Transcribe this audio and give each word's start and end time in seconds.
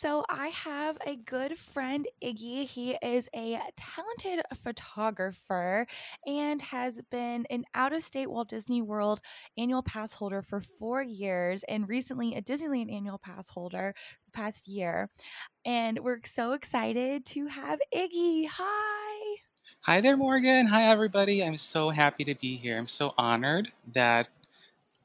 So 0.00 0.24
I 0.28 0.46
have 0.50 0.96
a 1.04 1.16
good 1.16 1.58
friend, 1.58 2.06
Iggy. 2.22 2.62
He 2.62 2.96
is 3.02 3.28
a 3.34 3.58
talented 3.76 4.44
photographer 4.62 5.88
and 6.24 6.62
has 6.62 7.00
been 7.10 7.46
an 7.50 7.64
out 7.74 7.92
of 7.92 8.04
state 8.04 8.30
Walt 8.30 8.48
Disney 8.48 8.80
World 8.80 9.20
annual 9.58 9.82
pass 9.82 10.12
holder 10.12 10.40
for 10.40 10.60
four 10.60 11.02
years 11.02 11.64
and 11.64 11.88
recently 11.88 12.36
a 12.36 12.42
Disneyland 12.42 12.94
annual 12.94 13.18
pass 13.18 13.48
holder 13.48 13.92
past 14.32 14.68
year. 14.68 15.10
And 15.64 15.98
we're 15.98 16.20
so 16.24 16.52
excited 16.52 17.26
to 17.26 17.48
have 17.48 17.80
Iggy. 17.92 18.46
Hi. 18.52 19.36
Hi 19.80 20.00
there, 20.00 20.16
Morgan. 20.16 20.66
Hi, 20.66 20.84
everybody. 20.84 21.42
I'm 21.42 21.58
so 21.58 21.90
happy 21.90 22.22
to 22.22 22.36
be 22.36 22.54
here. 22.54 22.76
I'm 22.76 22.84
so 22.84 23.10
honored 23.18 23.72
that 23.94 24.28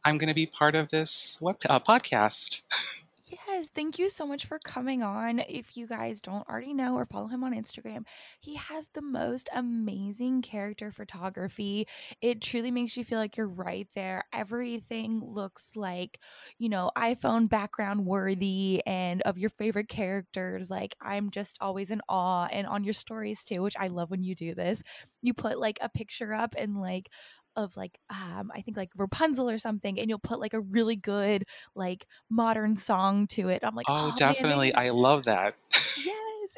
I'm 0.06 0.20
going 0.20 0.30
to 0.30 0.36
be 0.36 0.46
part 0.46 0.76
of 0.76 0.90
this 0.90 1.40
web 1.42 1.58
uh, 1.68 1.80
podcast. 1.80 2.62
Yes, 3.48 3.70
thank 3.70 3.98
you 3.98 4.10
so 4.10 4.28
much 4.28 4.46
for 4.46 4.60
coming 4.60 5.02
on. 5.02 5.40
If 5.40 5.76
you 5.76 5.88
guys 5.88 6.20
don't 6.22 6.48
already 6.48 6.74
know 6.74 6.96
or 6.96 7.06
follow 7.06 7.28
him 7.28 7.44
on 7.44 7.54
Instagram, 7.54 8.04
he 8.40 8.56
has 8.56 8.90
the 8.90 9.02
most 9.02 9.50
amazing 9.56 10.42
character 10.42 10.92
photography. 10.92 11.88
It 12.22 12.42
truly 12.42 12.70
makes 12.70 12.96
you 12.96 13.04
feel 13.04 13.18
like 13.18 13.36
you're 13.38 13.48
right 13.48 13.88
there. 13.96 14.26
Everything 14.34 15.22
looks 15.24 15.72
like, 15.76 16.20
you 16.60 16.70
know, 16.70 16.92
iPhone 16.98 17.50
background 17.50 18.06
worthy 18.06 18.84
and 18.86 19.22
of 19.24 19.38
your 19.38 19.50
favorite 19.50 19.88
characters. 19.90 20.70
Like, 20.70 20.94
I'm 21.02 21.32
just 21.32 21.58
always 21.62 21.92
in 21.92 22.02
awe. 22.10 22.46
And 22.52 22.68
on 22.68 22.84
your 22.84 22.94
stories 22.94 23.44
too, 23.44 23.64
which 23.64 23.78
I 23.80 23.88
love 23.88 24.12
when 24.12 24.24
you 24.24 24.36
do 24.36 24.54
this, 24.54 24.84
you 25.22 25.34
put 25.34 25.58
like 25.60 25.80
a 25.82 25.90
picture 25.90 26.34
up 26.34 26.54
and 26.58 26.80
like 26.80 27.10
of 27.56 27.76
like 27.78 28.00
um 28.10 28.52
I 28.54 28.62
think 28.62 28.78
like 28.78 28.90
Rapunzel 28.96 29.50
or 29.50 29.60
something 29.60 30.00
and 30.00 30.10
you'll 30.10 30.20
put 30.20 30.40
like 30.40 30.54
a 30.54 30.60
really 30.62 30.96
good 30.96 31.46
like 31.76 32.06
modern 32.30 32.76
song 32.76 33.28
to 33.28 33.50
it. 33.50 33.64
I'm 33.64 33.76
like, 33.76 33.86
Oh, 33.88 34.12
"Oh 34.14 34.18
definitely. 34.18 34.72
they 34.72 34.88
I 34.88 34.90
love 34.90 35.24
that. 35.26 35.56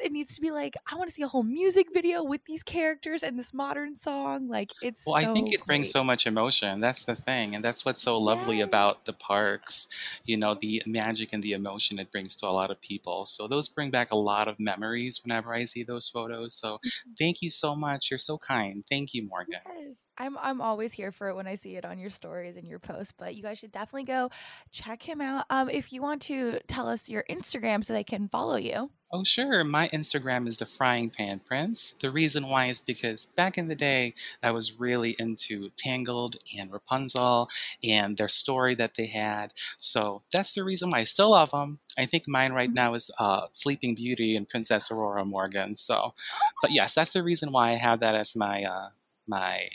it 0.00 0.12
needs 0.12 0.34
to 0.34 0.40
be 0.40 0.50
like 0.50 0.76
I 0.90 0.96
want 0.96 1.08
to 1.08 1.14
see 1.14 1.22
a 1.22 1.28
whole 1.28 1.42
music 1.42 1.88
video 1.92 2.22
with 2.22 2.44
these 2.44 2.62
characters 2.62 3.22
and 3.22 3.38
this 3.38 3.52
modern 3.54 3.96
song. 3.96 4.48
Like 4.48 4.74
it's 4.80 5.02
Well, 5.06 5.14
I 5.16 5.24
think 5.24 5.48
so 5.48 5.52
it 5.52 5.64
brings 5.66 5.90
so 5.90 6.02
much 6.04 6.26
emotion. 6.26 6.80
That's 6.80 7.04
the 7.04 7.14
thing. 7.14 7.54
And 7.54 7.64
that's 7.64 7.84
what's 7.84 8.02
so 8.02 8.18
lovely 8.18 8.58
Yes. 8.58 8.66
about 8.66 9.04
the 9.04 9.12
parks. 9.12 9.86
You 10.24 10.36
know, 10.36 10.54
the 10.54 10.82
magic 10.86 11.32
and 11.32 11.42
the 11.42 11.52
emotion 11.52 11.98
it 11.98 12.10
brings 12.10 12.34
to 12.36 12.48
a 12.48 12.50
lot 12.50 12.70
of 12.70 12.80
people. 12.80 13.24
So 13.24 13.46
those 13.46 13.68
bring 13.68 13.90
back 13.90 14.10
a 14.12 14.16
lot 14.16 14.48
of 14.48 14.58
memories 14.58 15.22
whenever 15.22 15.54
I 15.54 15.64
see 15.64 15.84
those 15.84 16.08
photos. 16.08 16.54
So 16.54 16.78
Mhm. 16.84 17.16
thank 17.18 17.42
you 17.42 17.50
so 17.50 17.76
much. 17.76 18.10
You're 18.10 18.18
so 18.18 18.38
kind. 18.38 18.82
Thank 18.90 19.14
you, 19.14 19.28
Morgan. 19.28 19.60
Yes. 19.64 19.96
I'm 20.18 20.36
I'm 20.38 20.60
always 20.62 20.92
here 20.92 21.12
for 21.12 21.28
it 21.28 21.36
when 21.36 21.46
I 21.46 21.56
see 21.56 21.76
it 21.76 21.84
on 21.84 21.98
your 21.98 22.10
stories 22.10 22.56
and 22.56 22.66
your 22.66 22.78
posts, 22.78 23.12
but 23.16 23.34
you 23.34 23.42
guys 23.42 23.58
should 23.58 23.70
definitely 23.72 24.04
go 24.04 24.30
check 24.72 25.02
him 25.02 25.20
out. 25.20 25.44
Um 25.50 25.68
if 25.68 25.92
you 25.92 26.00
want 26.02 26.22
to 26.22 26.58
tell 26.66 26.88
us 26.88 27.08
your 27.08 27.24
Instagram 27.30 27.84
so 27.84 27.92
they 27.92 28.02
can 28.04 28.28
follow 28.28 28.56
you. 28.56 28.90
Oh, 29.18 29.24
sure. 29.24 29.64
My 29.64 29.88
Instagram 29.88 30.46
is 30.46 30.58
the 30.58 30.66
Frying 30.66 31.08
Pan 31.08 31.40
Prince. 31.40 31.94
The 31.94 32.10
reason 32.10 32.48
why 32.48 32.66
is 32.66 32.82
because 32.82 33.24
back 33.24 33.56
in 33.56 33.66
the 33.68 33.74
day, 33.74 34.14
I 34.42 34.50
was 34.50 34.78
really 34.78 35.16
into 35.18 35.70
Tangled 35.70 36.36
and 36.58 36.70
Rapunzel 36.70 37.48
and 37.82 38.18
their 38.18 38.28
story 38.28 38.74
that 38.74 38.94
they 38.94 39.06
had. 39.06 39.54
So 39.78 40.20
that's 40.30 40.52
the 40.52 40.64
reason 40.64 40.90
why 40.90 40.98
I 40.98 41.04
still 41.04 41.30
love 41.30 41.50
them. 41.52 41.78
I 41.96 42.04
think 42.04 42.28
mine 42.28 42.52
right 42.52 42.68
Mhm. 42.70 42.74
now 42.74 42.92
is 42.92 43.10
uh, 43.18 43.46
Sleeping 43.52 43.94
Beauty 43.94 44.36
and 44.36 44.46
Princess 44.46 44.90
Aurora 44.90 45.24
Morgan. 45.24 45.76
So, 45.76 46.12
but 46.60 46.72
yes, 46.72 46.94
that's 46.94 47.14
the 47.14 47.22
reason 47.22 47.52
why 47.52 47.68
I 47.68 47.76
have 47.76 48.00
that 48.00 48.14
as 48.14 48.36
my 48.36 48.64
uh, 48.64 48.90
my 49.26 49.70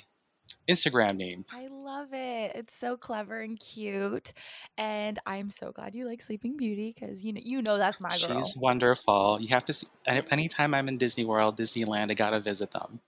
Instagram 0.68 1.18
name. 1.18 1.46
I 1.52 1.68
love 1.68 2.14
it. 2.14 2.52
It's 2.56 2.76
so 2.76 2.98
clever 2.98 3.40
and 3.40 3.60
cute. 3.60 4.34
And 4.78 5.20
I'm 5.26 5.50
so 5.50 5.72
glad 5.72 5.96
you 5.96 6.08
like 6.08 6.22
Sleeping 6.22 6.58
Beauty 6.58 6.94
because 6.98 7.24
you 7.24 7.34
know 7.34 7.42
you 7.44 7.62
know 7.62 7.78
that's 7.78 8.00
my 8.02 8.10
girl. 8.10 8.44
She's 8.44 8.58
wonderful. 8.58 9.38
You 9.42 9.50
have 9.50 9.66
to 9.66 9.74
see, 9.74 9.88
anytime 10.08 10.74
I'm 10.74 10.88
in 10.88 10.98
Disney 10.98 11.26
World, 11.26 11.58
Disneyland, 11.58 12.12
I 12.12 12.14
gotta 12.14 12.40
visit 12.40 12.72
them. 12.72 13.00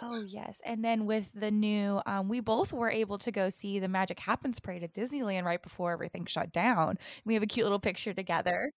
Oh 0.00 0.22
yes. 0.26 0.60
And 0.64 0.84
then 0.84 1.06
with 1.06 1.30
the 1.34 1.50
new 1.50 2.00
um 2.06 2.28
we 2.28 2.40
both 2.40 2.72
were 2.72 2.90
able 2.90 3.18
to 3.18 3.30
go 3.30 3.50
see 3.50 3.78
the 3.78 3.88
Magic 3.88 4.18
Happens 4.18 4.58
parade 4.58 4.82
at 4.82 4.92
Disneyland 4.92 5.44
right 5.44 5.62
before 5.62 5.92
everything 5.92 6.26
shut 6.26 6.52
down. 6.52 6.98
We 7.24 7.34
have 7.34 7.42
a 7.42 7.46
cute 7.46 7.64
little 7.64 7.78
picture 7.78 8.14
together. 8.14 8.72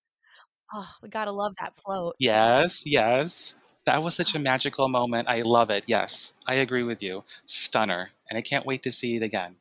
Oh, 0.74 0.90
we 1.02 1.10
gotta 1.10 1.32
love 1.32 1.54
that 1.62 1.76
float. 1.78 2.16
Yes, 2.20 2.84
yes. 2.86 3.56
That 3.86 4.04
was 4.04 4.16
such 4.16 4.36
a 4.36 4.40
magical 4.40 4.90
moment. 4.90 5.28
I 5.28 5.42
love 5.42 5.70
it. 5.70 5.86
Yes, 5.88 6.34
I 6.46 6.56
agree 6.56 6.84
with 6.84 7.02
you. 7.02 7.24
Stunner. 7.46 8.08
And 8.30 8.38
I 8.38 8.42
can't 8.42 8.66
wait 8.66 8.84
to 8.84 8.92
see 8.92 9.16
it 9.16 9.24
again. 9.24 9.56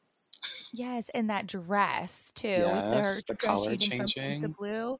yes, 0.72 1.08
and 1.10 1.28
that 1.30 1.46
dress 1.46 2.30
too 2.34 2.80
Yes, 2.84 3.22
the 3.28 3.36
color 3.36 3.76
changing 3.76 3.92
from 3.96 4.12
pink 4.12 4.38
to 4.40 4.48
changing. 4.48 4.56
blue. 4.58 4.98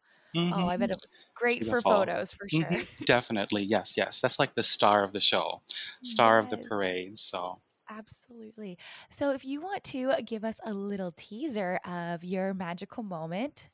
Oh, 0.51 0.69
I 0.69 0.77
hmm 0.77 0.79
bet 0.79 0.91
it 0.91 0.95
was 0.97 1.07
great 1.37 1.67
for 1.67 1.83
photos 1.83 2.33
for 2.33 2.47
sure. 2.49 2.79
hmm 2.79 2.83
Definitely. 3.05 3.63
Yes, 3.65 3.97
yes. 3.97 4.21
That's 4.21 4.39
like 4.39 4.55
the 4.55 4.63
star 4.63 5.03
of 5.05 5.13
the 5.13 5.21
show, 5.21 5.63
star 6.03 6.39
of 6.39 6.49
the 6.49 6.59
parade. 6.59 7.19
So, 7.19 7.61
Absolutely. 7.89 8.79
So, 9.11 9.33
if 9.33 9.45
you 9.45 9.61
want 9.61 9.85
to 9.85 10.15
give 10.25 10.43
us 10.45 10.59
a 10.65 10.73
little 10.73 11.13
teaser 11.13 11.77
of 11.85 12.25
your 12.25 12.55
magical 12.55 13.03
moment. 13.03 13.69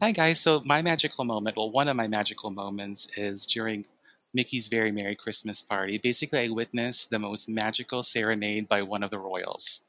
hi, 0.00 0.12
guys. 0.12 0.40
So, 0.40 0.60
my 0.64 0.82
magical 0.82 1.24
moment, 1.24 1.56
well, 1.56 1.70
one 1.70 1.88
of 1.88 1.96
my 1.96 2.06
magical 2.06 2.50
moments 2.50 3.06
is 3.18 3.46
during 3.46 3.86
Mickey's 4.34 4.68
Very 4.68 4.92
Merry 4.92 5.14
Christmas 5.14 5.62
Party. 5.62 5.98
Basically, 5.98 6.40
I 6.40 6.48
witnessed 6.48 7.10
the 7.10 7.18
most 7.18 7.48
magical 7.48 8.02
serenade 8.02 8.68
by 8.68 8.82
one 8.82 9.02
of 9.02 9.10
the 9.10 9.18
royals. 9.18 9.84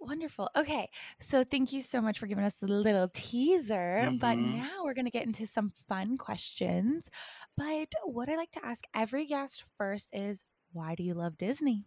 Wonderful. 0.00 0.50
Okay. 0.54 0.90
So, 1.18 1.44
thank 1.44 1.72
you 1.72 1.80
so 1.80 2.00
much 2.02 2.18
for 2.18 2.26
giving 2.26 2.44
us 2.44 2.60
a 2.62 2.66
little 2.66 3.08
teaser. 3.08 4.10
But 4.20 4.38
hmm 4.38 4.42
now 4.42 4.84
we're 4.84 4.92
going 4.94 5.06
to 5.06 5.10
get 5.10 5.24
into 5.26 5.46
some 5.46 5.72
fun 5.88 6.18
questions. 6.18 7.08
But 7.56 7.94
what 8.04 8.28
I 8.28 8.36
like 8.36 8.50
to 8.52 8.64
ask 8.64 8.84
every 8.94 9.24
guest 9.26 9.64
first 9.78 10.08
is 10.12 10.44
why 10.72 10.94
do 10.94 11.02
you 11.02 11.14
love 11.14 11.38
Disney? 11.38 11.86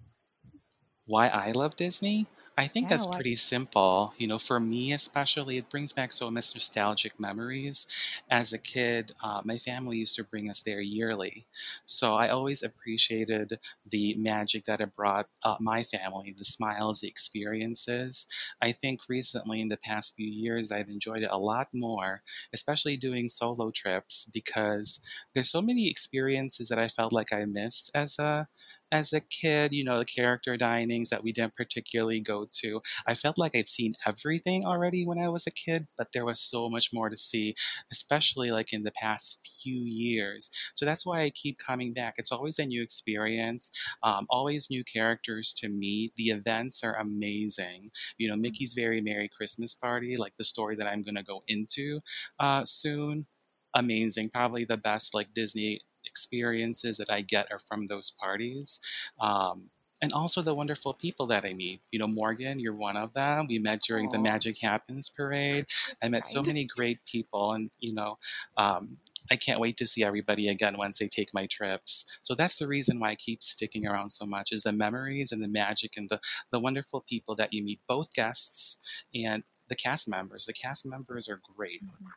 Why 1.07 1.27
I 1.29 1.51
love 1.53 1.75
Disney? 1.75 2.27
I 2.59 2.67
think 2.67 2.89
Yeah. 2.89 2.89
that's 2.89 3.05
Why? 3.05 3.21
pretty 3.21 3.35
simple. 3.35 4.13
You 4.17 4.25
know, 4.25 4.39
for 4.39 4.59
me 4.59 4.91
especially, 4.91 5.57
it 5.57 5.69
brings 5.69 5.93
back 5.93 6.11
so 6.11 6.31
much 6.31 6.55
nostalgic 6.55 7.19
memories. 7.19 7.85
As 8.31 8.51
a 8.51 8.57
kid, 8.57 9.11
uh, 9.21 9.43
my 9.45 9.59
family 9.59 9.97
used 9.97 10.15
to 10.15 10.23
bring 10.23 10.49
us 10.49 10.63
there 10.63 10.81
yearly. 10.81 11.45
So 11.85 12.15
I 12.15 12.29
always 12.29 12.63
appreciated 12.63 13.59
the 13.85 14.15
magic 14.15 14.63
that 14.65 14.81
it 14.81 14.95
brought 14.95 15.29
uh, 15.43 15.57
my 15.59 15.83
family, 15.83 16.33
the 16.35 16.45
smiles, 16.45 17.01
the 17.01 17.07
experiences. 17.07 18.25
I 18.59 18.71
think 18.71 19.01
recently, 19.07 19.61
in 19.61 19.67
the 19.67 19.77
past 19.77 20.15
few 20.15 20.27
years, 20.27 20.71
I've 20.71 20.89
enjoyed 20.89 21.21
it 21.21 21.29
a 21.29 21.37
lot 21.37 21.67
more, 21.75 22.23
especially 22.53 22.97
doing 22.97 23.27
solo 23.29 23.69
trips 23.69 24.25
because 24.25 24.99
there's 25.35 25.51
so 25.51 25.61
many 25.61 25.89
experiences 25.91 26.69
that 26.69 26.79
I 26.79 26.87
felt 26.87 27.13
like 27.13 27.31
I 27.31 27.45
missed 27.45 27.91
as 27.93 28.17
a 28.17 28.47
as 28.91 29.13
a 29.13 29.21
kid, 29.21 29.73
you 29.73 29.83
know, 29.83 29.99
the 29.99 30.05
character 30.05 30.55
dinings 30.57 31.09
that 31.09 31.23
we 31.23 31.31
didn't 31.31 31.55
particularly 31.55 32.19
go 32.19 32.45
to. 32.61 32.81
I 33.07 33.13
felt 33.13 33.37
like 33.37 33.55
I've 33.55 33.67
seen 33.67 33.93
everything 34.05 34.65
already 34.65 35.05
when 35.05 35.19
I 35.19 35.29
was 35.29 35.47
a 35.47 35.51
kid, 35.51 35.87
but 35.97 36.07
there 36.13 36.25
was 36.25 36.39
so 36.39 36.69
much 36.69 36.89
more 36.93 37.09
to 37.09 37.17
see, 37.17 37.55
especially 37.91 38.51
like 38.51 38.73
in 38.73 38.83
the 38.83 38.91
past 38.91 39.39
few 39.63 39.81
years. 39.83 40.49
So 40.75 40.85
that's 40.85 41.05
why 41.05 41.21
I 41.21 41.29
keep 41.31 41.57
coming 41.57 41.93
back. 41.93 42.15
It's 42.17 42.31
always 42.31 42.59
a 42.59 42.65
new 42.65 42.81
experience, 42.81 43.71
um, 44.03 44.25
always 44.29 44.69
new 44.69 44.83
characters 44.83 45.53
to 45.59 45.69
meet. 45.69 46.11
The 46.15 46.29
events 46.29 46.83
are 46.83 46.97
amazing. 46.99 47.91
You 48.17 48.29
know, 48.29 48.35
Mickey's 48.35 48.73
Very 48.73 49.01
Merry 49.01 49.29
Christmas 49.35 49.73
Party, 49.73 50.17
like 50.17 50.33
the 50.37 50.43
story 50.43 50.75
that 50.75 50.87
I'm 50.87 51.03
going 51.03 51.15
to 51.15 51.23
go 51.23 51.41
into 51.47 51.99
uh, 52.39 52.63
soon 52.65 53.25
amazing. 53.75 54.29
Probably 54.29 54.65
the 54.65 54.77
best 54.77 55.13
like 55.13 55.33
Disney 55.33 55.79
experiences 56.05 56.97
that 56.97 57.11
I 57.11 57.21
get 57.21 57.47
are 57.51 57.59
from 57.59 57.87
those 57.87 58.11
parties. 58.11 58.79
Um, 59.19 59.69
and 60.01 60.13
also 60.13 60.41
the 60.41 60.53
wonderful 60.53 60.93
people 60.93 61.25
that 61.27 61.45
I 61.45 61.53
meet. 61.53 61.81
You 61.91 61.99
know, 61.99 62.07
Morgan, 62.07 62.59
you're 62.59 62.73
one 62.73 62.97
of 62.97 63.13
them. 63.13 63.47
We 63.47 63.59
met 63.59 63.81
during 63.81 64.09
the 64.09 64.17
Oh, 64.17 64.21
Magic 64.21 64.57
Happens 64.61 65.09
parade. 65.09 65.65
I 66.01 66.09
met 66.09 66.27
so 66.27 66.41
many 66.43 66.65
great 66.65 66.99
people, 67.05 67.53
and 67.53 67.71
you 67.79 67.93
know, 67.93 68.17
um, 68.57 68.97
I 69.31 69.35
can't 69.35 69.59
wait 69.59 69.77
to 69.77 69.87
see 69.87 70.03
everybody 70.03 70.47
again 70.49 70.75
once 70.77 70.99
they 70.99 71.07
take 71.07 71.33
my 71.33 71.45
trips. 71.47 72.19
So 72.21 72.35
that's 72.35 72.57
the 72.57 72.67
reason 72.67 72.99
why 72.99 73.09
I 73.09 73.15
keep 73.15 73.43
sticking 73.43 73.85
around 73.87 74.09
so 74.09 74.25
much 74.25 74.51
is 74.51 74.63
the 74.63 74.71
memories 74.71 75.31
and 75.31 75.43
the 75.43 75.47
magic 75.47 75.97
and 75.97 76.09
the 76.09 76.19
the 76.51 76.59
wonderful 76.59 77.01
people 77.09 77.35
that 77.35 77.53
you 77.53 77.63
meet, 77.63 77.79
both 77.87 78.13
guests 78.13 78.77
and 79.15 79.43
the 79.69 79.75
cast 79.75 80.07
members. 80.07 80.45
The 80.45 80.53
cast 80.53 80.85
members 80.85 81.27
are 81.29 81.41
great 81.55 81.81
Mhm. 81.83 82.11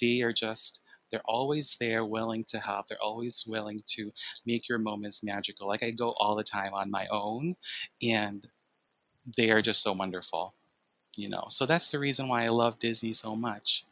they 0.00 0.22
are 0.22 0.32
just 0.32 0.80
they're 1.10 1.22
always 1.26 1.76
there 1.80 2.04
willing 2.04 2.44
to 2.44 2.58
help 2.58 2.86
they're 2.86 3.02
always 3.02 3.44
willing 3.46 3.78
to 3.86 4.12
make 4.46 4.68
your 4.68 4.78
moments 4.78 5.22
magical 5.22 5.68
like 5.68 5.82
i 5.82 5.90
go 5.90 6.14
all 6.18 6.34
the 6.36 6.44
time 6.44 6.72
on 6.74 6.90
my 6.90 7.06
own 7.10 7.54
and 8.02 8.48
they 9.36 9.50
are 9.50 9.62
just 9.62 9.82
so 9.82 9.92
wonderful 9.92 10.54
you 11.16 11.28
know 11.28 11.44
so 11.50 11.66
that's 11.66 11.90
the 11.90 11.98
reason 11.98 12.28
why 12.28 12.44
i 12.44 12.48
love 12.48 12.78
disney 12.78 13.12
so 13.12 13.36
much 13.36 13.86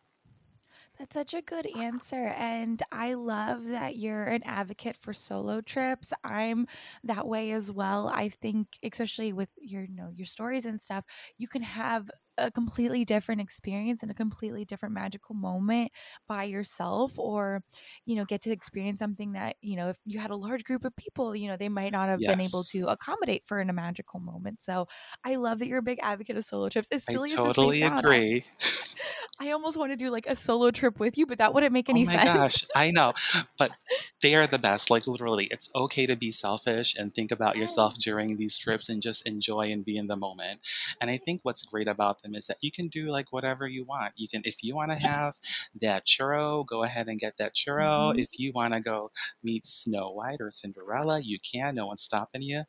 That's 0.98 1.14
such 1.14 1.34
a 1.34 1.42
good 1.42 1.66
answer. 1.66 2.28
And 2.28 2.82
I 2.90 3.14
love 3.14 3.66
that 3.66 3.96
you're 3.96 4.24
an 4.24 4.42
advocate 4.44 4.96
for 4.96 5.12
solo 5.12 5.60
trips. 5.60 6.12
I'm 6.24 6.66
that 7.04 7.26
way 7.26 7.50
as 7.50 7.70
well. 7.70 8.08
I 8.08 8.30
think, 8.30 8.78
especially 8.82 9.32
with 9.32 9.50
your, 9.58 9.84
you 9.84 9.94
know, 9.94 10.10
your 10.14 10.26
stories 10.26 10.64
and 10.64 10.80
stuff, 10.80 11.04
you 11.36 11.48
can 11.48 11.62
have 11.62 12.10
a 12.38 12.50
completely 12.50 13.04
different 13.04 13.40
experience 13.40 14.02
and 14.02 14.10
a 14.10 14.14
completely 14.14 14.64
different 14.64 14.94
magical 14.94 15.34
moment 15.34 15.90
by 16.28 16.44
yourself 16.44 17.12
or 17.18 17.62
you 18.04 18.16
know 18.16 18.24
get 18.24 18.42
to 18.42 18.50
experience 18.50 18.98
something 18.98 19.32
that 19.32 19.56
you 19.60 19.76
know 19.76 19.88
if 19.88 19.96
you 20.04 20.18
had 20.18 20.30
a 20.30 20.36
large 20.36 20.64
group 20.64 20.84
of 20.84 20.94
people 20.96 21.34
you 21.34 21.48
know 21.48 21.56
they 21.56 21.68
might 21.68 21.92
not 21.92 22.08
have 22.08 22.20
been 22.20 22.40
able 22.40 22.64
to 22.64 22.86
accommodate 22.86 23.42
for 23.46 23.60
in 23.60 23.70
a 23.70 23.72
magical 23.72 24.20
moment 24.20 24.62
so 24.62 24.86
i 25.24 25.36
love 25.36 25.58
that 25.58 25.66
you're 25.66 25.78
a 25.78 25.82
big 25.82 25.98
advocate 26.02 26.36
of 26.36 26.44
solo 26.44 26.68
trips 26.68 26.88
as 26.90 27.04
I 27.08 27.12
silly 27.12 27.30
as 27.30 27.36
totally 27.36 27.82
i, 27.82 27.98
agree. 27.98 28.44
I 29.38 29.50
almost 29.50 29.76
want 29.78 29.92
to 29.92 29.96
do 29.96 30.10
like 30.10 30.26
a 30.26 30.36
solo 30.36 30.70
trip 30.70 30.98
with 31.00 31.18
you 31.18 31.26
but 31.26 31.38
that 31.38 31.54
wouldn't 31.54 31.72
make 31.72 31.88
any 31.88 32.04
sense. 32.04 32.08
Oh 32.08 32.16
my 32.16 32.18
sense 32.18 32.26
gosh, 32.26 32.64
I 32.74 32.90
know. 32.90 33.12
But 33.58 33.70
they 34.22 34.34
are 34.34 34.46
the 34.46 34.58
best. 34.58 34.90
Like 34.90 35.06
literally, 35.06 35.46
it's 35.52 35.70
okay 35.74 36.04
to 36.06 36.16
be 36.16 36.32
selfish 36.32 36.96
and 36.98 37.14
think 37.14 37.30
about 37.30 37.56
yourself 37.56 37.96
during 37.96 38.36
these 38.36 38.58
trips 38.58 38.88
and 38.88 39.00
just 39.00 39.24
enjoy 39.24 39.70
and 39.70 39.84
be 39.84 39.96
in 39.96 40.08
the 40.08 40.16
moment. 40.16 40.60
And 41.00 41.10
I 41.10 41.16
think 41.18 41.40
what's 41.44 41.62
great 41.62 41.86
about 41.86 42.22
them 42.22 42.34
is 42.34 42.48
that 42.48 42.58
you 42.60 42.72
can 42.72 42.88
do 42.88 43.06
like 43.10 43.32
whatever 43.32 43.68
you 43.68 43.84
want. 43.84 44.14
You 44.16 44.26
can 44.28 44.42
if 44.44 44.64
you 44.64 44.74
want 44.74 44.90
to 44.90 44.98
have 44.98 45.36
that 45.80 46.04
churro, 46.06 46.66
go 46.66 46.82
ahead 46.82 47.06
and 47.06 47.20
get 47.20 47.36
that 47.38 47.54
churro. 47.54 48.12
hmm 48.12 48.18
If 48.18 48.38
you 48.38 48.52
want 48.52 48.74
to 48.74 48.80
go 48.80 49.12
meet 49.44 49.64
Snow 49.64 50.10
White 50.10 50.40
or 50.40 50.50
Cinderella, 50.50 51.20
you 51.20 51.38
can. 51.38 51.76
No 51.76 51.86
one's 51.86 52.02
stopping 52.02 52.42
you. 52.42 52.64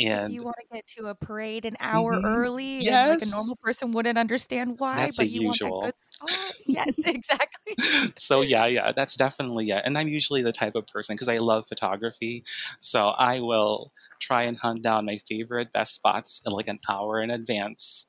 And 0.00 0.32
you 0.32 0.42
want 0.44 0.56
to 0.60 0.66
get 0.74 0.86
to 0.86 1.06
a 1.06 1.14
parade 1.14 1.64
an 1.64 1.76
hour 1.80 2.20
mhm, 2.20 2.20
early 2.22 2.86
and 2.86 3.04
like 3.04 3.22
a 3.22 3.26
normal 3.26 3.56
person 3.56 3.92
wouldn't 3.92 4.18
understand 4.18 4.78
why 4.78 5.10
that's 5.10 5.20
a 5.20 5.26
but 5.26 5.30
you 5.30 5.42
want 5.42 5.60
that 5.62 5.72
usual. 5.72 5.80
good 5.80 5.94
spot 6.00 6.54
yes 6.66 6.96
exactly 7.04 7.78
so 8.16 8.42
yeah, 8.42 8.66
yeah, 8.66 8.92
that's 8.92 9.16
definitely 9.16 9.66
yeah. 9.66 9.80
And 9.84 9.96
I'm 9.96 10.08
usually 10.08 10.42
the 10.42 10.52
type 10.52 10.74
of 10.74 10.86
person 10.86 11.14
because 11.14 11.28
I 11.28 11.38
love 11.38 11.66
photography, 11.68 12.44
so 12.80 13.08
I 13.10 13.40
will 13.40 13.92
try 14.20 14.42
and 14.42 14.58
hunt 14.58 14.82
down 14.82 15.06
my 15.06 15.18
favorite 15.28 15.72
best 15.72 15.94
spots 15.94 16.42
in 16.46 16.52
like 16.52 16.68
an 16.68 16.78
hour 16.90 17.20
in 17.20 17.30
advance 17.30 18.06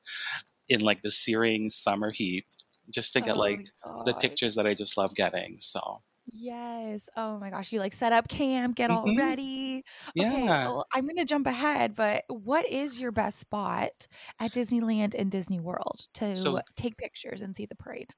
in 0.68 0.80
like 0.80 1.02
the 1.02 1.10
searing 1.10 1.68
summer 1.68 2.10
heat 2.12 2.46
just 2.90 3.12
to 3.14 3.20
get 3.22 3.36
oh 3.36 3.38
like 3.38 3.70
the 4.04 4.14
pictures 4.14 4.54
that 4.56 4.66
I 4.66 4.74
just 4.74 4.96
love 4.98 5.14
getting. 5.14 5.56
So, 5.58 6.02
Yes. 6.34 7.08
Oh 7.16 7.38
my 7.38 7.50
gosh. 7.50 7.72
You 7.72 7.78
like 7.80 7.92
set 7.92 8.12
up 8.12 8.28
camp, 8.28 8.76
get 8.76 8.90
all 8.90 9.10
hmm 9.10 9.14
ready. 9.14 9.84
Okay. 10.18 10.38
yeah. 10.38 10.72
Well, 10.72 10.86
I'm 10.92 11.04
going 11.04 11.16
to 11.16 11.24
jump 11.26 11.46
ahead, 11.46 11.94
but 11.94 12.24
what 12.28 12.66
is 12.70 12.98
your 12.98 13.12
best 13.12 13.38
spot 13.38 14.08
at 14.38 14.52
Disneyland 14.52 15.14
and 15.14 15.30
Disney 15.30 15.60
World 15.60 16.06
to 16.14 16.22
So 16.32 16.62
take 16.74 16.96
pictures 16.96 17.42
and 17.42 17.54
see 17.54 17.66
the 17.66 17.74
parade? 17.76 18.14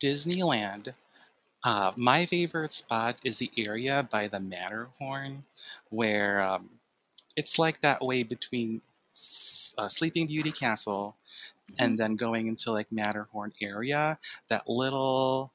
Disneyland. 0.00 0.94
Uh, 1.64 1.92
my 1.96 2.26
favorite 2.26 2.72
spot 2.72 3.20
is 3.24 3.38
the 3.38 3.50
area 3.58 4.08
by 4.10 4.28
the 4.28 4.40
Matterhorn, 4.40 5.44
where 5.90 6.40
um, 6.42 6.80
it's 7.36 7.58
like 7.58 7.80
that 7.82 8.02
way 8.02 8.22
between 8.24 8.82
S- 9.10 9.74
uh, 9.78 9.88
Sleeping 9.88 10.26
Beauty 10.28 10.52
Castle 10.52 11.16
hmm 11.68 11.78
and 11.78 11.98
then 11.98 12.14
going 12.14 12.48
into 12.48 12.72
like 12.72 12.92
Matterhorn 12.92 13.52
area, 13.62 14.18
that 14.48 14.68
little 14.68 15.52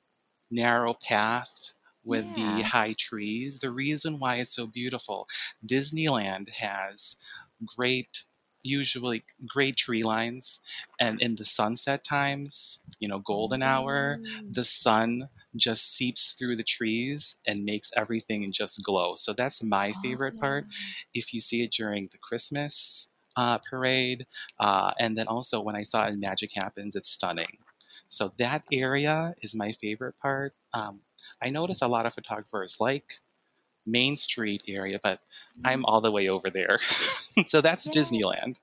narrow 0.52 0.94
path 0.96 1.74
with 2.04 2.34
the 2.34 2.62
high 2.62 2.94
trees. 2.98 3.60
The 3.60 3.72
reason 3.72 4.20
why 4.20 4.36
it's 4.38 4.56
so 4.56 4.68
beautiful, 4.68 5.28
Disneyland 5.66 6.50
has 6.56 7.18
great 7.66 8.24
usually 8.66 9.24
great 9.48 9.76
tree 9.76 10.04
lines 10.04 10.62
and 11.00 11.22
in 11.22 11.36
the 11.36 11.44
sunset 11.44 12.04
times 12.04 12.80
you 13.00 13.08
know 13.10 13.20
golden 13.20 13.62
hour 13.62 14.20
Ooh. 14.22 14.52
the 14.52 14.64
sun 14.64 15.28
just 15.56 15.94
seeps 15.96 16.34
through 16.34 16.56
the 16.56 16.64
trees 16.64 17.38
and 17.46 17.66
makes 17.66 17.92
everything 17.98 18.50
just 18.54 18.82
glow 18.82 19.16
so 19.16 19.34
that's 19.34 19.62
my 19.62 19.92
favorite 19.94 20.38
part 20.38 20.66
Oh, 20.70 20.74
if 21.14 21.34
you 21.34 21.40
see 21.42 21.64
it 21.64 21.72
during 21.72 22.08
the 22.12 22.18
Christmas 22.18 23.10
uh, 23.36 23.58
parade, 23.70 24.28
uh, 24.60 24.92
and 25.00 25.18
then 25.18 25.28
also 25.28 25.60
when 25.62 25.76
I 25.76 25.84
saw 25.84 26.06
it 26.06 26.14
in 26.16 26.20
Magic 26.20 26.52
Happens, 26.56 26.96
it's 26.96 27.10
stunning. 27.10 27.58
So 28.08 28.34
that 28.38 28.64
area 28.72 29.34
is 29.42 29.56
my 29.56 29.72
favorite 29.72 30.18
part. 30.18 30.54
Um, 30.74 31.02
I 31.42 31.50
notice 31.50 31.82
a 31.82 31.88
lot 31.88 32.06
of 32.06 32.14
photographers 32.14 32.78
like 32.80 33.14
Main 33.86 34.16
Street 34.16 34.64
area, 34.68 35.00
but 35.02 35.20
I'm 35.66 35.82
mhm. 35.82 35.86
all 35.88 36.02
the 36.02 36.12
way 36.12 36.30
over 36.30 36.50
there. 36.50 36.80
so 37.48 37.62
that's. 37.62 37.88
Disneyland. 37.90 38.60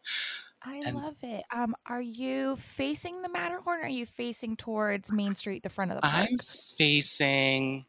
I 0.63 0.83
And 0.85 0.97
love 0.97 1.17
it. 1.23 1.45
Um, 1.55 1.75
are 1.87 2.03
you 2.03 2.57
facing 2.57 3.23
the 3.23 3.31
Matterhorn 3.31 3.81
or 3.81 3.85
are 3.85 3.89
you 3.89 4.05
facing 4.05 4.57
towards 4.57 5.11
Main 5.11 5.35
Street, 5.35 5.63
the 5.63 5.71
front 5.71 5.91
of 5.91 5.97
the 5.97 6.03
park? 6.03 6.29
I'm 6.31 6.37
facing 6.37 7.87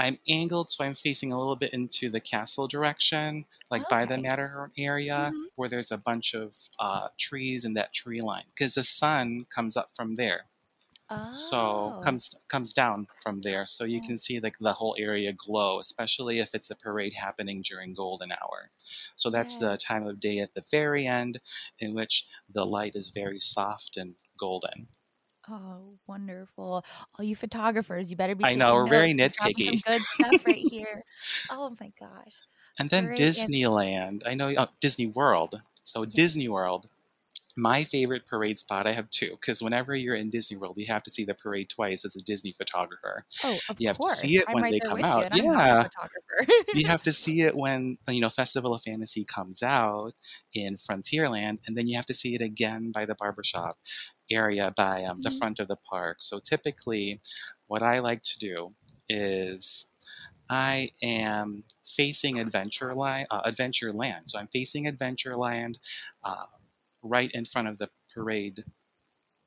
I'm 0.00 0.18
angled, 0.26 0.70
so 0.70 0.82
I'm 0.82 0.94
facing 0.94 1.30
a 1.30 1.38
little 1.38 1.56
bit 1.56 1.74
into 1.74 2.08
the 2.08 2.20
castle 2.20 2.66
direction, 2.66 3.44
like 3.70 3.86
by 3.90 4.06
the 4.06 4.16
Matterhorn 4.16 4.72
area, 4.78 5.30
hmm 5.34 5.40
where 5.56 5.68
there's 5.68 5.92
a 5.92 5.98
bunch 5.98 6.32
of 6.32 6.56
uh, 6.78 7.08
trees 7.18 7.66
in 7.66 7.74
that 7.74 7.92
tree 7.92 8.22
line, 8.22 8.44
because 8.54 8.72
the 8.72 8.82
sun 8.82 9.44
comes 9.54 9.76
up 9.76 9.90
from 9.94 10.14
there. 10.14 10.46
So 11.32 11.96
Oh. 11.96 12.02
comes 12.02 12.34
comes 12.48 12.72
down 12.72 13.06
from 13.22 13.40
there, 13.42 13.64
so 13.66 13.84
you 13.84 14.00
can 14.00 14.18
see 14.18 14.40
like 14.40 14.58
the 14.58 14.72
whole 14.74 14.96
area 14.98 15.32
glow, 15.32 15.78
especially 15.78 16.38
if 16.40 16.54
it's 16.54 16.70
a 16.70 16.76
parade 16.76 17.14
happening 17.14 17.62
during 17.62 17.94
golden 17.94 18.32
hour. 18.32 18.70
So 19.16 19.30
that's 19.30 19.56
the 19.56 19.76
time 19.76 20.06
of 20.06 20.20
day 20.20 20.38
at 20.38 20.54
the 20.54 20.64
very 20.70 21.06
end, 21.06 21.40
in 21.78 21.94
which 21.94 22.26
the 22.48 22.66
light 22.66 22.96
is 22.96 23.10
very 23.10 23.38
soft 23.40 23.96
and 23.96 24.16
golden. 24.38 24.88
Oh, 25.48 25.98
wonderful. 26.06 26.84
All 27.18 27.24
you 27.24 27.34
photographers, 27.36 28.10
you 28.10 28.16
better 28.16 28.34
be 28.34 28.44
I 28.44 28.54
know 28.54 28.74
we're 28.74 28.86
very 28.86 29.12
notes. 29.12 29.54
Some 29.64 29.64
nitpicky. 29.64 29.82
good 29.86 30.06
stuff 30.06 30.44
right 30.44 30.66
here. 30.68 31.04
Oh 31.48 31.74
my 31.80 31.92
gosh. 31.98 32.42
And 32.78 32.90
then. 32.90 33.12
Disneyland. 33.12 34.22
I 34.26 34.34
know, 34.34 34.54
oh, 34.56 34.68
Disney 34.80 35.06
World. 35.06 35.62
So. 35.82 36.04
Disney 36.04 36.48
World. 36.48 36.88
My 37.60 37.84
favorite 37.84 38.26
parade 38.26 38.58
spot, 38.58 38.86
I 38.86 38.92
have 38.92 39.10
two, 39.10 39.32
because 39.32 39.62
whenever 39.62 39.94
you're 39.94 40.14
in 40.14 40.30
Disney 40.30 40.56
World, 40.56 40.78
you 40.78 40.86
have 40.86 41.02
to 41.04 41.10
see 41.10 41.24
the 41.24 41.34
parade 41.34 41.68
twice 41.68 42.04
as 42.04 42.16
a 42.16 42.22
Disney 42.22 42.52
photographer. 42.52 43.24
Oh, 43.42 43.62
of 43.68 43.76
You 43.78 43.88
have 43.88 43.98
to 43.98 44.08
see 44.08 44.36
it 44.36 44.46
I'm 44.46 44.54
when 44.54 44.62
right 44.62 44.70
they 44.70 44.80
come 44.80 44.98
you, 44.98 45.04
out. 45.04 45.24
and 45.24 45.34
I'm 45.34 45.44
not 45.44 45.60
a 45.66 45.66
Yeah. 45.66 45.88
You 46.72 46.86
have 46.86 47.02
to 47.04 47.12
see 47.12 47.42
it 47.42 47.56
when, 47.56 47.98
you 48.08 48.20
know, 48.20 48.28
Festival 48.28 48.72
of 48.74 48.82
Fantasy 48.82 49.24
comes 49.24 49.62
out 49.62 50.12
in 50.54 50.76
Frontierland, 50.76 51.58
and 51.66 51.76
then 51.76 51.86
you 51.88 51.96
have 51.96 52.06
to 52.06 52.14
see 52.14 52.34
it 52.34 52.40
again 52.40 52.92
by 52.92 53.04
the 53.06 53.14
barbershop 53.16 53.76
area 54.30 54.72
by 54.76 55.04
um, 55.04 55.20
the 55.20 55.30
Mhm. 55.30 55.38
front 55.38 55.58
of 55.60 55.68
the 55.68 55.76
park. 55.76 56.18
So 56.22 56.38
typically, 56.40 57.20
what 57.66 57.82
I 57.82 57.98
like 57.98 58.22
to 58.22 58.38
do 58.38 58.74
is 59.08 59.88
I 60.48 60.90
am 61.02 61.64
facing 61.82 62.36
Adventureland, 62.38 63.26
uh, 63.30 63.42
Adventureland. 63.42 64.28
So 64.28 64.38
I'm 64.38 64.48
facing 64.48 64.86
Adventureland 64.86 65.76
uh, 66.24 66.44
right 67.02 67.30
in 67.32 67.44
front 67.44 67.68
of 67.68 67.78
the 67.78 67.88
parade 68.12 68.64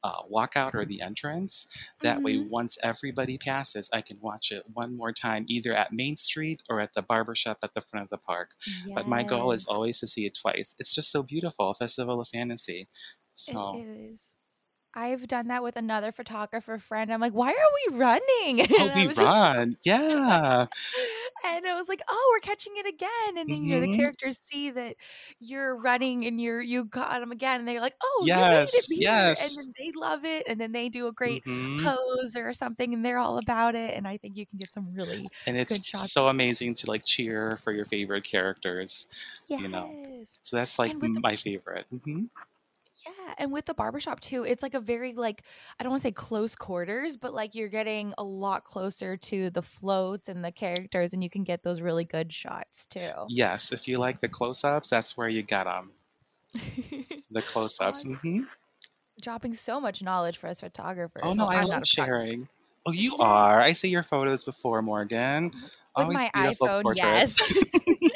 uh, 0.06 0.22
walkout 0.24 0.74
or 0.74 0.84
the 0.86 1.02
entrance. 1.02 1.66
That 2.02 2.22
way, 2.22 2.34
Mhm. 2.36 2.50
once 2.50 2.78
everybody 2.84 3.38
passes, 3.38 3.90
I 3.94 4.02
can 4.02 4.20
watch 4.20 4.52
it 4.52 4.64
one 4.74 4.98
more 4.98 5.14
time, 5.14 5.46
either 5.48 5.74
at 5.74 5.94
Main 5.94 6.18
Street 6.18 6.62
or 6.70 6.82
at 6.82 6.92
the 6.92 7.02
barbershop 7.02 7.60
at 7.64 7.74
the 7.74 7.80
front 7.80 8.04
of 8.04 8.10
the 8.10 8.18
park. 8.18 8.52
But 8.96 9.08
my 9.08 9.24
goal 9.24 9.54
is 9.54 9.66
always 9.66 10.00
to 10.02 10.08
see 10.08 10.26
it 10.26 10.36
twice. 10.36 10.76
It's 10.78 10.94
just 10.94 11.10
so 11.10 11.24
beautiful, 11.24 11.74
Festival 11.74 12.20
of 12.20 12.28
Fantasy. 12.28 12.90
So, 13.32 13.82
is. 13.86 14.34
I've 14.94 15.28
done 15.28 15.48
that 15.48 15.64
with 15.64 15.76
another 15.76 16.12
photographer 16.12 16.78
friend. 16.80 17.12
I'm 17.12 17.22
like, 17.22 17.34
why 17.34 17.50
are 17.52 17.92
we 17.92 17.98
running? 17.98 18.62
oh, 18.80 18.90
And 18.90 18.94
I 18.94 19.06
we 19.06 19.08
was 19.08 19.18
just 19.18 19.40
run. 19.40 19.76
Yeah. 19.84 20.68
and 21.44 21.66
I 21.66 21.76
was 21.76 21.88
like, 21.90 22.02
"Oh, 22.08 22.30
we're 22.34 22.40
catching 22.40 22.74
it 22.78 22.86
again." 22.88 23.38
And 23.38 23.52
then 23.52 23.64
you 23.64 23.76
know 23.76 23.82
the 23.82 23.88
hmm 23.88 24.04
characters 24.04 24.40
see 24.52 24.70
that 24.72 24.96
you're 25.40 25.76
running 25.78 26.26
and 26.26 26.40
you're 26.42 26.62
you 26.62 26.86
got 26.86 27.20
them 27.20 27.32
again, 27.32 27.60
and 27.60 27.68
they're 27.68 27.82
like, 27.82 27.96
"Oh, 28.02 28.30
you 28.32 28.46
made 28.46 28.74
it 28.74 28.86
Yes. 28.96 29.40
And 29.40 29.58
then 29.58 29.74
they 29.78 29.92
love 29.96 30.26
it, 30.26 30.48
and 30.48 30.60
then 30.62 30.72
they 30.72 30.90
do 30.90 31.08
a 31.08 31.14
great 31.14 31.44
hmm 31.46 31.84
pose 31.84 32.36
or 32.36 32.54
something, 32.54 32.94
and 32.94 33.06
they're 33.06 33.18
all 33.20 33.38
about 33.38 33.76
it. 33.76 33.94
And 33.96 34.08
I 34.08 34.18
think 34.18 34.38
you 34.38 34.46
can 34.48 34.60
get 34.60 34.72
some 34.72 34.94
really 34.94 35.32
And 35.46 35.58
it's 35.58 35.82
so 35.92 36.28
amazing 36.30 36.74
to 36.76 36.88
like 36.88 37.04
cheer 37.06 37.58
for 37.58 37.72
your 37.74 37.86
favorite 37.86 38.24
characters, 38.26 39.08
you 39.58 39.68
know. 39.68 39.98
So 40.42 40.56
that's 40.56 40.80
like 40.80 40.96
with 41.02 41.14
the 41.14 41.22
my 41.24 41.36
favorite. 41.36 41.86
hmm 42.06 42.26
yeah, 43.06 43.34
and 43.38 43.52
with 43.52 43.66
the 43.66 43.74
barbershop 43.74 44.20
too, 44.20 44.44
it's 44.44 44.64
like 44.64 44.74
a 44.74 44.80
very 44.80 45.14
like 45.14 45.44
I 45.80 45.84
don't 45.84 45.92
want 45.92 46.02
to 46.02 46.08
say 46.08 46.12
close 46.12 46.56
quarters, 46.56 47.18
but 47.18 47.34
like 47.34 47.56
you're 47.56 47.68
getting 47.70 48.14
a 48.18 48.24
lot 48.24 48.64
closer 48.64 49.18
to 49.18 49.50
the 49.50 49.62
floats 49.62 50.30
and 50.30 50.44
the 50.44 50.52
characters, 50.52 51.14
and 51.14 51.24
you 51.24 51.30
can 51.30 51.44
get 51.44 51.64
those 51.64 51.82
really 51.82 52.06
good 52.06 52.32
shots 52.34 52.86
too. 52.86 53.10
Yes, 53.28 53.72
if 53.72 53.88
you 53.88 53.98
like 53.98 54.20
the 54.20 54.30
close-ups, 54.30 54.90
that's 54.90 55.18
where 55.18 55.30
you 55.30 55.42
get 55.42 55.66
them. 55.66 55.92
The 57.32 57.42
close-ups. 57.42 58.00
awesome. 58.00 58.16
hmm 58.16 58.44
dropping 59.22 59.54
so 59.54 59.80
much 59.80 60.02
knowledge 60.02 60.38
for 60.38 60.48
us 60.48 60.60
photographers. 60.60 61.22
Oh 61.24 61.34
no, 61.34 61.46
Well, 61.46 61.50
I 61.50 61.62
I'm 61.62 61.68
not 61.68 61.78
love 61.80 61.88
sharing. 61.88 62.48
Oh, 62.86 62.92
you 62.92 63.16
are. 63.20 63.62
I 63.62 63.74
see 63.74 63.90
your 63.90 64.04
photos 64.04 64.44
before, 64.44 64.82
Morgan. 64.82 65.52
With 65.54 65.64
Always 65.96 66.16
my 66.16 66.32
beautiful 66.34 66.68
iPhone, 66.68 66.96
yes. 66.96 67.36
portraits. 67.38 67.74
I 68.04 68.13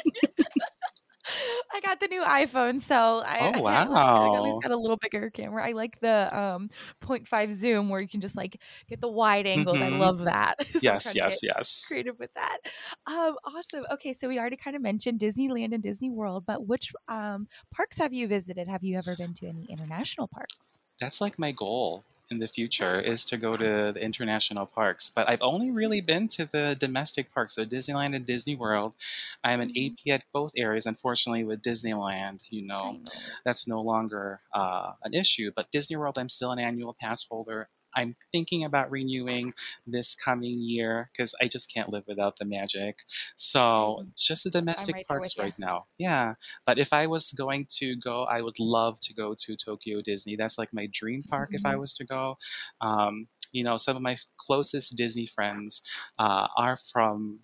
got 1.88 2.00
the 2.00 2.08
new 2.08 2.22
iPhone, 2.22 2.80
so 2.80 3.22
I, 3.24 3.40
oh 3.40 3.66
I. 3.66 3.78
I 4.20 4.36
at 4.36 4.42
least 4.42 4.60
got 4.60 4.72
a 4.72 4.76
little 4.76 4.96
bigger 4.96 5.30
camera. 5.30 5.66
I 5.66 5.72
like 5.72 6.00
the 6.00 6.36
um 6.36 6.70
0.5 7.00 7.52
zoom 7.52 7.88
where 7.88 8.02
you 8.02 8.08
can 8.08 8.20
just 8.20 8.36
like 8.36 8.60
get 8.88 9.00
the 9.00 9.08
wide 9.08 9.46
angles. 9.46 9.80
I 9.80 9.88
hmm 9.88 10.08
love 10.08 10.18
that. 10.24 10.56
so 10.78 10.90
Yes, 10.90 11.14
yes, 11.14 11.42
yes. 11.42 11.70
creative 11.86 12.18
with 12.18 12.32
that. 12.34 12.58
Um, 13.06 13.36
awesome. 13.44 13.84
Okay, 13.92 14.12
so 14.12 14.28
we 14.28 14.38
already 14.38 14.56
kind 14.56 14.76
of 14.76 14.82
mentioned 14.82 15.20
Disneyland 15.20 15.74
and 15.74 15.82
Disney 15.82 16.10
World, 16.10 16.44
but 16.46 16.66
which 16.66 16.92
um 17.08 17.48
parks 17.72 17.98
have 17.98 18.12
you 18.12 18.28
visited? 18.28 18.68
Have 18.68 18.84
you 18.84 18.98
ever 18.98 19.16
been 19.16 19.34
to 19.34 19.46
any 19.48 19.66
international 19.70 20.28
parks? 20.28 20.78
That's 21.00 21.20
like 21.20 21.38
my 21.40 21.50
goal. 21.52 22.04
In 22.30 22.38
the 22.38 22.46
future 22.48 23.00
is 23.00 23.24
to 23.26 23.36
go 23.36 23.56
to 23.56 23.92
the 23.94 24.00
international 24.00 24.66
parks. 24.66 25.10
But 25.10 25.28
I've 25.28 25.42
only 25.42 25.70
really 25.70 26.00
been 26.00 26.28
to 26.28 26.44
the 26.46 26.76
domestic 26.78 27.32
parks, 27.32 27.54
so 27.54 27.64
Disneyland 27.64 28.14
and 28.14 28.26
Disney 28.26 28.56
World. 28.56 28.96
I'm 29.44 29.60
an 29.60 29.70
Mhm. 29.70 29.74
AP 29.76 30.10
at 30.10 30.24
both 30.32 30.52
areas. 30.56 30.86
Unfortunately, 30.86 31.44
with 31.44 31.62
Disneyland, 31.62 32.46
you 32.50 32.62
know, 32.62 32.98
know. 33.04 33.38
that's 33.44 33.66
no 33.66 33.80
longer 33.80 34.40
uh, 34.52 34.92
an 35.04 35.14
issue. 35.14 35.50
But 35.54 35.70
Disney 35.70 35.96
World, 35.96 36.18
I'm 36.18 36.28
still 36.28 36.52
an 36.52 36.58
annual 36.58 36.94
pass 36.98 37.24
holder. 37.24 37.68
I'm 37.96 38.16
thinking 38.32 38.64
about 38.64 38.90
renewing 38.90 39.54
this 39.86 40.14
coming 40.14 40.60
year 40.60 41.10
because 41.12 41.34
I 41.40 41.48
just 41.48 41.72
can't 41.72 41.88
live 41.88 42.04
without 42.06 42.36
the 42.36 42.44
magic. 42.44 43.00
So 43.36 44.06
just 44.16 44.44
the 44.44 44.50
domestic 44.50 44.96
right 44.96 45.06
parks 45.06 45.36
right 45.38 45.54
now. 45.58 45.86
Yeah. 45.98 46.34
But 46.66 46.78
if 46.78 46.92
I 46.92 47.06
was 47.06 47.32
going 47.32 47.66
to 47.78 47.96
go, 47.96 48.24
I 48.24 48.40
would 48.40 48.58
love 48.58 49.00
to 49.00 49.14
go 49.14 49.34
to 49.34 49.56
Tokyo 49.56 50.00
Disney. 50.02 50.36
That's 50.36 50.58
like 50.58 50.72
my 50.72 50.88
dream 50.92 51.22
park 51.22 51.50
if 51.52 51.64
I 51.64 51.76
Mhm. 51.76 51.78
was 51.78 51.96
to 51.96 52.04
go. 52.04 52.36
Um, 52.80 53.28
you 53.52 53.64
know, 53.64 53.76
some 53.78 53.96
of 53.96 54.02
my 54.02 54.16
closest 54.36 54.96
Disney 54.96 55.26
friends 55.26 55.82
uh, 56.18 56.48
are 56.56 56.76
from 56.76 57.40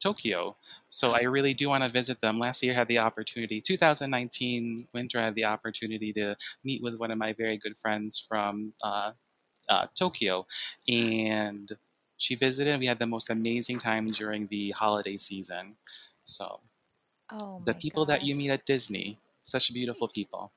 Tokyo. 0.00 0.56
So 0.88 1.12
I 1.12 1.22
really 1.22 1.54
do 1.54 1.68
want 1.68 1.82
to 1.82 1.88
visit 1.88 2.20
them. 2.20 2.38
Last 2.38 2.62
year 2.62 2.72
I 2.74 2.76
had 2.76 2.88
the 2.88 2.98
opportunity, 2.98 3.60
2019 3.60 4.88
winter, 4.92 5.18
I 5.18 5.24
had 5.24 5.34
the 5.34 5.46
opportunity 5.46 6.12
to 6.14 6.36
meet 6.64 6.82
with 6.82 6.98
one 6.98 7.10
of 7.10 7.18
my 7.18 7.32
very 7.32 7.56
good 7.56 7.76
friends 7.76 8.18
from 8.18 8.74
uh, 8.84 9.12
uh, 9.68 9.86
Tokyo. 9.94 10.46
And 10.88 11.70
she 12.16 12.34
visited, 12.34 12.72
and 12.72 12.80
we 12.80 12.86
had 12.86 12.98
the 12.98 13.06
most 13.06 13.30
amazing 13.30 13.78
time 13.78 14.10
during 14.10 14.46
the 14.48 14.70
holiday 14.70 15.16
season. 15.16 15.76
So 16.24 16.60
Oh 17.30 17.62
the 17.64 17.74
people 17.74 18.06
that 18.06 18.22
you 18.22 18.34
meet 18.34 18.50
at 18.50 18.66
Disney, 18.66 19.18
such 19.42 19.72
beautiful 19.72 20.08
people. 20.08 20.52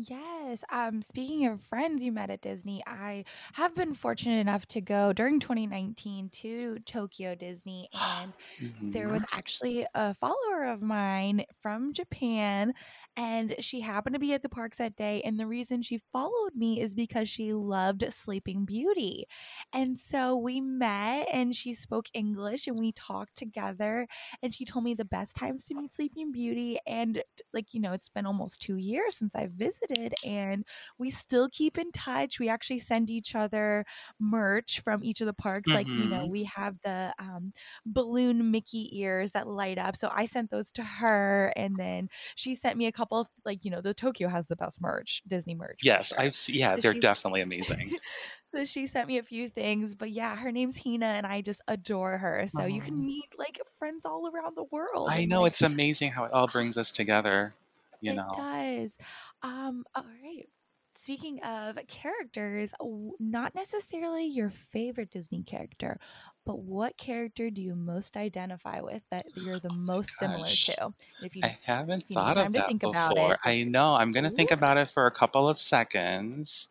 Yes. 0.00 0.62
Um, 0.70 1.02
speaking 1.02 1.44
of 1.46 1.60
friends 1.60 2.04
you 2.04 2.12
met 2.12 2.30
at 2.30 2.40
Disney, 2.40 2.84
I 2.86 3.24
have 3.54 3.74
been 3.74 3.94
fortunate 3.94 4.38
enough 4.38 4.64
to 4.68 4.80
go 4.80 5.12
during 5.12 5.40
2019 5.40 6.28
to 6.34 6.78
Tokyo 6.86 7.34
Disney, 7.34 7.88
and 7.92 8.32
there 8.92 9.08
was 9.08 9.24
actually 9.34 9.86
a 9.94 10.14
follower 10.14 10.66
of 10.68 10.82
mine 10.82 11.44
from 11.60 11.92
Japan, 11.92 12.74
and 13.16 13.56
she 13.58 13.80
happened 13.80 14.14
to 14.14 14.20
be 14.20 14.32
at 14.34 14.42
the 14.42 14.48
parks 14.48 14.78
that 14.78 14.94
day. 14.94 15.20
And 15.24 15.40
the 15.40 15.48
reason 15.48 15.82
she 15.82 15.98
followed 16.12 16.54
me 16.54 16.80
is 16.80 16.94
because 16.94 17.28
she 17.28 17.52
loved 17.52 18.04
Sleeping 18.12 18.64
Beauty. 18.66 19.26
And 19.72 19.98
so 20.00 20.36
we 20.36 20.60
met, 20.60 21.26
and 21.32 21.54
she 21.54 21.72
spoke 21.74 22.06
English, 22.14 22.66
and 22.66 22.78
we 22.78 22.92
talked 22.92 23.36
together. 23.36 24.06
And 24.42 24.54
she 24.54 24.64
told 24.64 24.84
me 24.84 24.94
the 24.94 25.04
best 25.04 25.34
times 25.36 25.64
to 25.64 25.74
meet 25.74 25.94
Sleeping 25.94 26.30
Beauty. 26.32 26.78
And, 26.86 27.22
like, 27.52 27.74
you 27.74 27.80
know, 27.80 27.92
it's 27.92 28.08
been 28.08 28.26
almost 28.26 28.60
two 28.60 28.76
years 28.76 29.16
since 29.16 29.34
I've 29.34 29.52
visited, 29.52 29.87
and 30.24 30.64
we 30.98 31.10
still 31.10 31.48
keep 31.50 31.78
in 31.78 31.92
touch. 31.92 32.38
We 32.38 32.48
actually 32.48 32.78
send 32.80 33.10
each 33.10 33.34
other 33.34 33.84
merch 34.20 34.80
from 34.80 35.02
each 35.04 35.20
of 35.20 35.26
the 35.26 35.32
parks. 35.34 35.74
Like, 35.74 35.88
you 35.94 36.08
know, 36.08 36.24
hmm 36.24 36.30
we 36.30 36.44
have 36.44 36.76
the, 36.84 37.14
um, 37.18 37.52
balloon 37.86 38.50
Mickey 38.50 38.98
ears 39.00 39.32
that 39.32 39.46
light 39.48 39.78
up. 39.78 39.96
So 39.96 40.10
I 40.12 40.26
sent 40.26 40.50
those 40.50 40.70
to 40.72 40.84
her, 40.84 41.52
and 41.56 41.78
then 41.78 42.08
she 42.36 42.54
sent 42.54 42.76
me 42.76 42.86
a 42.86 42.92
couple 42.92 43.20
of 43.20 43.28
like 43.44 43.64
you 43.64 43.70
know 43.70 43.80
the 43.80 43.94
Tokyo 43.94 44.28
has 44.28 44.46
the 44.46 44.56
best 44.56 44.80
merch, 44.80 45.22
Disney 45.26 45.54
merch 45.54 45.78
Yes. 45.82 46.12
I've 46.12 46.36
yeah, 46.48 46.76
So 46.76 46.82
they're 46.82 46.94
definitely 46.94 47.40
amazing. 47.40 47.92
so 48.54 48.64
she 48.64 48.86
sent 48.86 49.08
me 49.08 49.18
a 49.18 49.22
few 49.22 49.48
things, 49.48 49.94
but 49.94 50.10
yeah, 50.10 50.36
her 50.36 50.52
name's 50.52 50.82
Hina, 50.82 51.06
and 51.06 51.26
I 51.26 51.40
just 51.42 51.60
adore 51.68 52.18
her. 52.18 52.46
So 52.48 52.64
you 52.66 52.82
can 52.82 53.04
meet 53.04 53.34
like 53.38 53.58
friends 53.78 54.04
all 54.06 54.28
around 54.32 54.56
the 54.56 54.64
world, 54.64 55.16
I 55.16 55.24
know 55.24 55.44
like 55.44 55.44
it's 55.44 55.62
amazing 55.62 56.12
how 56.12 56.24
it 56.24 56.32
all 56.32 56.46
brings 56.48 56.76
us 56.78 56.90
together. 56.92 57.54
You 58.00 58.12
it 58.12 58.14
know. 58.14 58.30
It 58.30 58.40
does. 58.40 58.98
Um, 59.42 59.84
all 59.94 60.04
right. 60.22 60.48
Speaking 60.96 61.40
of 61.44 61.78
characters, 61.86 62.72
not 63.20 63.54
necessarily 63.54 64.26
your 64.26 64.50
favorite 64.50 65.12
Disney 65.12 65.44
character, 65.44 66.00
but 66.44 66.58
what 66.58 66.96
character 66.96 67.50
do 67.50 67.62
you 67.62 67.76
most 67.76 68.16
identify 68.16 68.80
with 68.80 69.02
that 69.12 69.24
you're 69.36 69.60
the 69.60 69.72
most 69.72 70.18
similar 70.18 70.46
to? 70.48 70.92
If 71.22 71.36
you 71.36 71.42
I 71.44 71.56
haven't 71.62 72.04
you 72.08 72.14
thought 72.14 72.36
of 72.36 72.52
that 72.54 72.80
before. 72.80 73.38
I 73.44 73.62
know. 73.62 73.94
I'm 73.94 74.10
gonna 74.10 74.30
think 74.30 74.50
about 74.50 74.76
it 74.76 74.90
for 74.90 75.06
a 75.06 75.12
couple 75.12 75.48
of 75.48 75.56
seconds. 75.56 76.68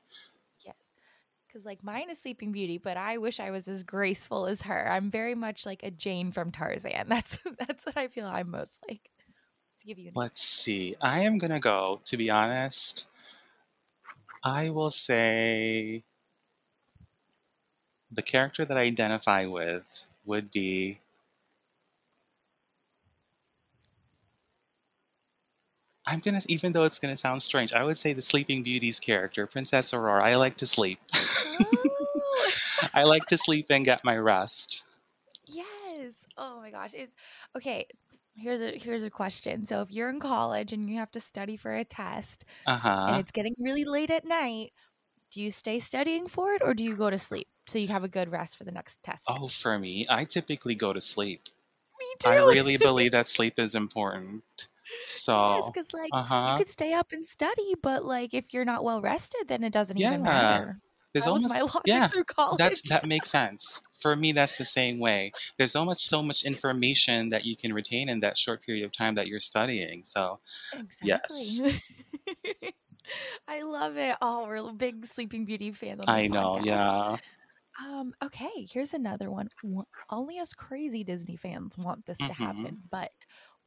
yes, 0.65 0.75
because 1.47 1.65
like 1.65 1.83
mine 1.83 2.09
is 2.09 2.19
Sleeping 2.19 2.51
Beauty, 2.51 2.77
but 2.77 2.97
I 2.97 3.17
wish 3.17 3.39
I 3.39 3.51
was 3.51 3.69
as 3.69 3.83
graceful 3.83 4.45
as 4.45 4.63
her. 4.63 4.91
I'm 4.91 5.09
very 5.09 5.35
much 5.35 5.65
like 5.65 5.83
a 5.83 5.91
Jane 5.91 6.33
from 6.33 6.51
Tarzan. 6.51 7.05
That's 7.07 7.39
that's 7.65 7.85
what 7.85 7.95
I 7.97 8.09
feel 8.09 8.25
I'm 8.25 8.51
most 8.51 8.77
like. 8.89 9.09
Give 9.87 9.99
you 9.99 10.11
Let's 10.13 10.41
see. 10.41 10.97
I 10.99 11.21
am 11.21 11.37
gonna 11.37 11.61
go, 11.61 12.01
to 12.03 12.17
be 12.17 12.29
honest, 12.29 13.07
I 14.43 14.69
will 14.69 14.91
say 14.91 16.03
the 18.11 18.21
character 18.21 18.65
that 18.65 18.77
I 18.77 18.81
identify 18.81 19.45
with 19.45 20.05
would 20.25 20.51
be 20.51 20.99
I'm 26.05 26.19
gonna 26.19 26.41
even 26.47 26.73
though 26.73 26.83
it's 26.83 26.99
gonna 26.99 27.15
sound 27.15 27.41
strange, 27.41 27.71
I 27.71 27.85
would 27.85 27.97
say 27.97 28.11
the 28.11 28.21
Sleeping 28.21 28.63
Beauty's 28.63 28.99
character, 28.99 29.47
Princess 29.47 29.93
Aurora. 29.93 30.21
I 30.21 30.35
like 30.35 30.57
to 30.57 30.65
sleep. 30.65 30.99
I 32.93 33.03
like 33.03 33.25
to 33.27 33.37
sleep 33.37 33.67
and 33.69 33.85
get 33.85 34.03
my 34.03 34.17
rest. 34.17 34.83
Yes. 35.45 36.27
Oh 36.37 36.59
my 36.61 36.71
gosh. 36.71 36.93
It's 36.93 37.13
okay. 37.55 37.87
Here's 38.37 38.61
a 38.61 38.77
here's 38.77 39.03
a 39.03 39.09
question. 39.09 39.65
So 39.65 39.81
if 39.81 39.91
you're 39.91 40.09
in 40.09 40.19
college 40.19 40.71
and 40.71 40.89
you 40.89 40.97
have 40.97 41.11
to 41.11 41.19
study 41.19 41.57
for 41.57 41.73
a 41.75 41.83
test 41.83 42.45
and 43.05 43.15
Uh-huh. 43.15 43.21
it's 43.21 43.31
getting 43.31 43.55
really 43.59 43.85
late 43.85 44.11
at 44.11 44.25
night, 44.25 44.73
do 45.31 45.41
you 45.41 45.51
stay 45.51 45.79
studying 45.79 46.27
for 46.27 46.53
it 46.53 46.61
or 46.63 46.73
do 46.75 46.83
you 46.83 46.95
go 46.97 47.09
to 47.11 47.19
sleep 47.19 47.49
so 47.67 47.79
you 47.79 47.89
have 47.89 48.03
a 48.05 48.09
good 48.09 48.31
rest 48.31 48.57
for 48.57 48.65
the 48.65 48.71
next 48.73 49.03
test? 49.03 49.29
Oh, 49.29 49.47
for 49.47 49.77
me, 49.79 50.05
I 50.09 50.23
typically 50.25 50.75
go 50.75 50.91
to 50.93 50.99
sleep. 51.01 51.43
Me 51.99 52.07
too. 52.19 52.25
I 52.25 52.37
really 52.37 52.77
believe 52.77 53.11
that 53.13 53.27
sleep 53.29 53.59
is 53.59 53.75
important. 53.75 54.67
yes, 55.33 55.69
So, 55.69 55.73
because 55.73 55.93
like 55.93 56.15
you 56.43 56.53
uh-huh. 56.53 56.53
could 56.53 56.69
stay 56.69 56.93
up 56.93 57.11
and 57.11 57.25
study, 57.25 57.75
but 57.81 58.05
like 58.05 58.33
if 58.33 58.53
you're 58.53 58.65
not 58.65 58.83
well 58.83 59.01
rested, 59.01 59.47
then 59.47 59.63
it 59.63 59.73
doesn't 59.73 59.97
even 59.97 60.23
Yeah. 60.23 60.23
matter. 60.23 60.79
There's 61.17 61.25
That 61.25 61.33
was 61.33 61.47
my 61.47 61.61
logic 61.75 61.85
yeah. 61.85 62.09
through 62.09 62.25
That's 62.57 62.81
that 62.89 63.05
makes 63.05 63.29
sense. 63.29 63.81
For 64.01 64.15
me, 64.15 64.31
that's 64.31 64.57
the 64.57 64.65
same 64.65 64.99
way. 64.99 65.33
There's 65.57 65.71
so 65.71 65.85
much 65.85 66.05
so 66.05 66.21
much 66.21 66.43
information 66.43 67.29
that 67.29 67.45
you 67.45 67.55
can 67.55 67.73
retain 67.73 68.09
in 68.09 68.19
that 68.21 68.37
short 68.37 68.61
period 68.63 68.85
of 68.85 68.91
time 68.91 69.15
that 69.15 69.27
you're 69.27 69.39
studying. 69.39 70.03
So, 70.05 70.39
yes. 71.01 71.61
I 73.47 73.61
love 73.63 73.97
it. 73.97 74.15
Oh, 74.21 74.45
we're 74.45 74.57
a 74.57 74.73
big 74.73 75.05
Sleeping 75.05 75.45
Beauty 75.45 75.71
fans 75.71 76.01
on 76.01 76.07
I 76.07 76.27
know. 76.27 76.57
podcast. 76.57 76.61
Yeah. 76.61 77.17
Um, 77.79 78.13
okay, 78.23 78.67
here's 78.71 78.93
another 78.93 79.29
one. 79.31 79.49
Only 80.09 80.39
us 80.39 80.53
crazy 80.53 81.03
Disney 81.03 81.35
fans 81.35 81.77
want 81.77 82.05
this 82.05 82.23
to 82.25 82.33
hmm 82.33 82.33
happen, 82.33 82.79
but 82.91 83.11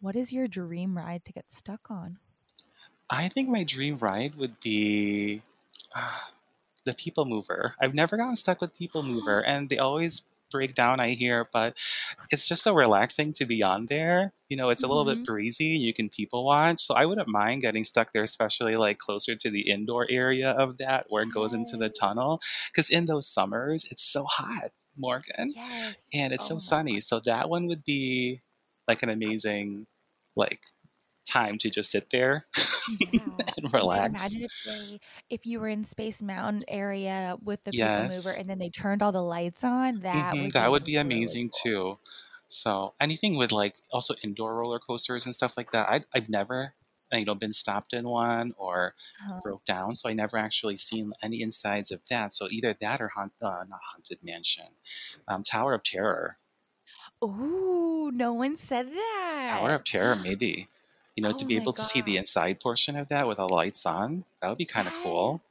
what 0.01 0.17
is 0.17 0.33
your 0.33 0.49
dream 0.49 0.97
ride 0.97 1.25
to 1.27 1.33
get 1.33 1.51
stuck 1.51 1.91
on? 1.91 2.19
I 3.11 3.29
think 3.29 3.49
my 3.49 3.65
dream 3.65 3.99
ride 3.99 4.35
would 4.37 4.61
be 4.61 5.43
uh, 5.95 6.19
the 6.85 6.95
People 6.95 7.25
Mover. 7.25 7.75
I've 7.81 7.95
never 7.95 8.17
gotten 8.17 8.37
stuck 8.37 8.61
with 8.61 8.77
People 8.77 9.03
Mover, 9.03 9.45
and 9.45 9.69
they 9.69 9.79
always 9.79 10.23
break 10.51 10.75
down. 10.75 11.01
I 11.01 11.11
hear, 11.11 11.49
but 11.53 11.77
it's 12.31 12.49
just 12.49 12.63
so 12.63 12.75
relaxing 12.75 13.33
to 13.35 13.47
be 13.47 13.63
on 13.63 13.87
there. 13.87 14.33
You 14.49 14.57
know, 14.57 14.69
it's 14.71 14.83
a 14.83 14.89
little 14.89 15.05
bit 15.05 15.23
hmm 15.23 15.25
breezy. 15.25 15.67
You 15.67 15.93
can 15.95 16.09
people 16.09 16.45
watch, 16.45 16.81
so 16.83 16.95
I 16.95 17.07
wouldn't 17.07 17.29
mind 17.29 17.63
getting 17.63 17.85
stuck 17.85 18.13
there, 18.13 18.23
especially 18.23 18.77
like 18.77 18.99
closer 18.99 19.37
to 19.37 19.51
the 19.51 19.69
indoor 19.71 20.07
area 20.11 20.51
of 20.51 20.79
that 20.79 21.07
where 21.09 21.23
it 21.25 21.31
goes 21.33 21.53
into 21.53 21.77
the 21.77 21.89
tunnel. 21.89 22.41
Because 22.73 22.91
in 22.91 23.07
those 23.07 23.29
summers, 23.29 23.87
it's 23.91 24.03
so 24.05 24.25
hot, 24.25 24.71
Morgan, 24.97 25.55
yes. 25.55 25.95
and 26.13 26.33
it's 26.33 26.47
so 26.47 26.57
Oh 26.57 26.61
my 26.61 26.61
sunny. 26.61 26.95
God. 26.95 27.01
So 27.01 27.21
that 27.25 27.49
one 27.49 27.67
would 27.69 27.85
be 27.85 28.43
like 28.89 29.03
an 29.03 29.11
amazing 29.11 29.87
like 30.37 30.61
time 31.31 31.59
to 31.59 31.71
just 31.71 31.91
sit 31.91 32.11
there 32.11 32.47
Yeah. 32.87 33.53
and 33.59 33.73
relax. 33.73 34.03
imagine 34.05 34.43
if 34.43 34.51
they, 34.65 35.01
if 35.29 35.47
you 35.47 35.61
were 35.61 35.69
in 35.69 35.85
Space 35.85 36.21
Mountain 36.23 36.65
area 36.69 37.37
with 37.43 37.63
the 37.65 37.73
People 37.75 38.05
Mover 38.05 38.33
and 38.33 38.49
then 38.51 38.59
they 38.59 38.71
turned 38.71 39.03
all 39.03 39.13
the 39.13 39.23
lights 39.23 39.63
on, 39.65 40.01
that 40.01 40.39
hmm 40.39 40.41
would 40.41 40.55
that 40.55 40.71
be 40.71 40.71
would 40.71 40.85
be 40.85 40.97
really 40.97 40.97
amazing 40.97 41.51
cool. 41.51 41.61
too. 41.63 41.99
So 42.49 42.95
anything 43.01 43.37
with 43.37 43.53
like 43.53 43.77
also 43.91 44.15
indoor 44.25 44.57
roller 44.57 44.79
coasters 44.81 45.25
and 45.27 45.35
stuff 45.35 45.57
like 45.57 45.71
that. 45.73 45.89
I, 45.89 46.05
I've 46.15 46.29
never 46.29 46.75
you 47.13 47.25
know 47.25 47.35
been 47.35 47.53
stopped 47.53 47.93
in 47.93 48.09
one 48.09 48.51
or 48.57 48.95
Uh-huh. 49.21 49.41
broke 49.43 49.65
down, 49.65 49.95
so 49.95 50.09
I 50.09 50.13
never 50.13 50.37
actually 50.37 50.77
seen 50.77 51.13
any 51.23 51.41
insides 51.43 51.91
of 51.91 52.03
that. 52.11 52.33
So 52.35 52.49
either 52.51 52.75
that 52.81 53.01
or 53.01 53.09
haunt, 53.09 53.33
uh, 53.43 53.65
not 53.69 53.81
haunted 53.93 54.23
mansion, 54.23 54.67
um, 55.29 55.43
Tower 55.45 55.75
of 55.75 55.83
Terror. 55.85 56.39
Ooh, 57.25 58.11
no 58.13 58.33
one 58.35 58.57
said 58.57 58.89
that. 58.93 59.51
Tower 59.51 59.75
of 59.75 59.85
Terror, 59.85 60.17
maybe. 60.17 60.69
You 61.17 61.23
know, 61.23 61.33
to 61.33 61.45
Oh 61.45 61.47
be 61.47 61.57
my 61.57 61.57
able 61.57 61.73
to 61.75 61.85
see 61.85 62.01
the 62.01 62.17
inside 62.17 62.61
portion 62.61 62.97
of 62.97 63.09
that 63.09 63.29
with 63.29 63.39
all 63.39 63.49
the 63.49 63.55
lights 63.55 63.87
on, 63.87 64.25
that 64.41 64.49
would 64.49 64.59
be 64.59 64.67
kind 64.67 64.89
of 64.89 64.95
Yes. 64.95 64.95
cool. 64.95 65.43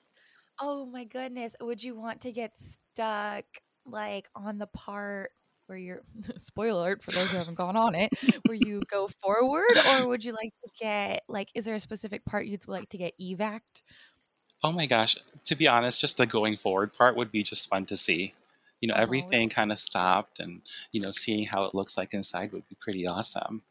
Oh 0.59 0.85
my 0.85 1.05
goodness. 1.05 1.55
Would 1.61 1.83
you 1.83 1.95
want 1.95 2.21
to 2.21 2.31
get 2.31 2.57
stuck 2.59 3.45
like 3.85 4.29
on 4.35 4.57
the 4.57 4.67
part 4.67 5.31
where 5.67 5.77
you're 5.77 6.03
spoiler 6.39 6.81
alert 6.81 7.03
for 7.03 7.11
those 7.11 7.31
who 7.31 7.37
haven't 7.37 7.55
gone 7.55 7.77
on 7.77 7.95
it, 7.95 8.11
where 8.45 8.55
you 8.55 8.85
go 8.89 9.07
forward, 9.23 9.77
or 9.85 10.07
would 10.07 10.23
you 10.23 10.33
like 10.33 10.51
to 10.63 10.69
get 10.79 11.23
like 11.29 11.49
is 11.55 11.65
there 11.65 11.75
a 11.75 11.79
specific 11.79 12.25
part 12.25 12.47
you'd 12.47 12.67
like 12.67 12.89
to 12.89 12.97
get 12.97 13.13
evac'd? 13.19 13.83
Oh 14.63 14.71
my 14.71 14.85
gosh. 14.85 15.15
To 15.45 15.55
be 15.55 15.67
honest, 15.67 16.01
just 16.01 16.17
the 16.17 16.25
going 16.25 16.55
forward 16.55 16.93
part 16.93 17.15
would 17.15 17.31
be 17.31 17.43
just 17.43 17.69
fun 17.69 17.85
to 17.87 17.97
see. 17.97 18.33
You 18.81 18.87
know, 18.87 18.95
Oh, 18.95 19.01
really? 19.07 19.39
everything 19.39 19.49
kind 19.49 19.71
of 19.71 19.77
stopped 19.77 20.39
and, 20.39 20.61
you 20.91 21.01
know, 21.01 21.11
seeing 21.11 21.45
how 21.45 21.63
it 21.65 21.75
looks 21.75 21.97
like 21.97 22.13
inside 22.13 22.53
would 22.53 22.67
be 22.69 22.75
pretty 22.75 23.05
awesome. 23.07 23.61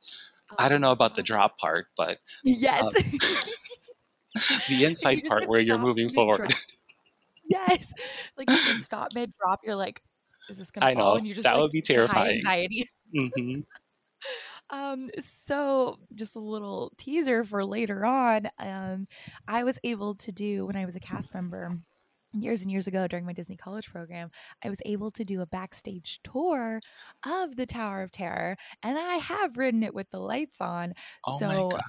I 0.57 0.69
don't 0.69 0.81
know 0.81 0.93
about 0.93 1.15
the 1.15 1.23
drop 1.23 1.59
part, 1.59 1.89
but 1.97 2.19
Yes. 2.45 2.83
um, 2.83 2.93
the 4.67 4.85
inside 4.85 5.23
part 5.29 5.47
where 5.49 5.61
you're 5.61 5.79
moving 5.79 6.09
forward. 6.09 6.55
Yes. 7.51 7.93
Like, 8.37 8.51
you 8.51 8.63
get 8.63 8.79
stopped 8.79 9.15
mid-drop, 9.15 9.61
you're 9.65 9.77
like, 9.77 10.03
"Is 10.49 10.59
this 10.59 10.71
gonna 10.71 10.87
I 10.87 10.95
fall?" 10.95 11.15
know. 11.15 11.17
And 11.17 11.27
you're 11.27 11.35
just, 11.37 11.45
That 11.45 11.55
like, 11.55 11.65
would 11.65 11.71
be 11.71 11.81
terrifying. 11.83 12.41
anxiety. 12.45 12.87
Mhm. 13.15 13.65
Um, 14.71 15.11
so 15.19 15.99
just 16.15 16.37
a 16.37 16.41
little 16.41 16.93
teaser 16.99 17.45
for 17.45 17.65
later 17.65 18.05
on, 18.05 18.49
um, 18.59 19.07
I 19.47 19.65
was 19.65 19.79
able 19.85 20.15
to 20.17 20.33
do 20.33 20.67
when 20.67 20.77
I 20.77 20.85
was 20.85 20.97
a 20.97 21.01
cast 21.01 21.33
member 21.35 21.73
years 22.33 22.63
and 22.63 22.71
years 22.71 22.87
ago 22.87 23.07
during 23.09 23.25
my 23.27 23.33
Disney 23.33 23.57
College 23.57 23.91
program, 23.91 24.31
I 24.65 24.71
was 24.71 24.83
able 24.85 25.11
to 25.13 25.25
do 25.25 25.41
a 25.41 25.47
backstage 25.47 26.21
tour 26.25 26.83
of 27.25 27.57
the 27.57 27.67
Tower 27.67 28.03
of 28.03 28.13
Terror, 28.13 28.57
and 28.83 28.99
I 28.99 29.17
have 29.17 29.57
ridden 29.57 29.83
it 29.83 29.95
with 29.95 30.11
the 30.11 30.21
lights 30.21 30.61
on. 30.61 30.95
Oh 31.25 31.41
my 31.41 31.63
So 31.65 31.83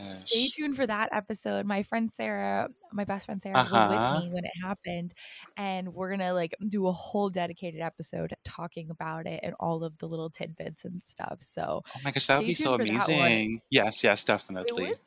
stay 0.00 0.48
tuned 0.48 0.76
for 0.76 0.86
that 0.86 1.08
episode. 1.12 1.66
My 1.66 1.82
friend 1.82 2.12
Sarah, 2.12 2.68
my 2.92 3.04
best 3.04 3.26
friend 3.26 3.40
Sarah, 3.42 3.66
was 3.68 3.86
with 3.86 4.02
Uh-huh. 4.02 4.10
me 4.10 4.30
when 4.32 4.44
it 4.44 4.52
happened, 4.62 5.14
and 5.56 5.94
we're 5.94 6.10
gonna 6.10 6.34
like 6.34 6.54
do 6.68 6.86
a 6.88 6.92
whole 6.92 7.30
dedicated 7.30 7.80
episode 7.80 8.34
talking 8.44 8.90
about 8.90 9.26
it 9.26 9.40
and 9.42 9.54
all 9.60 9.84
of 9.84 9.98
the 9.98 10.08
little 10.08 10.30
tidbits 10.30 10.84
and 10.84 11.02
stuff. 11.04 11.40
So 11.40 11.82
Oh 11.94 12.00
my 12.02 12.10
gosh, 12.10 12.26
that 12.26 12.36
would 12.36 12.46
be 12.46 12.54
so 12.54 12.54
tuned 12.54 12.76
for 12.76 12.86
that 12.86 13.10
one. 13.10 13.38
amazing. 13.38 13.60
Yes, 13.70 14.02
yes, 14.04 14.24
It 14.62 14.72
definitely. 14.74 14.74
was 14.76 15.04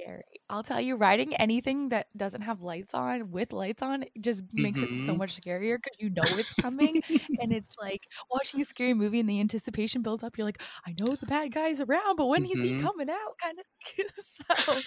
scary. 0.00 0.22
I'll 0.50 0.62
tell 0.62 0.80
you, 0.80 0.96
riding 0.96 1.34
anything 1.36 1.90
that 1.90 2.08
doesn't 2.16 2.42
have 2.42 2.62
lights 2.62 2.94
on 2.94 3.30
with 3.30 3.52
lights 3.52 3.82
on 3.82 4.04
just 4.20 4.44
makes 4.52 4.82
it 4.82 4.98
so 4.98 5.14
Mhm. 5.14 5.18
much 5.18 5.40
scarier 5.40 5.76
because 5.76 5.96
you 5.98 6.10
know 6.10 6.36
it's 6.36 6.54
coming. 6.54 6.98
and 7.40 7.52
it's 7.52 7.76
like 7.78 8.08
watching 8.30 8.60
a 8.60 8.64
scary 8.64 8.94
movie 8.94 9.20
and 9.20 9.28
the 9.28 9.40
anticipation 9.40 10.02
builds 10.02 10.22
up. 10.22 10.38
You're 10.38 10.46
like, 10.46 10.62
I 10.86 10.94
know 10.98 11.16
the 11.16 11.26
bad 11.26 11.52
guy's 11.52 11.80
around, 11.80 12.16
but 12.16 12.26
when 12.26 12.44
is 12.44 12.60
he 12.62 12.74
Mhm. 12.74 12.88
coming 12.88 13.10
out? 13.10 13.38
Kind 13.42 13.58
of. 13.58 13.64
so, 14.66 14.82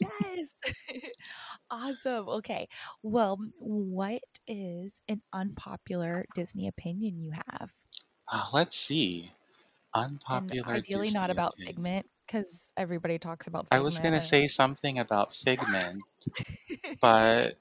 yes. 0.00 0.54
awesome. 1.70 2.28
Okay. 2.28 2.68
Well, 3.02 3.38
what 3.58 4.22
is 4.46 5.02
an 5.08 5.22
unpopular 5.32 6.26
Disney 6.34 6.68
opinion 6.68 7.18
you 7.18 7.32
have? 7.32 7.70
Uh, 8.30 8.48
let's 8.52 8.76
see. 8.76 9.32
And 10.30 10.54
Unpopular 10.54 10.74
ideally 10.74 11.10
not 11.10 11.30
about 11.30 11.56
opinion. 11.56 11.64
Figment 11.64 12.06
because 12.26 12.72
everybody 12.76 13.18
talks 13.18 13.46
about 13.46 13.68
Figment. 13.68 13.70
I 13.70 13.80
was 13.80 13.98
gonna 13.98 14.20
say 14.22 14.46
something 14.46 14.98
about 14.98 15.34
Figment, 15.34 16.04
but 17.00 17.58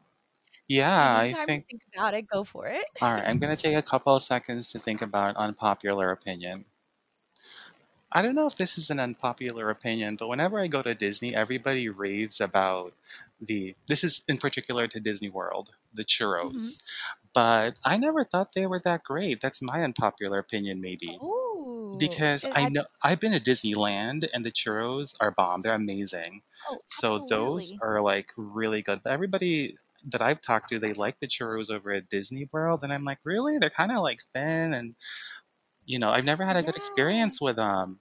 yeah, 0.67 1.17
I 1.17 1.25
you 1.27 1.35
time 1.35 1.51
to 1.51 1.53
think. 1.53 1.65
think 1.69 1.81
about 1.93 2.13
it. 2.13 2.25
Go 2.31 2.43
for 2.43 2.67
it. 2.67 2.85
All 2.99 3.13
right, 3.13 3.23
I'm 3.27 3.37
gonna 3.37 3.55
take 3.55 3.75
a 3.75 3.83
couple 3.83 4.15
of 4.15 4.23
seconds 4.23 4.71
to 4.71 4.79
think 4.79 5.03
about 5.03 5.35
unpopular 5.37 6.09
opinion. 6.11 6.65
I 8.11 8.21
don't 8.21 8.35
know 8.35 8.45
if 8.45 8.55
this 8.55 8.77
is 8.77 8.89
an 8.91 8.99
unpopular 8.99 9.69
opinion, 9.69 10.15
but 10.17 10.27
whenever 10.29 10.59
I 10.59 10.67
go 10.67 10.81
to 10.83 10.93
Disney, 10.93 11.35
everybody 11.35 11.89
raves 11.89 12.39
about 12.39 12.93
the. 13.41 13.75
This 13.87 14.03
is 14.03 14.21
in 14.27 14.37
particular 14.37 14.87
to 14.87 14.99
Disney 14.99 15.29
World, 15.29 15.75
the 15.93 16.03
hmm 16.41 16.73
churros. 16.73 16.79
But 17.33 17.79
I 17.83 17.97
never 17.97 18.21
thought 18.23 18.53
they 18.53 18.67
were 18.67 18.79
that 18.81 19.03
great. 19.03 19.41
That's 19.41 19.61
my 19.61 19.83
unpopular 19.83 20.37
opinion, 20.39 20.79
maybe. 20.79 21.21
Oh, 21.21 21.42
Because 21.97 22.43
and 22.43 22.53
I 22.55 22.69
know 22.69 22.85
I've 23.03 23.19
been 23.19 23.33
to 23.33 23.39
Disneyland 23.39 24.27
and 24.33 24.43
the 24.43 24.51
churros 24.51 25.15
are 25.21 25.31
bomb. 25.31 25.61
They're 25.61 25.73
amazing. 25.75 26.41
oh, 26.69 26.77
So 26.87 27.19
those 27.29 27.73
are 27.81 28.01
like 28.01 28.29
really 28.35 28.81
good. 28.81 29.01
But 29.03 29.13
everybody 29.13 29.75
that 30.11 30.21
I've 30.21 30.41
talked 30.41 30.69
to, 30.69 30.79
they 30.79 30.93
like 30.93 31.19
the 31.19 31.27
churros 31.27 31.71
over 31.71 31.91
at 31.91 32.09
Disney 32.09 32.49
World, 32.51 32.83
and 32.83 32.91
I'm 32.91 33.03
like, 33.05 33.19
really? 33.23 33.57
They're 33.57 33.69
kind 33.69 33.91
of 33.91 33.99
like 33.99 34.19
thin, 34.33 34.73
and 34.73 34.95
you 35.85 35.99
know, 35.99 36.11
I've 36.11 36.25
never 36.25 36.45
had 36.45 36.57
a 36.57 36.63
good 36.63 36.75
experience 36.77 37.41
with 37.41 37.57
them. 37.57 37.99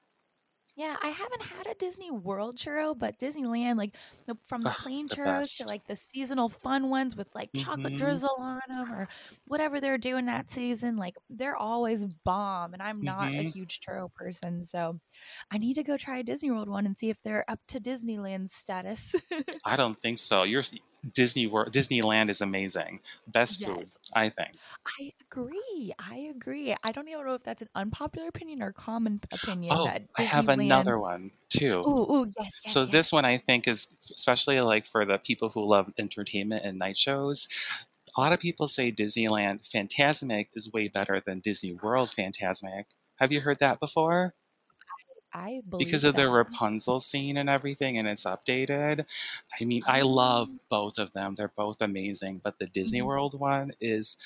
Yeah, 0.74 0.96
I 1.02 1.08
haven't 1.08 1.42
had 1.42 1.66
a 1.66 1.74
Disney 1.74 2.11
World 2.11 2.56
churro, 2.56 2.98
but 2.98 3.18
Disneyland, 3.18 3.76
like 3.76 3.94
the, 4.26 4.38
from 4.46 4.64
the 4.64 4.70
Ugh, 4.70 4.72
plain 4.72 5.06
the 5.08 5.16
churros 5.16 5.54
to 5.56 5.66
like 5.66 5.85
the 5.87 5.96
seasonal 5.96 6.48
fun 6.48 6.88
ones 6.88 7.14
with 7.14 7.28
like 7.35 7.50
chocolate 7.54 7.94
hmm 7.94 7.94
drizzle 7.94 8.30
on 8.38 8.61
them 8.68 8.90
or 8.90 9.06
whatever 9.44 9.80
they're 9.80 9.98
doing 9.98 10.24
that 10.26 10.50
season, 10.50 10.96
like 10.96 11.16
they're 11.28 11.56
always 11.56 12.06
bomb. 12.06 12.72
And 12.72 12.82
I'm 12.82 13.02
not 13.02 13.32
a 13.37 13.42
hmm 13.42 13.52
huge 13.52 13.80
churro 13.80 14.11
person, 14.14 14.62
so 14.64 14.98
I 15.50 15.58
need 15.58 15.74
to 15.74 15.82
go 15.82 15.98
try 15.98 16.18
a 16.18 16.22
Disney 16.22 16.50
World 16.50 16.70
one 16.70 16.87
and 16.87 16.96
see 16.96 17.11
if 17.11 17.20
they're 17.22 17.44
up 17.50 17.61
to 17.68 17.78
Disneyland 17.80 18.48
status. 18.48 19.14
I 19.64 19.76
don't 19.76 20.00
think 20.00 20.18
so. 20.18 20.42
Your 20.44 20.62
Disney 21.10 21.46
World, 21.46 21.72
Disneyland 21.72 22.30
is 22.30 22.40
amazing. 22.40 23.00
Best 23.26 23.62
food, 23.64 23.88
I 24.14 24.28
think. 24.28 24.56
I 24.86 25.12
agree. 25.20 25.92
I 25.98 26.16
agree. 26.34 26.74
I 26.84 26.92
don't 26.92 27.08
even 27.08 27.24
know 27.26 27.34
if 27.34 27.42
that's 27.42 27.62
an 27.62 27.68
unpopular 27.74 28.28
opinion 28.28 28.62
or 28.62 28.72
common 28.72 29.20
opinion 29.32 29.76
Oh, 29.76 29.88
I 30.16 30.22
have 30.22 30.48
another 30.48 30.98
one 30.98 31.30
too. 31.48 31.88
Ooh, 31.88 32.12
ooh, 32.12 32.26
yes, 32.38 32.60
yes, 32.64 32.74
So 32.74 32.84
this 32.86 33.12
one 33.12 33.24
I 33.24 33.38
think 33.38 33.66
is 33.68 33.94
especially 34.16 34.60
like 34.60 34.86
for 34.86 35.04
the 35.04 35.18
people 35.18 35.50
who 35.50 35.64
love 35.64 35.92
entertainment 35.98 36.64
and 36.64 36.78
night 36.78 36.96
shows. 36.96 37.48
A 38.16 38.20
lot 38.20 38.32
of 38.32 38.40
people 38.40 38.68
say 38.68 38.92
Disneyland 38.92 39.68
Fantasmic 39.68 40.48
is 40.54 40.72
way 40.72 40.88
better 40.88 41.20
than 41.20 41.40
Disney 41.40 41.72
World 41.74 42.08
Fantasmic. 42.08 42.84
Have 43.16 43.32
you 43.32 43.40
heard 43.40 43.58
that 43.60 43.80
before? 43.80 44.34
I 45.34 45.62
Because 45.78 46.04
of 46.04 46.16
the. 46.16 46.28
Rapunzel 46.28 47.00
scene 47.00 47.36
and 47.36 47.48
everything, 47.50 47.98
and 47.98 48.06
it's 48.08 48.24
updated. 48.24 49.06
I 49.60 49.64
mean, 49.64 49.82
I 49.86 50.00
love 50.02 50.48
Um, 50.48 50.60
both 50.68 50.98
of 50.98 51.12
them. 51.12 51.34
They're 51.34 51.48
both 51.56 51.80
amazing, 51.82 52.40
but 52.44 52.58
the 52.58 52.66
Disney 52.66 53.00
mhm. 53.00 53.06
World 53.06 53.38
one 53.38 53.70
is 53.80 54.16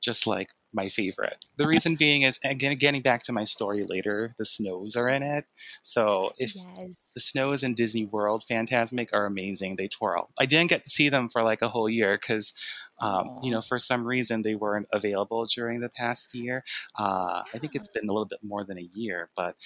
just 0.00 0.26
like 0.26 0.50
my 0.72 0.88
favorite. 0.88 1.44
The 1.56 1.66
reason 1.66 1.96
being 1.96 2.22
is 2.22 2.38
again 2.44 2.76
getting 2.78 3.02
back 3.02 3.22
to 3.24 3.32
my 3.32 3.44
story 3.44 3.82
later, 3.82 4.32
the 4.38 4.44
snows 4.44 4.96
are 4.96 5.08
in 5.08 5.22
it. 5.22 5.46
So 5.82 6.30
if 6.38 6.54
Yes. 6.54 6.96
the 7.14 7.20
snows 7.20 7.62
in 7.62 7.74
Disney 7.74 8.04
World 8.06 8.44
Fantasmic 8.50 9.08
are 9.12 9.26
amazing. 9.26 9.76
They 9.76 9.88
twirl. 9.88 10.30
I 10.40 10.46
didn't 10.46 10.70
get 10.70 10.84
to 10.84 10.90
see 10.90 11.08
them 11.08 11.28
for 11.28 11.42
like 11.42 11.60
a 11.62 11.68
whole 11.68 11.88
year 11.90 12.16
because, 12.18 12.54
um, 13.00 13.38
you 13.42 13.50
know, 13.50 13.60
for 13.60 13.78
some 13.78 14.06
reason 14.06 14.42
they 14.42 14.54
weren't 14.54 14.86
available 14.92 15.44
during 15.46 15.80
the 15.80 15.90
past 15.90 16.34
year. 16.34 16.64
Uh, 16.98 17.42
I 17.52 17.58
think 17.58 17.74
it's 17.74 17.88
been 17.88 18.04
a 18.04 18.12
little 18.12 18.26
bit 18.26 18.42
more 18.42 18.64
than 18.64 18.78
a 18.78 18.88
year, 18.92 19.30
but 19.36 19.56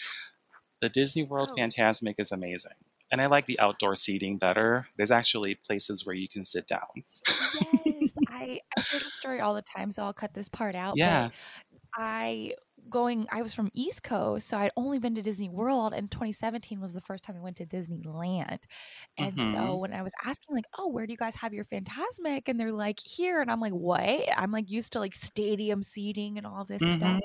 the 0.80 0.88
Disney 0.88 1.22
World 1.24 1.50
Oh. 1.50 1.58
Fantasmic 1.58 2.16
is 2.18 2.32
amazing. 2.32 2.72
And 3.10 3.20
I 3.20 3.26
like 3.26 3.46
the 3.46 3.60
outdoor 3.60 3.94
seating 3.96 4.38
better. 4.38 4.88
There's 4.96 5.10
actually 5.10 5.54
places 5.56 6.04
where 6.04 6.14
you 6.16 6.28
can 6.28 6.44
sit 6.44 6.66
down. 6.66 7.04
Yes. 7.52 8.18
I 8.26 8.60
I 8.76 8.80
share 8.80 9.00
this 9.00 9.14
story 9.14 9.40
all 9.40 9.54
the 9.54 9.62
time, 9.62 9.92
so 9.92 10.04
I'll 10.04 10.12
cut 10.12 10.34
this 10.34 10.48
part 10.48 10.74
out. 10.74 10.98
yeah. 10.98 11.30
I 11.96 12.54
going 12.90 13.26
I 13.32 13.42
was 13.42 13.54
from 13.54 13.70
East 13.74 14.02
Coast, 14.04 14.48
so 14.48 14.58
I'd 14.58 14.72
only 14.76 14.98
been 14.98 15.14
to 15.16 15.22
Disney 15.22 15.48
World 15.50 15.94
and 15.94 16.10
2017 16.10 16.80
was 16.80 16.92
the 16.94 17.00
first 17.02 17.24
time 17.24 17.36
I 17.36 17.40
went 17.40 17.56
to 17.58 17.66
Disneyland. 17.66 18.60
And 19.18 19.40
hmm 19.40 19.42
so 19.42 19.76
when 19.76 19.92
I 19.94 20.02
was 20.02 20.14
asking 20.24 20.54
like, 20.56 20.66
"Oh, 20.78 20.88
where 20.88 21.06
do 21.06 21.12
you 21.12 21.18
guys 21.18 21.36
have 21.36 21.54
your 21.54 21.64
Fantasmic?" 21.66 22.44
and 22.48 22.60
they're 22.60 22.72
like, 22.72 23.00
"Here." 23.00 23.40
And 23.42 23.50
I'm 23.50 23.60
like, 23.60 23.74
"What?" 23.74 24.28
I'm 24.38 24.52
like 24.52 24.70
used 24.70 24.92
to 24.94 25.00
like 25.00 25.14
stadium 25.14 25.82
seating 25.84 26.38
and 26.38 26.46
all 26.46 26.64
this 26.66 26.84
stuff. 26.86 27.24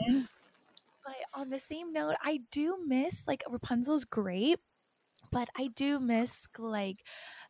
But 1.10 1.42
on 1.42 1.50
the 1.50 1.60
same 1.60 1.92
note, 1.94 2.16
I 2.22 2.42
do 2.52 2.78
miss 2.86 3.28
like 3.28 3.44
Rapunzel's 3.50 4.06
great, 4.06 4.60
but 5.32 5.50
I 5.58 5.70
do 5.70 6.00
miss 6.00 6.48
like 6.58 6.98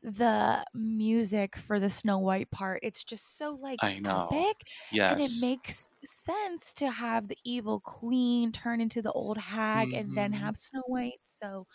the 0.04 0.66
music 0.74 1.58
for 1.58 1.80
the 1.80 1.90
Snow 1.90 2.20
White 2.20 2.52
part. 2.52 2.82
It's 2.84 3.04
just 3.04 3.38
so 3.38 3.52
like 3.56 3.82
I 3.82 4.00
know. 4.00 4.30
epic 4.32 4.68
and 5.10 5.22
it 5.22 5.32
makes 5.34 5.88
sense 6.06 6.74
to 6.76 6.92
have 6.92 7.28
the 7.30 7.38
evil 7.46 7.82
queen 7.82 8.52
turn 8.54 8.82
into 8.82 9.02
the 9.02 9.12
old 9.14 9.38
hag 9.38 9.94
and 9.94 10.16
then 10.16 10.34
hmm 10.34 10.36
have 10.36 10.58
Snow 10.58 10.84
White. 10.88 11.22
So 11.26 11.68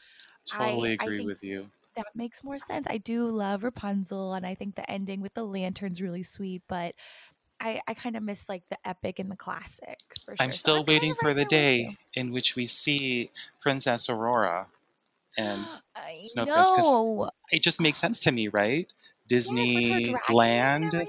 I 0.51 0.88
Totally 0.88 0.92
I 1.01 1.11
agree 1.11 1.20
think 1.20 1.33
with 1.33 1.42
you. 1.42 1.70
that 1.97 2.07
makes 2.14 2.42
more 2.44 2.59
sense. 2.59 2.87
I 2.90 2.99
do 2.99 3.27
love 3.29 3.64
Rapunzel 3.64 4.35
and 4.35 4.47
I 4.47 4.55
think 4.57 4.75
the 4.77 4.90
ending 4.90 5.20
with 5.20 5.35
the 5.35 5.44
lantern's 5.44 6.03
really 6.03 6.25
sweet, 6.25 6.62
but 6.68 6.94
I, 7.64 7.81
I 7.88 7.94
kind 7.94 8.14
of 8.14 8.22
miss 8.22 8.46
like 8.48 8.62
the 8.68 8.77
epic 8.87 9.18
and 9.18 9.31
the 9.31 9.37
classic 9.37 9.98
for 10.24 10.37
I'm 10.38 10.53
sure. 10.53 10.53
So 10.53 10.59
still 10.59 10.81
I'm 10.81 10.85
waiting 10.87 11.14
for 11.14 11.29
right 11.29 11.37
the 11.37 11.46
there 11.46 11.46
with 11.46 11.53
you. 11.53 11.87
day 11.87 11.96
in 12.14 12.31
which 12.31 12.57
we 12.57 12.66
see 12.66 13.31
Princess 13.62 14.11
Aurora 14.11 14.66
and 15.38 15.66
I 15.96 16.16
Snow 16.20 16.44
know. 16.44 17.31
it 17.50 17.62
just 17.62 17.81
makes 17.81 17.98
sense 17.98 18.20
to 18.20 18.33
me, 18.33 18.48
right? 18.48 18.92
Her 19.31 19.35
Disneyland, 19.37 20.94
everything. 20.94 21.09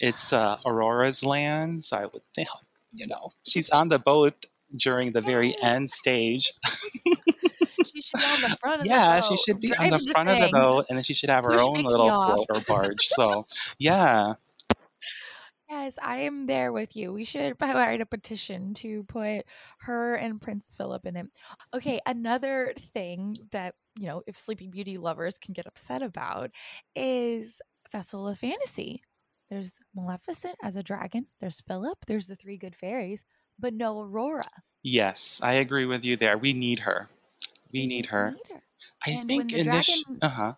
it's 0.00 0.32
uh, 0.34 0.58
Aurora's 0.66 1.24
land, 1.24 1.84
so 1.84 1.96
I 1.96 2.06
would 2.06 2.22
think, 2.34 2.48
you 2.92 3.06
know, 3.06 3.30
she's 3.44 3.70
on 3.70 3.88
the 3.88 3.98
boat 3.98 4.46
during 4.76 5.12
the 5.12 5.22
very 5.22 5.56
end 5.62 5.90
stage. 5.90 6.52
She 7.92 8.02
should 8.02 8.20
be 8.20 8.44
on 8.44 8.50
the 8.50 8.56
front 8.60 8.80
of 8.80 8.84
the 8.84 8.88
boat. 8.88 8.94
yeah, 8.94 9.20
she 9.20 9.36
should 9.36 9.60
be 9.60 9.68
on 9.76 9.88
the 9.88 9.88
driving 9.88 10.06
the 10.06 10.12
front 10.12 10.28
of 10.28 10.40
the 10.40 10.48
boat, 10.48 10.86
and 10.88 10.96
then 10.96 11.02
she 11.02 11.14
should 11.14 11.30
have 11.30 11.44
her 11.44 11.52
Push 11.52 11.60
own 11.60 11.82
little 11.82 12.12
float 12.12 12.46
or 12.48 12.60
barge. 12.60 13.02
So, 13.06 13.44
yeah, 13.78 14.34
Yes, 15.68 15.98
I 16.02 16.18
am 16.18 16.46
there 16.46 16.72
with 16.72 16.96
you. 16.96 17.12
We 17.12 17.24
should 17.24 17.54
write 17.60 18.00
a 18.00 18.06
petition 18.06 18.72
to 18.74 19.04
put 19.04 19.44
her 19.80 20.14
and 20.14 20.40
Prince 20.40 20.74
Philip 20.74 21.04
in 21.06 21.16
it. 21.16 21.26
Okay, 21.74 22.00
another 22.06 22.72
thing 22.94 23.36
that, 23.52 23.74
you 23.98 24.06
know, 24.06 24.22
if 24.26 24.38
Sleeping 24.38 24.70
Beauty 24.70 24.96
lovers 24.96 25.36
can 25.38 25.52
get 25.52 25.66
upset 25.66 26.02
about 26.02 26.50
is 26.96 27.60
Festival 27.90 28.28
of 28.28 28.38
Fantasy. 28.38 29.02
There's 29.50 29.72
Maleficent 29.94 30.56
as 30.62 30.76
a 30.76 30.82
dragon. 30.82 31.26
There's 31.40 31.60
Philip. 31.62 31.98
There's 32.06 32.26
the 32.26 32.36
three 32.36 32.56
good 32.58 32.74
fairies, 32.76 33.24
but 33.58 33.72
no 33.74 34.00
Aurora. 34.00 34.42
Yes, 34.82 35.40
I 35.42 35.54
agree 35.54 35.86
with 35.86 36.04
you 36.04 36.16
there. 36.16 36.38
We 36.38 36.52
need 36.52 36.80
her. 36.80 37.08
We 37.72 37.86
need 37.86 38.06
her. 38.06 38.32
Need 38.32 38.54
her. 38.54 38.62
I 39.06 39.10
And 39.12 39.26
think 39.26 39.50
the 39.50 39.60
in 39.60 39.66
this. 39.70 40.02
dragon- 40.04 40.18
Uh 40.22 40.28
huh. 40.28 40.52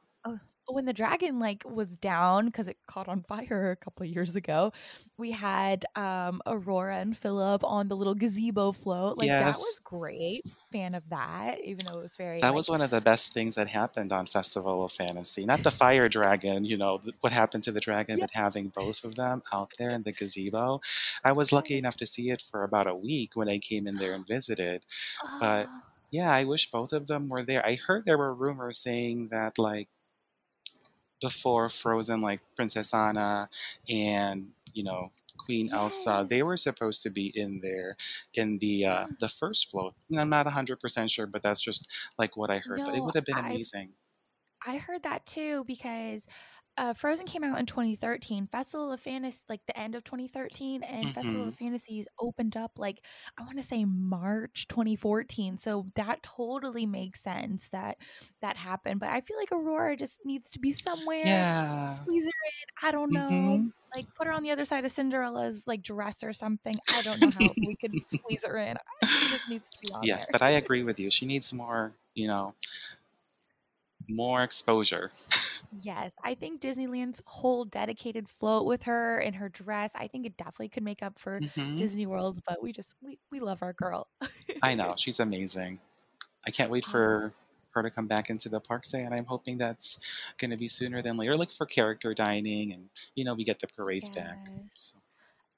When 0.72 0.84
the 0.84 0.92
dragon 0.92 1.38
like 1.38 1.62
was 1.68 1.96
down 1.96 2.46
because 2.46 2.68
it 2.68 2.76
caught 2.86 3.08
on 3.08 3.22
fire 3.22 3.70
a 3.72 3.76
couple 3.76 4.04
of 4.04 4.08
years 4.10 4.36
ago 4.36 4.72
we 5.18 5.30
had 5.30 5.84
um 5.96 6.40
aurora 6.46 6.98
and 6.98 7.16
philip 7.16 7.62
on 7.64 7.88
the 7.88 7.96
little 7.96 8.14
gazebo 8.14 8.72
float 8.72 9.18
like 9.18 9.28
that 9.28 9.56
was 9.56 9.80
great 9.84 10.42
fan 10.72 10.94
of 10.94 11.08
that 11.10 11.58
even 11.64 11.78
though 11.86 11.98
it 11.98 12.02
was 12.02 12.16
very 12.16 12.38
That 12.40 12.48
like, 12.48 12.54
was 12.54 12.68
one 12.68 12.82
of 12.82 12.90
the 12.90 13.00
best 13.00 13.32
things 13.32 13.54
that 13.56 13.68
happened 13.68 14.12
on 14.12 14.26
Festival 14.26 14.84
of 14.84 14.92
Fantasy. 14.92 15.44
Not 15.44 15.62
the 15.62 15.70
fire 15.70 16.08
dragon, 16.08 16.64
you 16.64 16.76
know, 16.76 17.00
what 17.20 17.32
happened 17.32 17.64
to 17.64 17.72
the 17.72 17.80
dragon, 17.80 18.18
Yeah. 18.18 18.24
but 18.24 18.30
having 18.32 18.68
both 18.68 19.04
of 19.04 19.14
them 19.16 19.42
out 19.52 19.72
there 19.78 19.90
in 19.90 20.02
the 20.04 20.12
gazebo. 20.12 20.80
I 21.24 21.32
was 21.32 21.52
lucky 21.52 21.74
Yes. 21.74 21.80
enough 21.80 21.96
to 21.98 22.06
see 22.06 22.30
it 22.30 22.40
for 22.42 22.62
about 22.62 22.86
a 22.86 22.94
week 22.94 23.34
when 23.34 23.48
I 23.48 23.58
came 23.58 23.86
in 23.86 23.96
there 23.96 24.12
and 24.14 24.26
visited. 24.26 24.84
but- 25.38 25.66
oh, 25.68 25.82
Yeah, 26.12 26.32
I 26.32 26.42
wish 26.42 26.70
both 26.72 26.92
of 26.92 27.06
them 27.06 27.28
were 27.28 27.44
there. 27.44 27.64
I 27.64 27.76
heard 27.76 28.04
there 28.04 28.18
were 28.18 28.34
rumors 28.34 28.78
saying 28.78 29.28
that, 29.28 29.58
like, 29.58 29.88
before 31.20 31.68
Frozen, 31.68 32.20
like 32.20 32.40
Princess 32.56 32.94
Anna 32.94 33.48
and, 33.88 34.48
you 34.72 34.84
know, 34.84 35.10
Queen 35.38 35.70
Elsa, 35.72 36.26
they 36.28 36.42
were 36.42 36.56
supposed 36.56 37.02
to 37.02 37.10
be 37.10 37.32
in 37.34 37.60
there 37.60 37.96
in 38.34 38.58
the 38.58 38.84
uh, 38.84 39.06
the 39.18 39.28
first 39.28 39.70
float. 39.70 39.94
And 40.10 40.20
I'm 40.20 40.28
not 40.28 40.46
100% 40.46 41.10
sure, 41.10 41.26
but 41.26 41.42
that's 41.42 41.60
just 41.62 41.90
like 42.18 42.36
what 42.36 42.50
I 42.50 42.58
heard. 42.58 42.82
but 42.84 42.94
it 42.94 43.02
would 43.02 43.14
have 43.14 43.24
been 43.24 43.38
amazing. 43.38 43.90
i 44.66 44.76
heard 44.76 45.02
that 45.02 45.24
too 45.26 45.64
because 45.66 46.26
uh, 46.78 46.94
Frozen 46.94 47.26
came 47.26 47.44
out 47.44 47.58
in 47.58 47.66
2013. 47.66 48.46
Festival 48.46 48.92
of 48.92 49.00
Fantasy, 49.00 49.44
like 49.48 49.60
the 49.66 49.78
end 49.78 49.94
of 49.94 50.04
2013, 50.04 50.82
and 50.82 51.06
Festival 51.14 51.44
Mhm. 51.44 51.48
of 51.48 51.54
Fantasies 51.56 52.06
opened 52.18 52.56
up 52.56 52.72
like 52.78 53.04
I 53.36 53.42
want 53.42 53.58
to 53.58 53.62
say 53.62 53.84
March 53.84 54.66
2014. 54.68 55.58
So 55.58 55.86
that 55.96 56.22
totally 56.22 56.86
makes 56.86 57.20
sense 57.20 57.68
that 57.70 57.98
that 58.40 58.56
happened. 58.56 59.00
But 59.00 59.10
I 59.10 59.20
feel 59.20 59.36
like 59.36 59.52
Aurora 59.52 59.96
just 59.96 60.20
needs 60.24 60.50
to 60.50 60.58
be 60.58 60.72
somewhere. 60.72 61.22
Yeah. 61.24 61.86
Squeeze 61.94 62.24
her 62.24 62.28
in. 62.28 62.88
I 62.88 62.90
don't 62.92 63.12
know. 63.12 63.28
Mhm. 63.28 63.72
Like 63.94 64.06
put 64.14 64.28
her 64.28 64.32
on 64.32 64.42
the 64.44 64.52
other 64.52 64.64
side 64.64 64.84
of 64.84 64.92
Cinderella's 64.92 65.66
like 65.66 65.82
dress 65.82 66.22
or 66.22 66.32
something. 66.32 66.74
I 66.96 67.02
don't 67.02 67.20
know 67.20 67.30
how 67.30 67.52
we 67.56 67.74
could 67.74 67.92
squeeze 68.08 68.44
her 68.44 68.56
in. 68.56 68.76
She 69.04 69.28
just 69.30 69.48
needs 69.48 69.68
to 69.68 69.78
be 69.82 69.92
on 69.94 70.02
Yes, 70.04 70.26
there. 70.26 70.32
but 70.32 70.42
I 70.42 70.50
agree 70.50 70.84
with 70.84 70.98
you. 71.00 71.10
She 71.10 71.26
needs 71.26 71.52
more, 71.52 71.92
you 72.14 72.28
know, 72.28 72.54
more 74.10 74.42
exposure. 74.42 75.10
Yes, 75.72 76.14
I 76.24 76.34
think 76.34 76.60
Disneyland's 76.60 77.22
whole 77.26 77.64
dedicated 77.64 78.28
float 78.28 78.66
with 78.66 78.82
her 78.84 79.20
in 79.20 79.34
her 79.34 79.48
dress, 79.48 79.94
I 79.94 80.08
think 80.08 80.26
it 80.26 80.36
definitely 80.36 80.68
could 80.68 80.82
make 80.82 81.00
up 81.02 81.18
for 81.18 81.40
Mhm. 81.40 81.76
Disney 81.76 82.06
World, 82.06 82.40
but 82.44 82.60
we 82.60 82.72
just 82.72 82.94
we, 83.00 83.20
we 83.30 83.38
love 83.38 83.62
our 83.62 83.72
girl. 83.72 84.08
I 84.62 84.74
know 84.74 84.94
she's 84.96 85.20
amazing. 85.20 85.80
I 86.46 86.50
can't 86.52 86.70
wait 86.70 86.84
Awesome. 86.84 86.86
for 86.86 87.34
her 87.72 87.82
to 87.84 87.90
come 87.90 88.08
back 88.08 88.30
into 88.30 88.48
the 88.50 88.60
parks, 88.60 88.94
and 88.94 89.14
I'm 89.14 89.26
hoping 89.26 89.58
that's 89.58 90.32
going 90.38 90.50
to 90.52 90.58
be 90.58 90.68
sooner 90.68 91.02
than 91.02 91.16
later. 91.18 91.36
Look 91.36 91.52
for 91.52 91.66
character 91.66 92.14
dining, 92.14 92.72
and 92.72 92.90
you 93.16 93.24
know 93.24 93.34
we 93.34 93.44
get 93.44 93.60
the 93.60 93.68
parades 93.68 94.10
back. 94.10 94.50
So, 94.74 94.98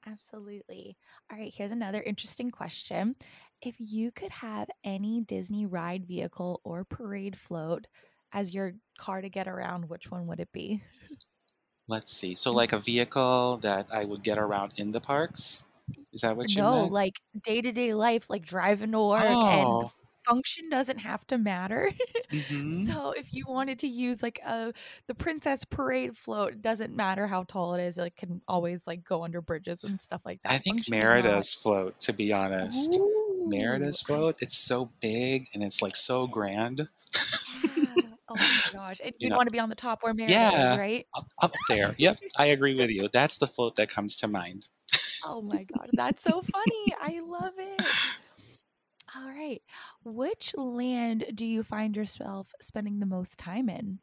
Absolutely. 0.05 0.97
All 1.31 1.37
right, 1.37 1.53
here's 1.53 1.71
another 1.71 2.01
interesting 2.01 2.51
question. 2.51 3.15
If 3.61 3.75
you 3.79 4.11
could 4.11 4.31
have 4.31 4.69
any 4.83 5.21
Disney 5.21 5.65
ride 5.65 6.05
vehicle 6.05 6.59
or 6.65 6.83
parade 6.83 7.37
float 7.37 7.87
as 8.33 8.53
your 8.53 8.73
car 8.97 9.21
to 9.21 9.29
get 9.29 9.47
around, 9.47 9.89
which 9.89 10.09
one 10.11 10.27
would 10.27 10.39
it 10.39 10.51
be? 10.51 10.83
let's 11.89 12.11
see. 12.13 12.33
So, 12.35 12.51
like 12.51 12.71
a 12.73 12.79
vehicle 12.79 13.57
that 13.57 13.87
I 13.91 14.05
would 14.05 14.23
get 14.23 14.37
around 14.37 14.73
in 14.77 14.91
the 14.91 15.01
parks. 15.01 15.65
Is 16.13 16.21
that 16.21 16.35
what 16.37 16.49
you 16.49 16.61
mean? 16.61 16.71
no, 16.71 16.81
meant? 16.83 16.91
like 16.93 17.19
day 17.43 17.61
to 17.61 17.71
day 17.71 17.93
life, 17.93 18.29
like 18.29 18.45
driving 18.45 18.91
to 18.93 19.01
work, 19.01 19.21
and 19.23 19.67
Oh. 19.67 19.91
function 20.25 20.69
doesn't 20.69 20.99
have 20.99 21.25
to 21.27 21.37
matter. 21.37 21.91
Mhm. 22.33 22.87
So 22.91 23.11
if 23.11 23.31
you 23.31 23.45
wanted 23.47 23.77
to 23.79 23.87
use 23.87 24.23
like 24.23 24.39
a 24.43 24.73
the 25.07 25.13
princess 25.13 25.65
parade 25.65 26.17
float, 26.17 26.53
it 26.53 26.61
doesn't 26.63 26.95
matter 26.95 27.27
how 27.27 27.43
tall 27.43 27.75
it 27.75 27.83
is. 27.83 27.97
It 27.99 28.15
can 28.15 28.41
always 28.47 28.87
like 28.87 29.03
go 29.03 29.23
under 29.23 29.39
bridges 29.41 29.83
and 29.83 30.01
stuff 30.01 30.21
like 30.25 30.41
that. 30.41 30.51
I 30.53 30.57
think 30.57 30.77
Function 30.79 30.93
does 30.93 31.03
not- 31.03 31.09
Merida's 31.13 31.53
float, 31.53 31.99
to 32.01 32.13
be 32.13 32.33
honest. 32.33 32.95
Ooh, 32.95 33.45
Merida's 33.49 34.01
I- 34.03 34.07
float, 34.07 34.41
it's 34.41 34.57
so 34.57 34.89
big 34.99 35.47
and 35.53 35.61
it's 35.61 35.81
like 35.83 35.95
so 35.95 36.25
grand. 36.25 36.87
Oh 38.29 38.35
my 38.35 38.61
gosh. 38.71 39.01
And 39.03 39.11
You 39.19 39.25
you'd 39.25 39.29
know- 39.31 39.37
want 39.37 39.47
to 39.47 39.51
be 39.51 39.59
on 39.59 39.69
the 39.69 39.75
top 39.75 40.01
where 40.03 40.13
Merida 40.13 40.33
Yeah. 40.33 40.73
is, 40.73 40.79
right? 40.79 41.07
Up, 41.15 41.27
up 41.41 41.53
there. 41.67 41.93
Yep, 41.97 42.19
I 42.37 42.47
agree 42.47 42.75
with 42.75 42.89
you. 42.89 43.09
That's 43.11 43.37
the 43.37 43.47
float 43.47 43.75
that 43.75 43.89
comes 43.89 44.15
to 44.17 44.27
mind. 44.27 44.69
Oh 45.25 45.41
my 45.41 45.63
god. 45.63 45.89
That's 45.93 46.23
so 46.23 46.41
funny. 46.41 46.85
I 47.01 47.21
love 47.25 47.53
it. 47.57 47.81
All 49.15 49.29
right. 49.29 49.61
Which 50.03 50.55
land 50.57 51.25
do 51.35 51.45
you 51.45 51.63
find 51.63 51.95
yourself 51.95 52.53
spending 52.61 52.99
the 52.99 53.05
most 53.05 53.37
time 53.37 53.69
in? 53.69 53.99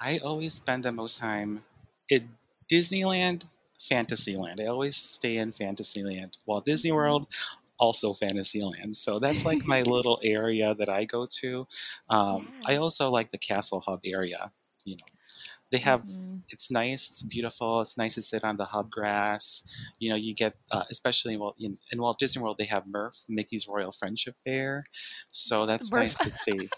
I 0.00 0.18
always 0.18 0.52
spend 0.54 0.82
the 0.84 0.92
most 0.92 1.18
time 1.18 1.64
in 2.10 2.28
Disneyland, 2.70 3.44
Fantasyland. 3.80 4.60
I 4.60 4.66
always 4.66 4.96
stay 4.96 5.36
in 5.38 5.52
Fantasyland. 5.52 6.36
Walt 6.46 6.64
Disney 6.66 6.90
Mm-hmm. 6.90 6.96
World, 6.96 7.26
also 7.78 8.12
Fantasyland. 8.14 8.96
So 8.96 9.18
that's 9.18 9.44
like 9.44 9.66
my 9.66 9.82
little 9.96 10.18
area 10.22 10.74
that 10.74 10.88
I 10.88 11.04
go 11.04 11.26
to. 11.40 11.66
Um, 12.10 12.52
I 12.66 12.76
also 12.76 13.10
like 13.10 13.30
the 13.30 13.38
Castle 13.38 13.80
Hub 13.80 14.00
area. 14.04 14.50
You 14.84 14.96
know, 14.96 15.04
they 15.70 15.78
have 15.78 16.02
Mhm. 16.02 16.42
it's 16.50 16.70
nice, 16.70 17.10
it's 17.10 17.22
beautiful, 17.24 17.80
it's 17.80 17.98
nice 17.98 18.14
to 18.14 18.22
sit 18.22 18.44
on 18.44 18.56
the 18.56 18.64
hub 18.64 18.88
grass. 18.90 19.62
You 19.98 20.10
know, 20.10 20.16
you 20.16 20.32
get 20.34 20.54
uh, 20.70 20.84
especially 20.90 21.34
in 21.34 21.40
Walt, 21.40 21.56
in, 21.58 21.76
in 21.92 22.00
Walt 22.00 22.18
Disney 22.20 22.40
World 22.42 22.56
they 22.58 22.66
have 22.66 22.86
Murph, 22.86 23.16
Mickey's 23.28 23.66
Royal 23.66 23.90
Friendship 23.92 24.36
Faire, 24.46 24.84
so 25.32 25.66
that's 25.70 25.90
Murph. 25.92 26.02
nice 26.02 26.18
to 26.18 26.30
see. 26.30 26.68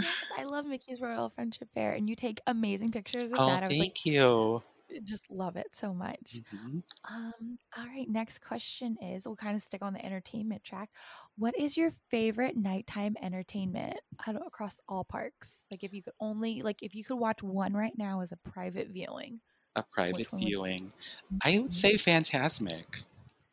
Yes, 0.00 0.32
I 0.38 0.44
love 0.44 0.64
Mickey's 0.66 1.00
Royal 1.00 1.28
Friendship 1.30 1.68
Faire, 1.74 1.92
and 1.92 2.08
you 2.08 2.16
take 2.16 2.40
amazing 2.46 2.90
pictures 2.90 3.30
of 3.32 3.38
Oh, 3.38 3.46
that. 3.46 3.62
I 3.62 3.68
was 3.68 3.78
like, 3.78 3.94
thank 3.94 4.06
you. 4.06 4.60
Just 5.04 5.30
love 5.30 5.56
it 5.56 5.74
so 5.74 5.94
much. 5.94 6.40
Mhm. 6.52 6.82
Um, 7.10 7.58
all 7.76 7.86
right, 7.86 8.08
next 8.08 8.40
question 8.40 8.96
is 9.02 9.26
we'll 9.26 9.36
kind 9.36 9.56
of 9.56 9.62
stick 9.62 9.82
on 9.82 9.92
the 9.94 10.04
entertainment 10.04 10.64
track. 10.64 10.90
What 11.36 11.56
is 11.58 11.76
your 11.76 11.90
favorite 12.10 12.56
nighttime 12.56 13.16
entertainment 13.22 14.00
across 14.26 14.78
all 14.88 15.04
parks? 15.04 15.66
Like 15.70 15.84
if 15.84 15.92
you 15.92 16.02
could 16.02 16.14
only 16.20 16.62
like 16.62 16.82
if 16.82 16.94
you 16.94 17.04
could 17.04 17.16
watch 17.16 17.42
one 17.42 17.74
right 17.74 17.96
now 17.98 18.20
as 18.22 18.32
a 18.32 18.36
private 18.38 18.88
viewing. 18.88 19.40
A 19.76 19.82
private 19.82 20.30
one 20.30 20.44
would 20.44 20.54
viewing. 20.54 20.94
I 21.42 21.58
would 21.58 21.74
Mhm. 21.74 21.74
say 21.74 21.96
Fantasmic. 21.96 23.04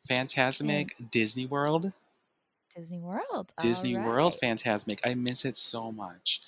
Fantasmic, 0.08 1.10
Disney 1.10 1.44
World. 1.44 1.92
Disney 2.74 2.98
World. 2.98 3.52
Disney 3.60 3.94
all 3.94 3.96
World 3.96 4.34
right. 4.34 4.40
Fantasmic. 4.42 4.98
I 5.04 5.14
miss 5.14 5.44
it 5.44 5.56
so 5.56 5.92
much. 5.92 6.40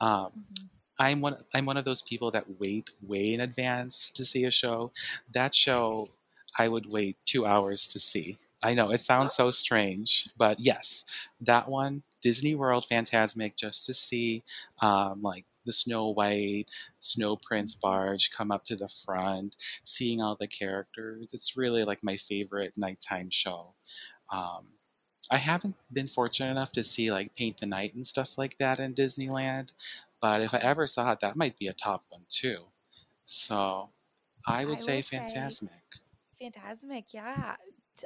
Um, 0.00 0.32
Mhm. 0.34 0.70
I'm 0.98 1.20
one. 1.20 1.36
I'm 1.54 1.66
one 1.66 1.76
of 1.76 1.84
those 1.84 2.02
people 2.02 2.30
that 2.32 2.58
wait 2.58 2.90
way 3.02 3.34
in 3.34 3.40
advance 3.40 4.10
to 4.12 4.24
see 4.24 4.44
a 4.44 4.50
show. 4.50 4.92
That 5.32 5.54
show, 5.54 6.10
I 6.58 6.68
would 6.68 6.92
wait 6.92 7.16
two 7.26 7.46
hours 7.46 7.88
to 7.88 7.98
see. 7.98 8.36
I 8.62 8.74
know 8.74 8.90
it 8.90 9.00
sounds 9.00 9.34
so 9.34 9.50
strange, 9.50 10.28
but 10.38 10.58
yes, 10.58 11.04
that 11.42 11.68
one, 11.68 12.02
Disney 12.22 12.54
World 12.54 12.86
Fantasmic, 12.90 13.56
just 13.56 13.84
to 13.86 13.92
see, 13.92 14.42
um, 14.80 15.20
like 15.20 15.44
the 15.66 15.72
Snow 15.72 16.08
White, 16.08 16.64
Snow 16.98 17.36
Prince 17.36 17.74
barge 17.74 18.30
come 18.30 18.50
up 18.50 18.64
to 18.64 18.76
the 18.76 18.88
front, 18.88 19.56
seeing 19.82 20.22
all 20.22 20.36
the 20.38 20.46
characters. 20.46 21.34
It's 21.34 21.56
really 21.56 21.84
like 21.84 22.02
my 22.02 22.16
favorite 22.16 22.72
nighttime 22.76 23.28
show. 23.30 23.74
Um, 24.32 24.68
I 25.30 25.38
haven't 25.38 25.74
been 25.92 26.06
fortunate 26.06 26.50
enough 26.50 26.72
to 26.72 26.84
see 26.84 27.10
like 27.10 27.34
Paint 27.34 27.58
the 27.58 27.66
Night 27.66 27.94
and 27.94 28.06
stuff 28.06 28.36
like 28.38 28.58
that 28.58 28.78
in 28.80 28.94
Disneyland, 28.94 29.72
but 30.24 30.40
if 30.42 30.54
I 30.54 30.58
ever 30.58 30.86
saw 30.86 31.12
it, 31.12 31.20
that 31.20 31.36
might 31.36 31.58
be 31.58 31.68
a 31.68 31.74
top 31.74 32.06
one 32.10 32.24
too. 32.28 32.66
So 33.24 33.90
I 34.46 34.64
would 34.64 34.80
I 34.80 34.80
say 34.80 35.00
say- 35.00 35.56
Fantasmic. 35.56 36.00
Fantasmic, 36.42 37.06
yeah. 37.14 37.56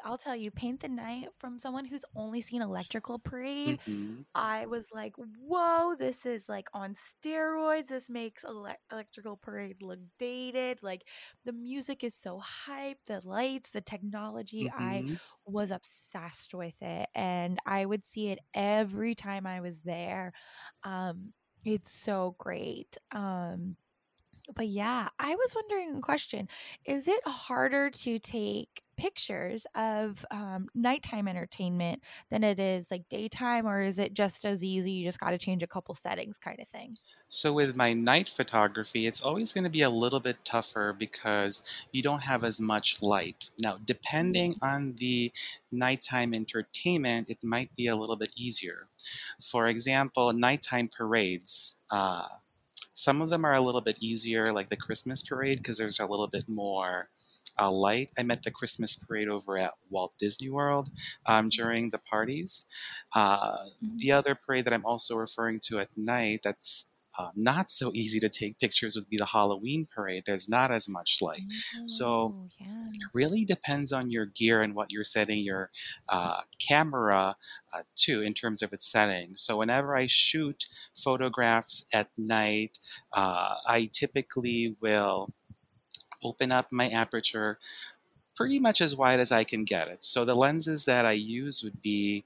I'll 0.04 0.18
tell 0.18 0.36
you, 0.36 0.50
Paint 0.50 0.80
the 0.82 0.88
Night 0.88 1.28
from 1.38 1.58
someone 1.58 1.86
who's 1.86 2.04
only 2.16 2.42
seen 2.42 2.62
Electrical 2.62 3.18
Parade. 3.18 3.78
hmm 3.86 4.22
I 4.34 4.66
was 4.66 4.86
like, 4.92 5.14
whoa, 5.16 5.96
this 5.98 6.26
is 6.26 6.48
like 6.48 6.68
on 6.74 6.94
steroids. 6.94 7.88
This 7.88 8.10
makes 8.10 8.44
ele- 8.44 8.76
Electrical 8.92 9.36
Parade 9.38 9.82
look 9.82 10.00
dated. 10.18 10.80
Like 10.82 11.08
the 11.44 11.52
music 11.52 12.04
is 12.04 12.14
so 12.14 12.40
hype, 12.40 12.98
the 13.06 13.20
lights, 13.26 13.70
the 13.72 13.80
technology. 13.82 14.70
I 14.70 15.04
hmm 15.04 15.16
was 15.46 15.70
obsessed 15.72 16.54
with 16.54 16.74
it 16.82 17.08
and 17.14 17.58
I 17.66 17.86
would 17.86 18.06
see 18.06 18.28
it 18.28 18.40
every 18.54 19.14
time 19.16 19.46
I 19.46 19.60
was 19.62 19.82
there. 19.82 20.32
Um, 20.84 21.32
it's 21.64 21.92
so 21.92 22.34
great. 22.38 22.96
Um, 23.12 23.76
but 24.54 24.68
yeah, 24.68 25.08
I 25.18 25.34
was 25.34 25.54
wondering 25.54 25.96
a 25.96 26.00
question. 26.00 26.48
Is 26.84 27.08
it 27.08 27.26
harder 27.26 27.90
to 27.90 28.18
take 28.18 28.82
pictures 28.98 29.66
of 29.74 30.26
um, 30.30 30.68
nighttime 30.74 31.26
entertainment 31.28 32.02
than 32.30 32.44
it 32.44 32.60
is 32.60 32.90
like 32.90 33.08
daytime, 33.08 33.66
or 33.66 33.80
is 33.80 33.98
it 33.98 34.12
just 34.12 34.44
as 34.44 34.62
easy? 34.62 34.90
You 34.90 35.06
just 35.06 35.20
got 35.20 35.30
to 35.30 35.38
change 35.38 35.62
a 35.62 35.66
couple 35.66 35.94
settings, 35.94 36.36
kind 36.38 36.60
of 36.60 36.68
thing. 36.68 36.92
So 37.28 37.52
with 37.52 37.76
my 37.76 37.94
night 37.94 38.28
photography, 38.28 39.06
it's 39.06 39.22
always 39.22 39.52
going 39.52 39.64
to 39.64 39.70
be 39.70 39.82
a 39.82 39.90
little 39.90 40.20
bit 40.20 40.36
tougher 40.44 40.94
because 40.98 41.82
you 41.92 42.02
don't 42.02 42.22
have 42.22 42.44
as 42.44 42.60
much 42.60 43.00
light. 43.00 43.48
Now, 43.58 43.78
depending 43.84 44.56
on 44.60 44.94
the 44.98 45.32
nighttime 45.72 46.34
entertainment, 46.34 47.30
it 47.30 47.42
might 47.42 47.74
be 47.76 47.86
a 47.86 47.96
little 47.96 48.16
bit 48.16 48.32
easier. 48.36 48.88
For 49.40 49.68
example, 49.68 50.32
nighttime 50.32 50.88
parades. 50.88 51.76
Uh, 51.90 52.26
some 52.94 53.22
of 53.22 53.30
them 53.30 53.44
are 53.44 53.54
a 53.54 53.60
little 53.60 53.80
bit 53.80 54.02
easier, 54.02 54.46
like 54.46 54.70
the 54.70 54.76
Christmas 54.76 55.22
parade, 55.22 55.58
because 55.58 55.78
there's 55.78 56.00
a 56.00 56.06
little 56.06 56.26
bit 56.26 56.48
more 56.48 57.08
uh, 57.58 57.70
light. 57.70 58.10
I 58.18 58.22
met 58.22 58.42
the 58.42 58.50
Christmas 58.50 58.96
parade 58.96 59.28
over 59.28 59.58
at 59.58 59.72
Walt 59.90 60.12
Disney 60.18 60.50
World 60.50 60.88
um, 61.26 61.48
during 61.48 61.90
the 61.90 61.98
parties. 61.98 62.66
Uh, 63.14 63.56
Mhm. 63.82 63.98
the 63.98 64.12
other 64.12 64.34
parade 64.34 64.64
that 64.66 64.72
I'm 64.72 64.84
also 64.86 65.16
referring 65.16 65.60
to 65.64 65.78
at 65.78 65.88
night 65.96 66.40
that's 66.42 66.88
uh, 67.18 67.30
not 67.34 67.70
so 67.70 67.90
easy 67.94 68.20
to 68.20 68.28
take 68.28 68.58
pictures 68.60 68.94
would 68.94 69.08
be 69.08 69.16
the 69.16 69.26
Halloween 69.26 69.86
parade. 69.92 70.22
There's 70.24 70.48
not 70.48 70.70
as 70.70 70.88
much 70.88 71.18
light. 71.20 71.42
So 71.86 72.34
Oh, 72.34 72.48
yeah. 72.60 72.66
it 72.94 73.02
really 73.12 73.44
depends 73.44 73.92
on 73.92 74.10
your 74.10 74.26
gear 74.26 74.62
and 74.62 74.74
what 74.74 74.92
you're 74.92 75.04
setting 75.04 75.38
your 75.40 75.70
uh, 76.08 76.42
camera 76.60 77.36
uh, 77.74 77.82
to 77.96 78.22
in 78.22 78.34
terms 78.34 78.62
of 78.62 78.72
its 78.72 78.90
settings. 78.90 79.42
So 79.42 79.56
whenever 79.58 79.96
I 79.96 80.06
shoot 80.06 80.64
photographs 80.96 81.84
at 81.92 82.10
night, 82.16 82.78
uh, 83.12 83.54
I 83.66 83.90
typically 83.92 84.76
will 84.80 85.32
open 86.24 86.52
up 86.52 86.72
my 86.72 86.86
aperture 86.86 87.58
pretty 88.36 88.60
much 88.60 88.80
as 88.80 88.96
wide 88.96 89.20
as 89.20 89.32
I 89.32 89.44
can 89.44 89.64
get 89.64 89.88
it. 89.88 90.04
So 90.04 90.24
the 90.24 90.34
lenses 90.34 90.84
that 90.86 91.04
I 91.06 91.12
use 91.12 91.62
would 91.64 91.82
be 91.82 92.24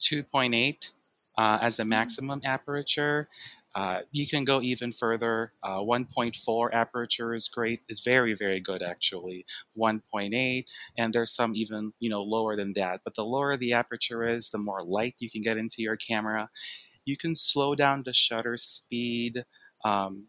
2.8 0.00 0.92
uh, 1.38 1.58
as 1.60 1.78
a 1.80 1.84
Mhm. 1.86 1.86
maximum 1.86 2.40
aperture. 2.44 3.28
Uh, 3.74 4.02
you 4.10 4.26
can 4.26 4.44
go 4.44 4.60
even 4.60 4.92
further. 4.92 5.52
Uh, 5.62 5.80
1.4 5.80 6.68
aperture 6.74 7.32
is 7.34 7.48
great. 7.48 7.80
It's 7.88 8.00
very, 8.00 8.34
very 8.34 8.60
good 8.60 8.82
actually. 8.82 9.46
1.8, 9.74 10.70
and 10.98 11.12
there's 11.12 11.32
some 11.34 11.54
even 11.56 11.92
you 11.98 12.10
know 12.10 12.22
lower 12.22 12.54
than 12.56 12.74
that. 12.74 13.00
But 13.04 13.14
the 13.14 13.24
lower 13.24 13.56
the 13.56 13.72
aperture 13.72 14.28
is, 14.28 14.50
the 14.50 14.58
more 14.58 14.84
light 14.84 15.14
you 15.20 15.30
can 15.30 15.40
get 15.42 15.56
into 15.56 15.82
your 15.82 15.96
camera. 15.96 16.50
You 17.04 17.16
can 17.16 17.34
slow 17.34 17.74
down 17.74 18.02
the 18.04 18.12
shutter 18.14 18.56
speed. 18.56 19.44
Um, 19.84 20.28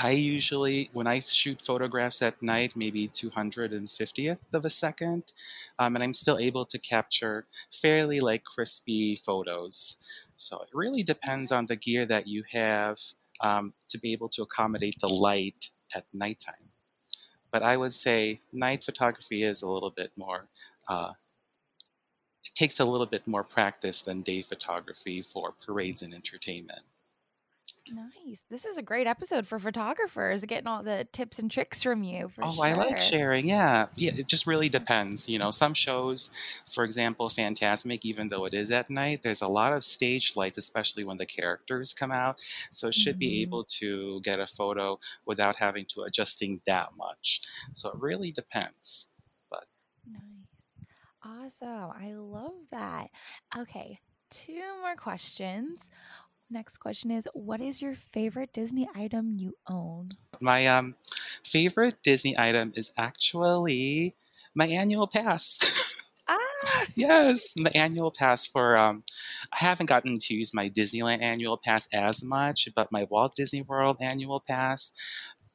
I 0.00 0.10
usually, 0.12 0.88
when 0.92 1.06
I 1.06 1.18
shoot 1.20 1.60
photographs 1.60 2.22
at 2.22 2.40
night, 2.42 2.74
maybe 2.74 3.08
250th 3.08 4.40
of 4.54 4.64
a 4.64 4.70
second, 4.70 5.32
um, 5.78 5.94
and 5.94 6.02
I'm 6.02 6.14
still 6.14 6.38
able 6.38 6.64
to 6.66 6.78
capture 6.78 7.46
fairly 7.70 8.20
like 8.20 8.44
crispy 8.44 9.16
photos. 9.16 9.98
So 10.36 10.60
it 10.62 10.70
really 10.72 11.02
depends 11.02 11.52
on 11.52 11.66
the 11.66 11.76
gear 11.76 12.06
that 12.06 12.26
you 12.26 12.42
have 12.50 12.98
um, 13.42 13.74
to 13.88 13.98
be 13.98 14.12
able 14.12 14.28
to 14.30 14.42
accommodate 14.42 14.96
the 15.00 15.08
light 15.12 15.70
at 15.94 16.04
nighttime. 16.14 16.70
But 17.50 17.62
I 17.62 17.76
would 17.76 17.92
say 17.92 18.40
night 18.50 18.84
photography 18.84 19.42
is 19.42 19.60
a 19.60 19.70
little 19.70 19.90
bit 19.90 20.10
more, 20.16 20.48
uh, 20.88 21.12
it 22.44 22.54
takes 22.54 22.80
a 22.80 22.84
little 22.84 23.06
bit 23.06 23.26
more 23.28 23.44
practice 23.44 24.00
than 24.00 24.22
day 24.22 24.40
photography 24.40 25.20
for 25.20 25.52
parades 25.66 26.00
and 26.00 26.14
entertainment. 26.14 26.82
Nice. 27.90 28.44
This 28.48 28.64
is 28.64 28.78
a 28.78 28.82
great 28.82 29.08
episode 29.08 29.46
for 29.46 29.58
photographers, 29.58 30.44
getting 30.44 30.68
all 30.68 30.84
the 30.84 31.06
tips 31.12 31.38
and 31.40 31.50
tricks 31.50 31.82
from 31.82 32.04
you 32.04 32.28
for 32.28 32.44
Oh, 32.44 32.52
sure. 32.54 32.64
I 32.64 32.74
like 32.74 32.96
sharing. 32.96 33.48
Yeah. 33.48 33.86
Yeah, 33.96 34.12
it 34.16 34.28
just 34.28 34.46
really 34.46 34.68
depends. 34.68 35.28
You 35.28 35.38
know, 35.40 35.50
some 35.50 35.74
shows, 35.74 36.30
for 36.72 36.84
example, 36.84 37.28
Fantasmic, 37.28 38.00
even 38.04 38.28
though 38.28 38.44
it 38.44 38.54
is 38.54 38.70
at 38.70 38.88
night, 38.88 39.22
there's 39.22 39.42
a 39.42 39.48
lot 39.48 39.72
of 39.72 39.82
stage 39.84 40.36
lights, 40.36 40.58
especially 40.58 41.02
when 41.04 41.16
the 41.16 41.26
characters 41.26 41.92
come 41.92 42.12
out. 42.12 42.40
So 42.70 42.86
it 42.88 42.94
should 42.94 43.18
be 43.18 43.28
Mhm. 43.28 43.42
able 43.42 43.64
to 43.80 44.20
get 44.22 44.38
a 44.38 44.46
photo 44.46 44.98
without 45.26 45.56
having 45.56 45.84
to 45.86 46.02
adjusting 46.02 46.60
that 46.66 46.94
much. 46.96 47.42
So 47.72 47.90
it 47.90 47.96
really 48.00 48.30
depends. 48.32 49.08
But 49.50 49.66
Nice. 50.06 50.22
Awesome. 51.22 51.90
I 51.90 52.14
love 52.14 52.54
that. 52.70 53.10
Okay, 53.56 54.00
two 54.30 54.78
more 54.80 54.96
questions. 54.96 55.88
Next 56.52 56.76
question 56.78 57.10
is 57.10 57.26
What 57.34 57.60
is 57.60 57.80
your 57.82 57.94
favorite 57.96 58.52
Disney 58.52 58.88
item 58.94 59.32
you 59.38 59.56
own? 59.66 60.18
my 60.40 60.66
um, 60.66 60.96
favorite 61.44 61.96
Disney 62.02 62.34
item 62.38 62.72
is 62.76 62.92
actually 62.96 64.14
my 64.54 64.66
annual 64.66 65.06
pass. 65.06 65.58
Ah, 66.28 66.38
Yes, 66.96 67.54
my 67.58 67.70
annual 67.74 68.10
pass 68.10 68.46
for 68.46 68.76
um 68.76 69.04
I 69.52 69.58
haven't 69.64 69.86
gotten 69.86 70.18
to 70.18 70.34
use 70.34 70.54
my 70.54 70.68
Disneyland 70.70 71.22
annual 71.22 71.58
pass 71.58 71.88
as 71.92 72.22
much, 72.22 72.68
but 72.74 72.92
my 72.92 73.04
Walt 73.10 73.34
Disney 73.36 73.62
World 73.62 73.96
annual 74.00 74.40
pass, 74.40 74.92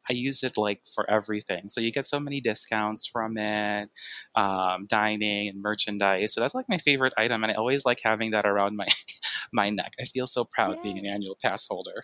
I 0.09 0.13
use 0.13 0.43
it 0.43 0.57
like 0.57 0.81
for 0.93 1.09
everything. 1.09 1.61
So 1.67 1.81
you 1.81 1.91
get 1.91 2.05
so 2.05 2.19
many 2.19 2.41
discounts 2.41 3.05
from 3.07 3.37
it, 3.37 3.89
um, 4.35 4.85
dining 4.87 5.49
and 5.49 5.61
merchandise. 5.61 6.33
So 6.33 6.41
that's 6.41 6.55
like 6.55 6.69
my 6.69 6.77
favorite 6.77 7.13
item, 7.17 7.43
and 7.43 7.51
I 7.51 7.55
always 7.55 7.85
like 7.85 7.99
having 8.03 8.31
that 8.31 8.45
around 8.45 8.75
my 8.75 8.87
my 9.53 9.69
neck. 9.69 9.93
I 9.99 10.05
feel 10.05 10.27
so 10.27 10.45
proud 10.45 10.77
being 10.81 10.97
an 10.99 11.05
annual 11.05 11.37
pass 11.41 11.67
holder. 11.69 12.03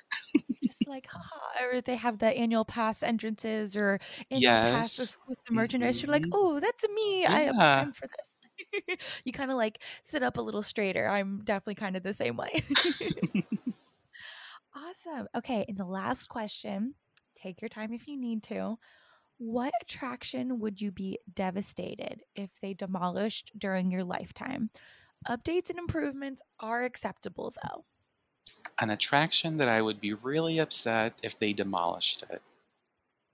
just 0.65 0.87
like, 0.87 1.07
haha. 1.07 1.65
Or 1.65 1.81
they 1.81 1.95
have 1.95 2.19
the 2.19 2.27
annual 2.27 2.65
pass 2.65 3.03
entrances 3.03 3.75
or 3.75 3.99
annual 4.31 4.57
pass 4.57 4.95
Yes. 4.95 4.99
exclusive 4.99 5.51
merchandise. 5.51 6.01
You're 6.01 6.11
like, 6.11 6.27
oh, 6.31 6.59
that's 6.59 6.85
me. 6.95 7.25
I 7.25 7.41
am 7.41 7.55
Yeah. 7.55 7.75
I'm 7.77 7.93
for 7.93 8.07
this. 8.07 8.97
you 9.25 9.33
kind 9.33 9.51
of 9.51 9.57
like 9.57 9.79
sit 10.03 10.23
up 10.23 10.37
a 10.37 10.41
little 10.41 10.63
straighter. 10.63 11.07
I'm 11.07 11.43
definitely 11.43 11.75
kind 11.75 11.95
of 11.97 12.03
the 12.03 12.13
same 12.13 12.37
way. 12.37 12.63
awesome. 14.75 15.27
Okay. 15.35 15.65
And 15.67 15.77
the 15.77 15.85
last 15.85 16.29
question 16.29 16.95
take 17.43 17.61
your 17.61 17.69
time 17.69 17.93
if 17.93 18.07
you 18.07 18.17
need 18.17 18.43
to. 18.43 18.77
What 19.39 19.73
attraction 19.81 20.59
would 20.59 20.81
you 20.81 20.91
be 20.91 21.19
devastated 21.35 22.21
if 22.35 22.49
they 22.61 22.73
demolished 22.73 23.51
during 23.57 23.91
your 23.91 24.03
lifetime? 24.03 24.69
Updates 25.27 25.69
and 25.69 25.79
improvements 25.79 26.41
are 26.59 26.83
acceptable 26.83 27.53
though. 27.63 27.85
An 28.79 28.89
attraction 28.91 29.57
that 29.57 29.69
I 29.69 29.81
would 29.81 30.01
be 30.01 30.13
really 30.13 30.59
upset 30.59 31.19
if 31.23 31.37
they 31.39 31.53
demolished 31.53 32.25
it 32.29 32.41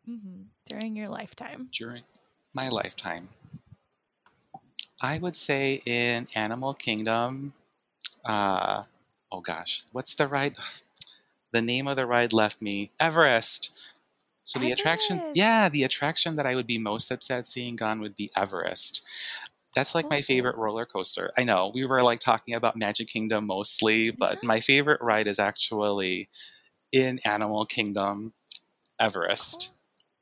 Mm-hmm. 0.09 0.43
During 0.67 0.95
your 0.95 1.09
lifetime. 1.09 1.69
during 1.71 2.03
my 2.53 2.69
lifetime. 2.69 3.29
I 5.01 5.17
would 5.19 5.35
say 5.35 5.81
in 5.85 6.27
Animal 6.35 6.73
Kingdom, 6.73 7.53
uh, 8.25 8.83
oh 9.31 9.41
gosh, 9.41 9.83
what's 9.91 10.15
the 10.15 10.27
ride? 10.27 10.57
The 11.51 11.61
name 11.61 11.87
of 11.87 11.97
the 11.97 12.05
ride 12.05 12.31
left 12.31 12.61
me. 12.61 12.91
Everest. 12.99 13.93
So 14.49 14.57
the 14.59 14.71
attraction, 14.71 15.21
yeah, 15.35 15.69
the 15.69 15.83
attraction 15.83 16.33
that 16.33 16.47
I 16.47 16.55
would 16.55 16.65
be 16.65 16.79
most 16.79 17.11
upset 17.11 17.45
seeing 17.47 17.75
gone 17.75 17.99
would 18.01 18.15
be 18.15 18.31
Everest. 18.35 19.03
That's 19.75 19.93
like 19.93 20.09
my 20.09 20.17
oh. 20.19 20.21
favorite 20.23 20.55
Oh. 20.57 20.61
roller 20.61 20.87
coaster. 20.87 21.31
I 21.37 21.43
know 21.43 21.71
we 21.73 21.85
were 21.85 22.01
like 22.01 22.19
talking 22.19 22.55
about 22.55 22.75
Magic 22.75 23.07
Kingdom 23.09 23.45
mostly, 23.45 24.09
but 24.09 24.39
Yeah. 24.41 24.47
my 24.47 24.59
favorite 24.59 25.01
ride 25.01 25.27
is 25.27 25.37
actually 25.37 26.29
in 26.91 27.19
Animal 27.25 27.65
Kingdom, 27.65 28.33
Everest. 28.99 29.69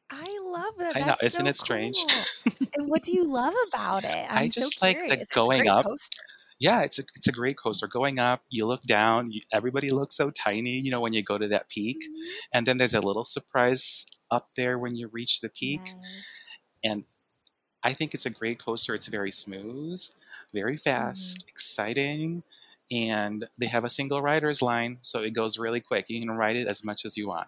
Cool. 0.09 0.19
I 0.19 0.39
love 0.43 0.73
that. 0.79 0.97
I 0.97 0.99
know, 1.01 1.15
That's 1.21 1.23
isn't 1.35 1.45
so 1.45 1.49
it 1.49 1.55
strange? 1.57 1.97
cool. 2.07 2.67
and 2.73 2.89
what 2.89 3.03
do 3.03 3.13
you 3.13 3.23
love 3.23 3.53
about 3.69 4.03
it? 4.03 4.27
I'm 4.29 4.37
I 4.37 4.49
so 4.49 4.61
just 4.61 4.81
like 4.81 4.99
the 4.99 5.05
curious. 5.07 5.27
Going 5.29 5.67
up. 5.69 5.85
coaster. 5.85 6.23
Yeah, 6.59 6.81
it's 6.81 6.97
a 6.99 7.03
it's 7.15 7.27
a 7.27 7.31
great 7.31 7.57
coaster. 7.57 7.87
Going 7.87 8.19
up, 8.19 8.43
you 8.49 8.65
look 8.65 8.81
down, 8.83 9.31
you, 9.31 9.41
everybody 9.53 9.89
looks 9.89 10.15
so 10.15 10.31
tiny, 10.31 10.79
you 10.79 10.89
know, 10.91 10.99
when 11.01 11.13
you 11.13 11.23
go 11.23 11.37
to 11.37 11.47
that 11.49 11.69
peak, 11.69 11.99
Mhm. 11.99 12.47
and 12.53 12.65
then 12.65 12.77
there's 12.77 12.95
a 12.95 13.01
little 13.01 13.23
surprise 13.25 14.05
up 14.31 14.49
there 14.57 14.77
when 14.79 14.95
you 14.95 15.07
reach 15.07 15.41
the 15.41 15.49
peak. 15.49 15.95
And 16.83 17.05
I 17.83 17.93
think 17.93 18.13
it's 18.13 18.25
a 18.27 18.31
great 18.31 18.59
coaster. 18.59 18.93
It's 18.95 19.07
very 19.07 19.31
smooth, 19.31 20.01
very 20.53 20.77
fast, 20.77 21.43
Mhm. 21.43 21.47
exciting, 21.47 22.43
and 22.91 23.47
they 23.57 23.67
have 23.67 23.85
a 23.85 23.89
single 23.89 24.21
rider's 24.21 24.61
line, 24.61 24.99
so 25.01 25.23
it 25.23 25.31
goes 25.31 25.57
really 25.59 25.81
quick. 25.81 26.09
You 26.09 26.21
can 26.21 26.31
ride 26.31 26.57
it 26.57 26.67
as 26.67 26.83
much 26.83 27.05
as 27.05 27.17
you 27.17 27.27
want. 27.29 27.47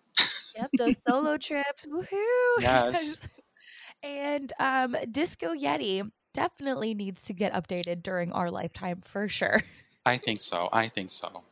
Yep, 0.56 0.72
those 0.78 0.98
solo 1.04 1.38
trips. 1.38 1.86
Woohoo! 1.86 2.58
Yes. 2.58 3.18
and 4.04 4.54
um 4.60 4.96
Disco 5.12 5.54
Yeti 5.56 6.10
definitely 6.34 6.94
needs 6.94 7.24
to 7.24 7.34
get 7.34 7.54
updated 7.54 8.04
during 8.04 8.32
our 8.32 8.52
lifetime 8.52 9.02
for 9.04 9.28
sure. 9.28 9.62
I 10.06 10.18
think 10.18 10.40
so. 10.40 10.70
I 10.72 10.88
think 10.88 11.12
so. 11.12 11.44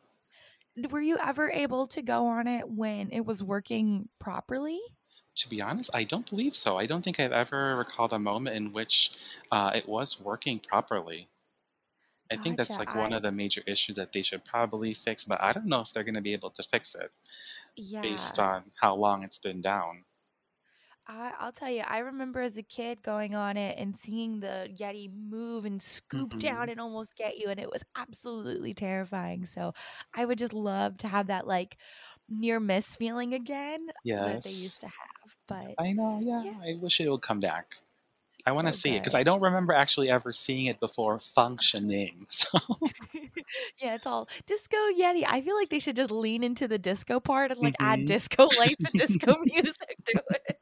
Were 0.89 1.01
you 1.01 1.17
ever 1.17 1.51
able 1.51 1.87
to 1.87 2.01
go 2.01 2.27
on 2.27 2.47
it 2.47 2.69
when 2.69 3.09
it 3.11 3.25
was 3.25 3.43
working 3.43 4.09
properly? 4.19 4.79
To 5.37 5.49
be 5.49 5.61
honest, 5.61 5.89
I 5.93 6.03
don't 6.03 6.29
believe 6.29 6.55
so. 6.55 6.77
I 6.77 6.85
don't 6.85 7.03
think 7.03 7.19
I've 7.19 7.31
ever 7.31 7.75
recalled 7.75 8.13
a 8.13 8.19
moment 8.19 8.55
in 8.55 8.71
which 8.71 9.11
uh, 9.51 9.71
it 9.75 9.87
was 9.87 10.19
working 10.19 10.59
properly. 10.59 11.27
I 12.31 12.35
think 12.35 12.57
that's 12.57 12.77
like 12.77 12.93
one 12.93 13.13
I 13.13 13.17
of 13.17 13.23
the 13.23 13.31
major 13.31 13.61
issues 13.65 13.95
that 13.95 14.11
they 14.11 14.21
should 14.21 14.43
probably 14.43 14.93
fix, 14.93 15.23
but 15.23 15.41
I 15.41 15.53
don't 15.53 15.65
know 15.65 15.81
if 15.81 15.93
they're 15.93 16.03
going 16.03 16.15
to 16.15 16.21
be 16.21 16.33
able 16.33 16.49
to 16.51 16.63
fix 16.63 16.95
it 16.95 17.11
based 18.01 18.39
on 18.39 18.63
how 18.75 18.95
long 18.95 19.23
it's 19.23 19.39
been 19.39 19.61
down. 19.61 20.03
I, 21.09 21.33
I'll 21.39 21.53
tell 21.53 21.69
you, 21.69 21.81
I 21.81 21.99
remember 21.99 22.41
as 22.41 22.57
a 22.57 22.63
kid 22.63 23.01
going 23.01 23.33
on 23.33 23.55
it 23.55 23.77
and 23.79 23.97
seeing 23.97 24.41
the 24.41 24.69
Yeti 24.75 25.09
move 25.13 25.63
and 25.65 25.81
scoop 25.81 26.37
down 26.37 26.67
Mhm. 26.67 26.69
and 26.69 26.81
almost 26.81 27.15
get 27.15 27.37
you, 27.37 27.47
and 27.49 27.59
it 27.59 27.71
was 27.71 27.83
absolutely 27.95 28.73
terrifying. 28.73 29.45
So 29.45 29.73
I 30.13 30.25
would 30.25 30.37
just 30.37 30.53
love 30.53 30.97
to 30.97 31.07
have 31.07 31.27
that 31.27 31.47
like 31.47 31.77
near 32.27 32.59
miss 32.59 32.95
feeling 32.97 33.33
again 33.33 33.87
that 34.25 34.41
they 34.43 34.51
used 34.51 34.81
to 34.81 34.87
have. 34.87 35.35
But 35.47 35.77
I 35.77 35.93
know, 35.93 36.19
yeah, 36.23 36.43
yeah, 36.43 36.59
I 36.61 36.75
wish 36.75 36.99
it 36.99 37.09
would 37.09 37.21
come 37.21 37.39
back. 37.39 37.75
I 38.45 38.53
wanna 38.53 38.73
so 38.73 38.73
see 38.73 38.95
it 38.95 39.01
because. 39.01 39.15
I 39.15 39.23
don't 39.23 39.41
remember 39.41 39.73
actually 39.73 40.09
ever 40.11 40.33
seeing 40.33 40.67
it 40.67 40.79
before 40.79 41.19
functioning, 41.19 42.25
so 42.29 42.59
yeah, 43.81 43.95
it's 43.95 44.05
all 44.05 44.27
disco 44.45 44.77
Yeti. 44.97 45.23
I 45.27 45.41
feel 45.41 45.55
like 45.55 45.69
they 45.69 45.79
should 45.79 45.95
just 45.95 46.11
lean 46.11 46.43
into 46.43 46.67
the 46.67 46.77
disco 46.77 47.19
part 47.19 47.51
and 47.51 47.59
like 47.59 47.75
add 47.79 48.05
Mhm. 48.05 48.05
disco 48.05 48.45
lights 48.47 48.85
and 48.85 48.95
disco 48.95 49.35
music 49.53 49.97
to 50.05 50.21
it. 50.47 50.56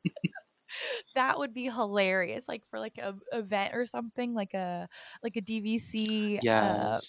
That 1.16 1.40
would 1.40 1.54
be 1.54 1.66
hilarious, 1.66 2.48
like, 2.48 2.64
for, 2.70 2.80
like, 2.80 2.98
a 2.98 3.16
event 3.34 3.74
or 3.76 3.86
something, 3.86 4.34
like 4.34 4.54
a 4.54 4.88
like 5.24 5.36
a 5.38 5.42
DVC, 5.42 6.42
uh, 6.58 7.02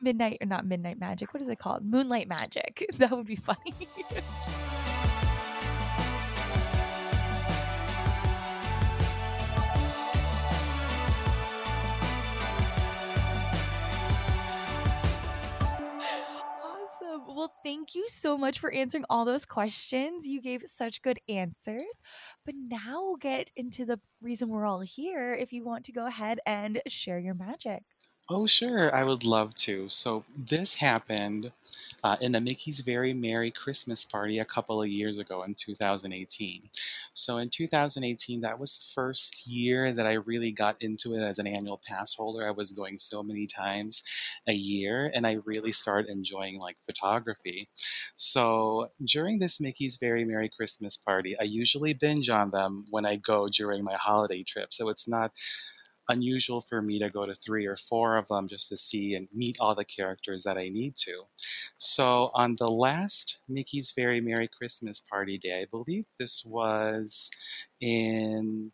midnight 0.00 0.38
or 0.42 0.46
not 0.46 0.66
midnight 0.66 0.98
magic, 0.98 1.32
what 1.34 1.42
is 1.42 1.48
it 1.48 1.58
called? 1.58 1.84
Moonlight 1.84 2.28
magic. 2.28 2.84
That 2.98 3.12
would 3.12 3.26
be 3.26 3.36
funny. 3.36 3.88
Well, 17.34 17.54
thank 17.64 17.94
you 17.94 18.06
so 18.08 18.36
much 18.36 18.58
for 18.58 18.70
answering 18.70 19.04
all 19.08 19.24
those 19.24 19.46
questions. 19.46 20.26
You 20.26 20.40
gave 20.40 20.62
such 20.66 21.02
good 21.02 21.18
answers. 21.28 21.84
But 22.44 22.54
now 22.56 23.02
we'll 23.02 23.16
get 23.16 23.50
into 23.56 23.84
the 23.86 24.00
reason 24.20 24.48
we're 24.48 24.66
all 24.66 24.80
here 24.80 25.32
if 25.34 25.52
you 25.52 25.64
want 25.64 25.84
to 25.86 25.92
go 25.92 26.06
ahead 26.06 26.40
and 26.46 26.82
share 26.88 27.18
your 27.18 27.34
magic. 27.34 27.84
Oh, 28.30 28.46
sure. 28.46 28.94
I 28.94 29.02
would 29.04 29.24
love 29.24 29.54
to. 29.56 29.88
So, 29.88 30.24
this 30.36 30.74
happened 30.74 31.50
uh, 32.04 32.16
in 32.20 32.32
the 32.32 32.40
Mickey's 32.40 32.80
Very 32.80 33.12
Merry 33.12 33.50
Christmas 33.50 34.04
Party 34.04 34.38
a 34.38 34.44
couple 34.44 34.80
of 34.80 34.88
years 34.88 35.18
ago 35.18 35.42
in 35.42 35.54
2018. 35.54 36.62
So, 37.12 37.38
in 37.38 37.50
2018, 37.50 38.40
that 38.40 38.58
was 38.58 38.78
the 38.78 38.84
first 38.94 39.46
year 39.46 39.92
that 39.92 40.06
I 40.06 40.14
really 40.24 40.52
got 40.52 40.80
into 40.82 41.14
it 41.14 41.20
as 41.22 41.38
an 41.40 41.48
annual 41.48 41.80
pass 41.86 42.14
holder. 42.14 42.46
I 42.46 42.52
was 42.52 42.72
going 42.72 42.96
so 42.96 43.22
many 43.24 43.46
times 43.46 44.02
a 44.48 44.54
year, 44.54 45.10
and 45.14 45.26
I 45.26 45.38
really 45.44 45.72
started 45.72 46.08
enjoying 46.08 46.58
like 46.60 46.76
photography. 46.80 47.68
So, 48.16 48.90
during 49.04 49.40
this 49.40 49.60
Mickey's 49.60 49.96
Very 49.96 50.24
Merry 50.24 50.48
Christmas 50.48 50.96
Party, 50.96 51.36
I 51.38 51.42
usually 51.44 51.92
binge 51.92 52.30
on 52.30 52.50
them 52.50 52.86
when 52.88 53.04
I 53.04 53.16
go 53.16 53.48
during 53.48 53.82
my 53.84 53.94
holiday 53.96 54.42
trip. 54.44 54.72
So, 54.72 54.88
it's 54.88 55.08
not 55.08 55.32
unusual 56.08 56.60
for 56.60 56.82
me 56.82 56.98
to 56.98 57.10
go 57.10 57.26
to 57.26 57.34
three 57.34 57.66
or 57.66 57.76
four 57.76 58.16
of 58.16 58.28
them 58.28 58.48
just 58.48 58.68
to 58.68 58.76
see 58.76 59.14
and 59.14 59.28
meet 59.32 59.56
all 59.60 59.74
the 59.74 59.84
characters 59.84 60.44
that 60.44 60.58
I 60.58 60.68
need 60.68 60.96
to. 60.96 61.22
So 61.76 62.30
on 62.34 62.56
the 62.56 62.68
last 62.68 63.38
Mickey's 63.48 63.92
Very 63.92 64.20
Merry 64.20 64.48
Christmas 64.48 65.00
Party 65.00 65.38
Day, 65.38 65.62
I 65.62 65.66
believe 65.70 66.06
this 66.18 66.44
was 66.44 67.30
in 67.80 68.72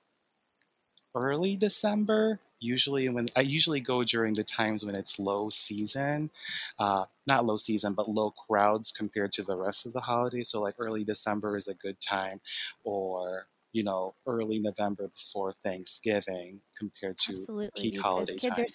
early 1.14 1.56
December. 1.56 2.38
Usually, 2.60 3.08
when 3.08 3.26
I 3.36 3.40
usually 3.40 3.80
go 3.80 4.04
during 4.04 4.34
the 4.34 4.44
times 4.44 4.84
when 4.84 4.94
it's 4.94 5.18
low 5.18 5.48
season, 5.50 6.30
uh, 6.78 7.04
not 7.26 7.46
low 7.46 7.56
season, 7.56 7.94
but 7.94 8.08
low 8.08 8.30
crowds 8.30 8.92
compared 8.92 9.32
to 9.32 9.42
the 9.42 9.56
rest 9.56 9.86
of 9.86 9.92
the 9.92 10.00
holidays. 10.00 10.48
So, 10.50 10.60
like 10.60 10.74
early 10.78 11.04
December 11.04 11.56
is 11.56 11.68
a 11.68 11.74
good 11.74 12.00
time, 12.00 12.40
or 12.84 13.46
you 13.72 13.82
know, 13.84 14.14
early 14.26 14.58
November 14.58 15.08
before 15.08 15.52
Thanksgiving 15.52 16.62
compared 16.76 17.16
to 17.26 17.48
Absolutely, 17.50 17.70
peak 17.74 17.96
holiday 17.96 18.38
kids 18.38 18.58
are 18.58 18.66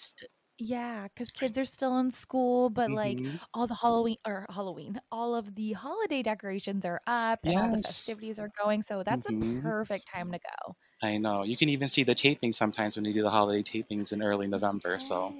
yeah, 0.58 1.04
because 1.08 1.30
kids 1.32 1.58
are 1.58 1.64
still 1.64 1.98
in 1.98 2.10
school, 2.12 2.70
but 2.70 2.90
like 2.92 3.22
hmm 3.22 3.38
all 3.54 3.66
the 3.66 3.74
Halloween 3.76 4.18
or 4.26 4.46
Halloween, 4.50 5.00
all 5.12 5.34
of 5.34 5.54
the 5.56 5.72
holiday 5.72 6.22
decorations 6.22 6.84
are 6.84 7.00
up 7.06 7.40
and 7.46 7.58
all 7.58 7.68
the 7.68 7.78
festivities 7.78 8.38
are 8.38 8.50
going. 8.62 8.82
So 8.82 9.02
that's 9.04 9.26
a 9.26 9.34
hmm 9.34 9.60
perfect 9.62 10.08
time 10.14 10.32
to 10.32 10.38
go. 10.38 10.76
I 11.02 11.18
know. 11.18 11.44
You 11.44 11.56
can 11.56 11.68
even 11.68 11.86
see 11.88 12.02
the 12.02 12.16
taping 12.16 12.50
sometimes 12.52 12.96
when 12.96 13.04
they 13.04 13.12
do 13.12 13.22
the 13.22 13.30
holiday 13.30 13.62
tapings 13.62 14.12
in 14.12 14.22
early 14.22 14.46
November. 14.48 14.98
So, 14.98 15.36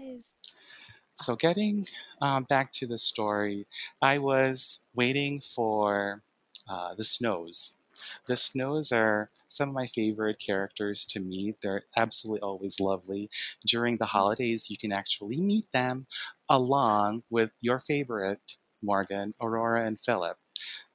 so 1.14 1.36
getting 1.36 1.84
um, 2.20 2.44
back 2.44 2.70
to 2.72 2.86
the 2.86 2.98
story, 2.98 3.66
I 4.02 4.18
was 4.18 4.84
waiting 4.94 5.40
for 5.40 6.22
uh, 6.68 6.94
the 6.94 7.04
Snows. 7.04 7.78
The 8.26 8.36
Snows 8.36 8.92
are 8.92 9.28
some 9.48 9.68
of 9.68 9.74
my 9.74 9.86
favorite 9.86 10.40
characters 10.44 11.06
to 11.06 11.20
meet. 11.20 11.56
They're 11.62 11.84
absolutely 11.96 12.40
always 12.40 12.80
lovely. 12.80 13.30
During 13.66 13.96
the 13.96 14.04
mm-hmm. 14.04 14.16
holidays, 14.16 14.70
you 14.70 14.76
can 14.76 14.92
actually 14.92 15.40
meet 15.40 15.70
them 15.72 16.06
along 16.48 17.22
with 17.30 17.50
your 17.60 17.80
favorite, 17.80 18.56
Morgan, 18.82 19.34
Aurora, 19.40 19.86
and 19.86 19.98
Philip. 19.98 20.36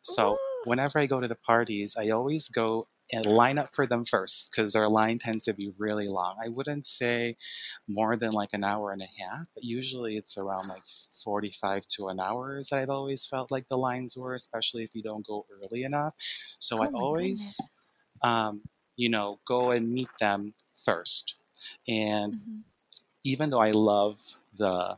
So 0.01 0.33
Ooh. 0.33 0.37
whenever 0.65 0.99
I 0.99 1.05
go 1.05 1.19
to 1.19 1.27
the 1.27 1.35
parties, 1.35 1.95
I 1.97 2.09
always 2.09 2.49
go 2.49 2.87
and 3.11 3.25
line 3.25 3.57
up 3.57 3.73
for 3.75 3.87
them 3.87 4.05
first 4.05 4.51
because 4.51 4.73
their 4.73 4.89
line 4.89 5.17
tends 5.19 5.43
to 5.45 5.53
be 5.53 5.73
really 5.77 6.07
long. 6.07 6.37
I 6.43 6.49
wouldn't 6.49 6.85
say 6.87 7.37
more 7.87 8.15
than 8.15 8.31
like 8.31 8.53
an 8.53 8.63
hour 8.63 8.91
and 8.91 9.01
a 9.01 9.21
half, 9.23 9.47
but 9.55 9.63
usually 9.63 10.15
it's 10.17 10.37
around 10.37 10.67
like 10.67 10.83
45 11.23 11.85
to 11.87 12.07
an 12.09 12.19
hour 12.19 12.57
as 12.57 12.71
I've 12.71 12.89
always 12.89 13.25
felt 13.25 13.51
like 13.51 13.67
the 13.67 13.77
lines 13.77 14.15
were, 14.17 14.33
especially 14.35 14.83
if 14.83 14.95
you 14.95 15.03
don't 15.03 15.25
go 15.25 15.45
early 15.51 15.83
enough. 15.83 16.15
So 16.59 16.81
I 16.83 16.87
Oh 16.87 17.07
goodness. 17.15 17.69
always, 17.69 17.71
um, 18.21 18.63
you 18.95 19.09
know, 19.09 19.39
go 19.45 19.71
and 19.71 19.91
meet 19.91 20.09
them 20.19 20.53
first. 20.85 21.37
And 21.87 22.35
Mhm. 22.35 22.63
even 23.23 23.49
though 23.49 23.61
I 23.61 23.71
love 23.71 24.21
the 24.55 24.97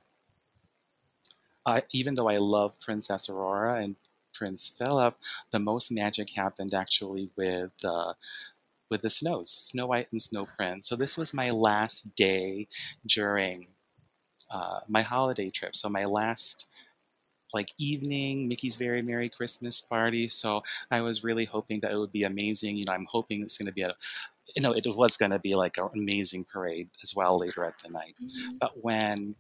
uh, 1.66 1.82
even 1.92 2.16
though 2.16 2.30
I 2.30 2.38
love 2.38 2.80
Princess 2.80 3.30
Aurora 3.30 3.82
and 3.84 3.96
Prince 4.34 4.70
Philip, 4.70 5.16
the 5.52 5.60
most 5.60 5.92
magic 5.92 6.30
happened 6.36 6.74
actually 6.74 7.30
with 7.36 7.72
the 7.82 8.16
with 8.90 9.02
the 9.02 9.10
snows, 9.10 9.50
Snow 9.50 9.88
White 9.88 10.08
and 10.12 10.22
Snow 10.22 10.48
Prince. 10.58 10.88
So 10.88 10.96
this 10.96 11.18
was 11.18 11.34
my 11.34 11.50
last 11.50 12.16
day 12.16 12.68
during 13.06 13.68
uh, 14.52 14.82
my 14.88 15.02
holiday 15.02 15.48
trip. 15.48 15.76
So 15.76 15.90
my 15.90 16.04
last 16.04 16.68
like 17.54 17.72
evening, 17.78 18.48
Mickey's 18.48 18.78
Very 18.78 19.02
Merry 19.02 19.30
Christmas 19.30 19.82
party. 19.82 20.30
So 20.30 20.64
I 20.90 21.02
was 21.02 21.24
really 21.24 21.46
hoping 21.46 21.82
that 21.82 21.92
it 21.92 21.98
would 21.98 22.12
be 22.12 22.24
amazing. 22.24 22.78
You 22.78 22.86
know, 22.88 22.94
I'm 22.94 23.08
hoping 23.10 23.42
it's 23.44 23.58
going 23.58 23.68
to 23.68 23.74
be 23.74 23.84
a 23.84 23.94
you 24.56 24.62
know, 24.62 24.74
it 24.74 24.86
was 24.96 25.18
going 25.18 25.32
to 25.32 25.40
be 25.40 25.54
like 25.54 25.78
an 25.78 25.90
amazing 25.96 26.46
parade 26.46 26.90
as 27.04 27.16
well 27.16 27.38
later 27.40 27.64
at 27.66 27.78
the 27.80 27.90
night. 27.90 28.14
Mhm. 28.22 28.60
But 28.60 28.84
when 28.84 29.36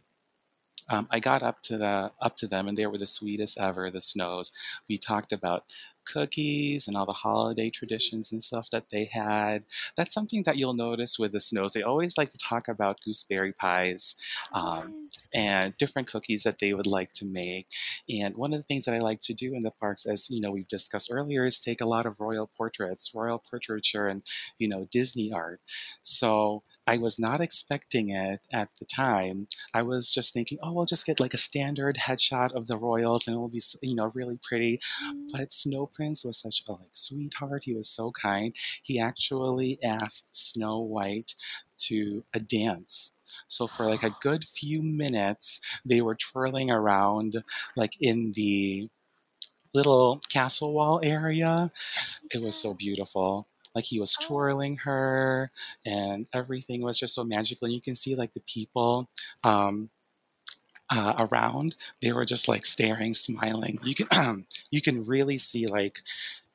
um, 0.91 1.07
I 1.11 1.19
got 1.19 1.43
up 1.43 1.61
to 1.63 1.77
the 1.77 2.11
up 2.21 2.35
to 2.37 2.47
them, 2.47 2.67
and 2.67 2.77
they 2.77 2.87
were 2.87 2.97
the 2.97 3.07
sweetest 3.07 3.57
ever. 3.59 3.89
The 3.89 4.01
Snows. 4.01 4.51
We 4.89 4.97
talked 4.97 5.31
about 5.31 5.63
cookies 6.03 6.87
and 6.87 6.97
all 6.97 7.05
the 7.05 7.11
holiday 7.13 7.69
traditions 7.69 8.31
and 8.31 8.41
stuff 8.43 8.69
that 8.71 8.89
they 8.89 9.05
had. 9.05 9.65
That's 9.95 10.13
something 10.13 10.41
that 10.43 10.57
you'll 10.57 10.73
notice 10.73 11.19
with 11.19 11.31
the 11.31 11.39
Snows. 11.39 11.73
They 11.73 11.83
always 11.83 12.17
like 12.17 12.29
to 12.29 12.37
talk 12.39 12.67
about 12.67 12.99
gooseberry 13.05 13.53
pies. 13.53 14.15
Um, 14.53 14.95
Yes. 15.11 15.27
and 15.33 15.77
different 15.77 16.07
cookies 16.07 16.43
that 16.43 16.59
they 16.59 16.73
would 16.73 16.87
like 16.87 17.11
to 17.13 17.25
make. 17.25 17.67
And 18.09 18.35
one 18.37 18.53
of 18.53 18.59
the 18.59 18.63
things 18.63 18.85
that 18.85 18.95
I 18.95 18.97
like 18.99 19.19
to 19.21 19.33
do 19.33 19.53
in 19.53 19.61
the 19.61 19.71
parks, 19.71 20.05
as 20.05 20.29
you 20.29 20.41
know, 20.41 20.51
we've 20.51 20.67
discussed 20.67 21.09
earlier, 21.11 21.45
is 21.45 21.59
take 21.59 21.81
a 21.81 21.85
lot 21.85 22.05
of 22.05 22.19
royal 22.19 22.47
portraits, 22.57 23.11
royal 23.13 23.39
portraiture, 23.39 24.07
and 24.07 24.23
you 24.57 24.67
know, 24.69 24.87
Disney 24.91 25.31
art. 25.33 25.59
So 26.01 26.63
I 26.91 26.97
was 26.97 27.17
not 27.17 27.39
expecting 27.39 28.09
it 28.09 28.41
at 28.51 28.67
the 28.77 28.85
time. 28.85 29.47
I 29.73 29.81
was 29.81 30.13
just 30.13 30.33
thinking, 30.33 30.57
oh, 30.61 30.73
we'll 30.73 30.83
just 30.83 31.05
get 31.05 31.21
like 31.21 31.33
a 31.33 31.37
standard 31.37 31.95
headshot 31.95 32.51
of 32.51 32.67
the 32.67 32.75
royals, 32.75 33.27
and 33.27 33.35
it 33.35 33.39
will 33.39 33.47
be, 33.47 33.61
you 33.81 33.95
know, 33.95 34.11
really 34.13 34.37
pretty. 34.43 34.81
Mm. 35.01 35.27
But 35.31 35.53
Snow 35.53 35.85
Prince 35.85 36.25
was 36.25 36.37
such 36.37 36.63
a 36.67 36.73
like 36.73 36.89
sweetheart. 36.91 37.63
He 37.63 37.73
was 37.73 37.87
so 37.87 38.11
kind. 38.11 38.53
He 38.83 38.99
actually 38.99 39.79
asked 39.81 40.35
Snow 40.35 40.79
White 40.79 41.33
to 41.87 42.25
a 42.33 42.41
dance. 42.41 43.13
So 43.47 43.67
for 43.67 43.85
like 43.85 44.03
a 44.03 44.15
good 44.21 44.43
few 44.43 44.81
minutes, 44.81 45.61
they 45.85 46.01
were 46.01 46.15
twirling 46.15 46.71
around 46.71 47.41
like 47.77 47.93
in 48.01 48.33
the 48.33 48.89
little 49.73 50.19
castle 50.27 50.73
wall 50.73 50.99
area. 51.01 51.69
It 52.33 52.41
was 52.41 52.57
so 52.57 52.73
beautiful. 52.73 53.47
Like 53.75 53.85
he 53.85 53.99
was 53.99 54.17
Oh. 54.17 54.25
twirling 54.25 54.77
her, 54.77 55.51
and 55.85 56.27
everything 56.33 56.81
was 56.81 56.99
just 56.99 57.15
so 57.15 57.23
magical. 57.23 57.65
And 57.65 57.73
you 57.75 57.81
can 57.81 57.95
see 57.95 58.15
like 58.15 58.33
the 58.33 58.41
people 58.41 59.09
um, 59.43 59.89
uh, 60.91 61.27
around; 61.31 61.77
they 62.01 62.11
were 62.11 62.25
just 62.25 62.47
like 62.47 62.65
staring, 62.65 63.13
smiling. 63.13 63.79
You 63.83 63.95
can 63.95 64.45
you 64.71 64.81
can 64.81 65.05
really 65.05 65.37
see 65.37 65.67
like 65.67 65.99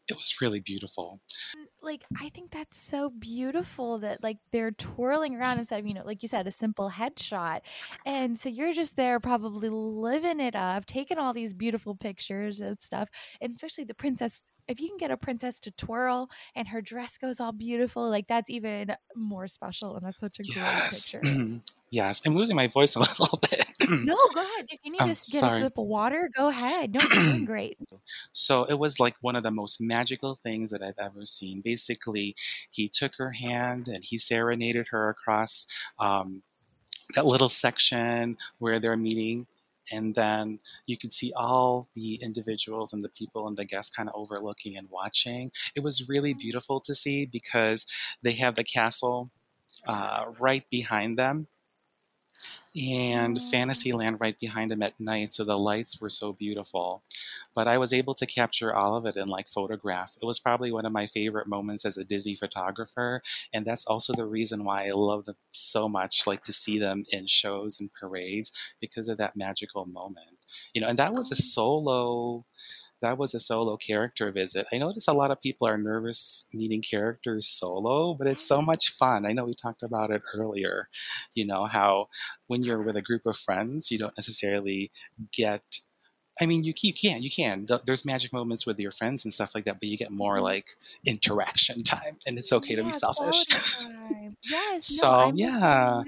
it 0.08 0.16
was 0.16 0.40
really 0.40 0.60
beautiful. 0.60 1.20
Mm, 1.56 1.66
Like, 1.80 2.04
I 2.18 2.28
think 2.30 2.50
that's 2.50 2.78
so 2.78 3.10
beautiful 3.10 3.98
that 4.00 4.22
like 4.22 4.38
they're 4.52 4.70
twirling 4.72 5.36
around 5.36 5.58
instead 5.58 5.78
of, 5.80 5.86
you 5.86 5.94
know, 5.94 6.04
like 6.04 6.22
you 6.22 6.28
said, 6.28 6.46
a 6.46 6.50
simple 6.50 6.90
headshot. 6.90 7.60
And 8.04 8.38
so 8.38 8.48
you're 8.48 8.72
just 8.72 8.96
there 8.96 9.20
probably 9.20 9.68
living 9.68 10.40
it 10.40 10.54
up, 10.56 10.86
taking 10.86 11.18
all 11.18 11.32
these 11.32 11.54
beautiful 11.54 11.94
pictures 11.94 12.60
and 12.60 12.80
stuff. 12.80 13.08
And 13.40 13.54
especially 13.54 13.84
the 13.84 13.94
princess 13.94 14.42
if 14.68 14.80
you 14.80 14.88
can 14.88 14.96
get 14.98 15.10
a 15.10 15.16
princess 15.16 15.60
to 15.60 15.70
twirl 15.72 16.28
and 16.54 16.68
her 16.68 16.80
dress 16.82 17.16
goes 17.18 17.40
all 17.40 17.52
beautiful, 17.52 18.08
like 18.10 18.26
that's 18.28 18.50
even 18.50 18.96
more 19.14 19.48
special. 19.48 19.96
And 19.96 20.06
that's 20.06 20.18
such 20.20 20.38
a 20.40 20.44
Yes. 20.44 20.54
great 20.60 20.88
picture. 20.88 21.30
yes. 21.90 22.20
I'm 22.26 22.34
losing 22.34 22.56
my 22.56 22.66
voice 22.68 22.94
a 22.96 22.98
little 23.20 23.38
bit. 23.38 23.64
No, 24.02 24.16
go 24.34 24.40
ahead. 24.42 24.66
If 24.70 24.80
you 24.84 24.90
need 24.92 25.02
I'm 25.02 25.14
to 25.14 25.16
get 25.28 25.44
a 25.44 25.50
sip 25.50 25.76
of 25.76 25.86
water, 25.86 26.30
go 26.34 26.48
ahead. 26.48 26.92
No, 26.94 27.02
you're 27.02 27.20
doing 27.20 27.44
great. 27.44 27.78
So 28.32 28.64
it 28.64 28.78
was 28.78 29.00
like 29.00 29.16
one 29.20 29.36
of 29.36 29.42
the 29.42 29.50
most 29.50 29.80
magical 29.80 30.36
things 30.36 30.70
that 30.70 30.82
I've 30.82 30.98
ever 30.98 31.24
seen. 31.24 31.60
Basically, 31.60 32.36
he 32.70 32.88
took 32.88 33.16
her 33.16 33.30
hand 33.32 33.88
and 33.88 34.02
he 34.04 34.18
serenaded 34.18 34.88
her 34.88 35.08
across 35.08 35.66
um, 35.98 36.42
that 37.14 37.26
little 37.26 37.48
section 37.48 38.38
where 38.58 38.78
they're 38.80 38.96
meeting. 38.96 39.46
And 39.92 40.14
then 40.14 40.58
you 40.86 40.96
could 40.96 41.12
see 41.12 41.32
all 41.36 41.88
the 41.94 42.16
individuals 42.22 42.92
and 42.92 43.02
the 43.02 43.08
people 43.08 43.46
and 43.46 43.56
the 43.56 43.64
guests 43.64 43.94
kind 43.94 44.08
of 44.08 44.14
overlooking 44.16 44.76
and 44.76 44.88
watching. 44.90 45.50
It 45.74 45.82
was 45.82 46.08
really 46.08 46.34
beautiful 46.34 46.80
to 46.80 46.94
see 46.94 47.26
because 47.26 47.86
they 48.22 48.32
have 48.32 48.54
the 48.54 48.64
castle 48.64 49.30
uh, 49.86 50.24
right 50.40 50.64
behind 50.70 51.18
them 51.18 51.46
and 52.76 53.40
Fantasyland 53.40 54.18
right 54.20 54.38
behind 54.38 54.72
him 54.72 54.82
at 54.82 54.98
night, 55.00 55.32
so 55.32 55.44
the 55.44 55.56
lights 55.56 56.00
were 56.00 56.10
so 56.10 56.32
beautiful. 56.32 57.02
But 57.54 57.68
I 57.68 57.78
was 57.78 57.92
able 57.92 58.14
to 58.14 58.26
capture 58.26 58.74
all 58.74 58.96
of 58.96 59.06
it 59.06 59.16
in 59.16 59.28
like 59.28 59.48
photograph. 59.48 60.16
It 60.20 60.26
was 60.26 60.40
probably 60.40 60.72
one 60.72 60.84
of 60.84 60.92
my 60.92 61.06
favorite 61.06 61.46
moments 61.46 61.84
as 61.84 61.96
a 61.96 62.04
Disney 62.04 62.34
photographer, 62.34 63.22
and 63.52 63.64
that's 63.64 63.86
also 63.86 64.12
the 64.12 64.26
reason 64.26 64.64
why 64.64 64.86
I 64.86 64.90
love 64.94 65.24
them 65.24 65.36
so 65.50 65.88
much, 65.88 66.26
like 66.26 66.42
to 66.44 66.52
see 66.52 66.78
them 66.78 67.02
in 67.12 67.26
shows 67.26 67.80
and 67.80 67.92
parades 67.92 68.52
because 68.80 69.08
of 69.08 69.18
that 69.18 69.36
magical 69.36 69.86
moment. 69.86 70.34
You 70.74 70.82
know, 70.82 70.88
and 70.88 70.98
that 70.98 71.14
was 71.14 71.32
a 71.32 71.36
solo 71.36 72.44
that 73.06 73.18
was 73.18 73.34
a 73.34 73.40
solo 73.40 73.76
character 73.76 74.30
visit. 74.32 74.66
I 74.72 74.78
notice 74.78 75.08
a 75.08 75.12
lot 75.14 75.30
of 75.30 75.40
people 75.40 75.68
are 75.68 75.78
nervous 75.78 76.44
meeting 76.52 76.82
characters 76.82 77.46
solo, 77.48 78.14
but 78.14 78.26
it's 78.26 78.46
so 78.46 78.60
much 78.60 78.90
fun. 78.90 79.26
I 79.26 79.32
know 79.32 79.44
we 79.44 79.54
talked 79.54 79.82
about 79.82 80.10
it 80.10 80.22
earlier, 80.34 80.86
you 81.34 81.46
know, 81.46 81.64
how 81.64 82.08
when 82.48 82.64
you're 82.64 82.82
with 82.82 82.96
a 82.96 83.02
group 83.02 83.26
of 83.26 83.36
friends, 83.36 83.90
you 83.90 83.98
don't 83.98 84.16
necessarily 84.18 84.90
get. 85.32 85.62
I 86.40 86.46
mean, 86.46 86.64
you, 86.64 86.74
you 86.82 86.92
can, 86.92 87.22
you 87.22 87.30
can. 87.30 87.64
Th- 87.66 87.80
There's 87.86 88.04
magic 88.04 88.32
moments 88.32 88.66
with 88.66 88.78
your 88.78 88.90
friends 88.90 89.24
and 89.24 89.32
stuff 89.32 89.54
like 89.54 89.64
that, 89.64 89.80
but 89.80 89.88
you 89.88 89.96
get 89.96 90.10
more 90.10 90.36
Mhm. 90.36 90.42
like 90.42 90.68
interaction 91.06 91.82
time, 91.84 92.18
and 92.26 92.38
it's 92.38 92.52
okay 92.52 92.74
to 92.74 92.84
be 92.84 92.90
selfish. 92.90 93.46
Yes, 94.48 94.86
so, 94.86 95.30
same 95.32 95.36
yeah. 95.36 96.02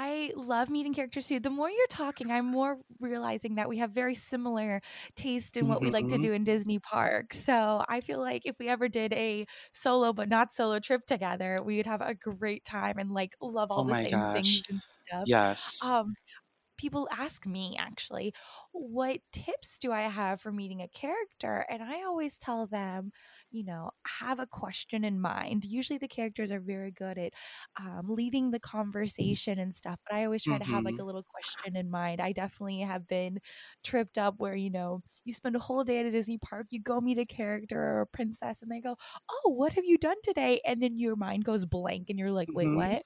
I 0.00 0.32
love 0.36 0.70
meeting 0.70 0.94
characters 0.94 1.26
too. 1.26 1.40
The 1.40 1.50
more 1.50 1.68
you're 1.68 1.86
talking, 1.88 2.30
I'm 2.30 2.46
more 2.46 2.78
realizing 3.00 3.56
that 3.56 3.68
we 3.68 3.78
have 3.78 3.90
very 3.90 4.14
similar 4.14 4.80
taste 5.16 5.56
in 5.56 5.66
what 5.66 5.80
we 5.82 5.90
like 5.90 6.06
to 6.08 6.18
hmm 6.18 6.28
do 6.28 6.32
in 6.32 6.44
Disney 6.44 6.78
parks. 6.78 7.42
So 7.44 7.84
I 7.88 8.00
feel 8.00 8.20
like 8.20 8.42
if 8.46 8.56
we 8.60 8.68
ever 8.68 8.88
did 8.88 9.12
a 9.12 9.44
solo 9.72 10.12
but 10.12 10.28
not 10.28 10.52
solo 10.52 10.78
trip 10.78 11.04
together, 11.06 11.62
we 11.64 11.76
would 11.78 11.86
have 11.86 12.00
a 12.00 12.14
great 12.14 12.64
time 12.64 12.98
and 12.98 13.10
like 13.12 13.34
love 13.40 13.72
Oh 13.76 13.82
all 13.82 13.84
the 13.84 13.94
my 13.94 14.04
same 14.08 14.24
gosh. 14.34 14.62
things 14.62 14.66
and 14.68 14.80
stuff. 15.04 15.30
Yes. 15.32 15.90
Um, 15.90 16.14
people 16.76 17.08
ask 17.10 17.44
me 17.46 17.76
actually, 17.78 18.32
what 18.72 19.20
tips 19.32 19.78
do 19.78 19.92
I 19.92 20.02
have 20.02 20.40
for 20.40 20.52
meeting 20.52 20.80
a 20.80 20.88
character? 20.88 21.66
And 21.68 21.82
I 21.82 22.04
always 22.04 22.38
tell 22.38 22.66
them, 22.68 23.10
you 23.50 23.64
know, 23.64 23.90
have 24.06 24.40
a 24.40 24.46
question 24.46 25.04
in 25.04 25.20
mind. 25.20 25.64
Usually 25.64 25.98
the 25.98 26.08
characters 26.08 26.52
are 26.52 26.60
very 26.60 26.90
good 26.90 27.18
at 27.18 27.32
um, 27.80 28.06
leading 28.08 28.50
the 28.50 28.60
conversation 28.60 29.58
and 29.58 29.74
stuff, 29.74 29.98
but 30.08 30.16
I 30.16 30.24
always 30.24 30.44
try 30.44 30.58
to 30.58 30.64
have 30.64 30.84
like 30.84 30.96
hmm 30.96 31.00
a 31.00 31.04
little 31.04 31.22
question 31.24 31.76
in 31.76 31.90
mind. 31.90 32.20
I 32.20 32.32
definitely 32.32 32.80
have 32.80 33.06
been 33.06 33.38
tripped 33.84 34.18
up 34.18 34.34
where, 34.38 34.54
you 34.54 34.70
know, 34.70 35.02
you 35.24 35.32
spend 35.34 35.56
a 35.56 35.60
whole 35.60 35.84
day 35.84 36.00
at 36.00 36.06
a 36.06 36.10
Disney 36.10 36.38
park, 36.38 36.66
you 36.70 36.80
go 36.80 37.00
meet 37.00 37.18
a 37.18 37.26
character 37.26 37.80
or 37.80 38.00
a 38.02 38.06
princess, 38.06 38.62
and 38.62 38.70
they 38.70 38.80
go, 38.80 38.96
Oh, 39.30 39.50
what 39.50 39.72
have 39.74 39.84
you 39.84 39.98
done 39.98 40.16
today? 40.22 40.60
And 40.64 40.82
then 40.82 40.98
your 40.98 41.16
mind 41.16 41.44
goes 41.44 41.64
blank 41.64 42.10
and 42.10 42.18
you're 42.18 42.32
like, 42.32 42.54
Wait, 42.54 42.70
hmm 42.70 42.72
what? 42.72 43.02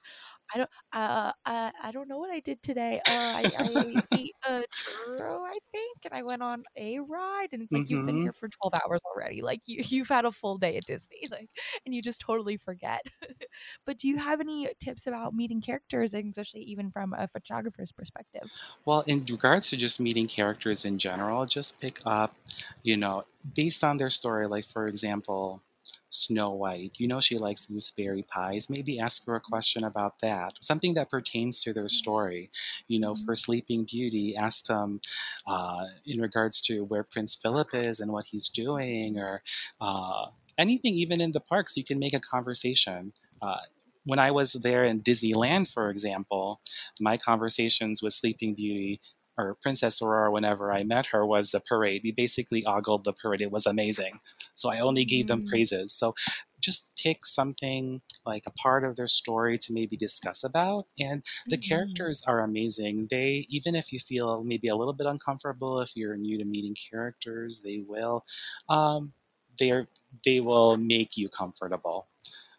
I 0.53 0.57
don't 0.57 0.69
uh, 0.93 1.31
uh 1.45 1.71
I 1.81 1.91
don't 1.91 2.07
know 2.07 2.17
what 2.17 2.31
I 2.31 2.39
did 2.39 2.61
today. 2.61 3.01
Uh 3.07 3.11
I, 3.11 3.51
I 3.57 4.01
ate 4.13 4.35
a 4.47 4.63
churro, 4.73 5.41
I 5.45 5.57
think, 5.71 5.95
and 6.05 6.13
I 6.13 6.21
went 6.25 6.41
on 6.41 6.63
a 6.77 6.99
ride 6.99 7.49
and 7.51 7.61
it's 7.61 7.71
like 7.73 7.89
you've 7.89 8.05
been 8.05 8.21
here 8.21 8.33
for 8.33 8.47
12 8.47 8.73
hours 8.83 9.01
already. 9.05 9.41
Like 9.41 9.61
you 9.65 9.83
you've 9.87 10.09
had 10.09 10.25
a 10.25 10.31
full 10.31 10.57
day 10.57 10.77
at 10.77 10.85
Disney 10.85 11.21
like 11.31 11.49
and 11.85 11.93
you 11.93 12.01
just 12.01 12.21
totally 12.21 12.57
forget. 12.57 13.01
but 13.85 13.97
do 13.97 14.07
you 14.07 14.17
have 14.17 14.39
any 14.39 14.69
tips 14.79 15.07
about 15.07 15.33
meeting 15.33 15.61
characters 15.61 16.13
especially 16.13 16.61
even 16.61 16.91
from 16.91 17.13
a 17.13 17.27
photographer's 17.27 17.91
perspective? 17.91 18.49
Well, 18.85 19.03
in 19.07 19.23
regards 19.31 19.69
to 19.69 19.77
just 19.77 19.99
meeting 19.99 20.25
characters 20.25 20.85
in 20.85 20.97
general, 20.97 21.45
just 21.45 21.79
pick 21.79 21.99
up, 22.05 22.35
you 22.83 22.97
know, 22.97 23.23
based 23.55 23.83
on 23.83 23.97
their 23.97 24.09
story. 24.09 24.47
Like, 24.47 24.65
for 24.65 24.85
example, 24.85 25.61
Snow 26.09 26.51
White, 26.51 26.93
you 26.97 27.07
know, 27.07 27.19
she 27.19 27.37
likes 27.37 27.65
gooseberry 27.65 28.23
pies. 28.23 28.69
Maybe 28.69 28.99
ask 28.99 29.25
her 29.25 29.35
a 29.35 29.41
question 29.41 29.83
about 29.83 30.19
that, 30.21 30.53
something 30.61 30.93
that 30.95 31.09
pertains 31.09 31.61
to 31.63 31.73
their 31.73 31.89
story. 31.89 32.49
You 32.87 32.99
know, 32.99 33.13
Mhm. 33.13 33.25
for 33.25 33.35
Sleeping 33.35 33.85
Beauty, 33.85 34.35
ask 34.35 34.65
them 34.65 35.01
uh, 35.47 35.85
in 36.05 36.21
regards 36.21 36.61
to 36.61 36.83
where 36.85 37.03
Prince 37.03 37.35
Philip 37.35 37.69
is 37.73 37.99
and 37.99 38.11
what 38.11 38.25
he's 38.25 38.49
doing, 38.49 39.19
or 39.19 39.43
uh, 39.81 40.27
anything, 40.57 40.95
even 40.95 41.21
in 41.21 41.31
the 41.31 41.39
parks, 41.41 41.75
you 41.77 41.83
can 41.83 41.99
make 41.99 42.13
a 42.13 42.19
conversation. 42.19 43.13
Uh, 43.41 43.59
when 44.05 44.19
I 44.19 44.31
was 44.31 44.53
there 44.53 44.83
in 44.83 45.01
Disneyland, 45.01 45.71
for 45.71 45.89
example, 45.89 46.61
my 46.99 47.17
conversations 47.17 48.01
with 48.01 48.13
Sleeping 48.13 48.53
Beauty 48.53 48.99
or 49.37 49.55
Princess 49.61 50.01
Aurora 50.01 50.31
whenever 50.31 50.71
I 50.71 50.83
met 50.83 51.07
her 51.07 51.25
was 51.25 51.51
the 51.51 51.59
parade. 51.61 52.01
We 52.03 52.11
basically 52.11 52.65
ogled 52.65 53.03
the 53.03 53.13
parade. 53.13 53.41
It 53.41 53.51
was 53.51 53.65
amazing. 53.65 54.19
So 54.53 54.69
I 54.69 54.79
only 54.79 55.05
gave 55.05 55.27
them 55.27 55.41
Mm, 55.41 55.47
praises. 55.47 55.93
So 55.93 56.13
just 56.59 56.89
pick 56.95 57.25
something 57.25 58.01
like 58.25 58.43
a 58.47 58.51
part 58.51 58.83
of 58.85 58.95
their 58.95 59.07
story 59.07 59.57
to 59.57 59.73
maybe 59.73 59.97
discuss 59.97 60.43
about. 60.43 60.87
And 60.99 61.23
the 61.49 61.57
mhm. 61.57 61.57
characters 61.57 62.21
are 62.27 62.39
amazing. 62.41 63.07
They, 63.09 63.45
even 63.49 63.75
if 63.75 63.91
you 63.91 63.99
feel 63.99 64.43
maybe 64.43 64.67
a 64.69 64.75
little 64.75 64.93
bit 64.93 65.07
uncomfortable, 65.07 65.81
if 65.81 65.91
you're 65.95 66.15
new 66.15 66.37
to 66.37 66.45
meeting 66.45 66.75
characters, 66.89 67.61
they 67.61 67.79
will, 67.85 68.23
um, 68.69 69.13
they're, 69.59 69.87
they 70.25 70.39
will 70.39 70.77
make 70.77 71.17
you 71.17 71.27
comfortable. 71.29 72.07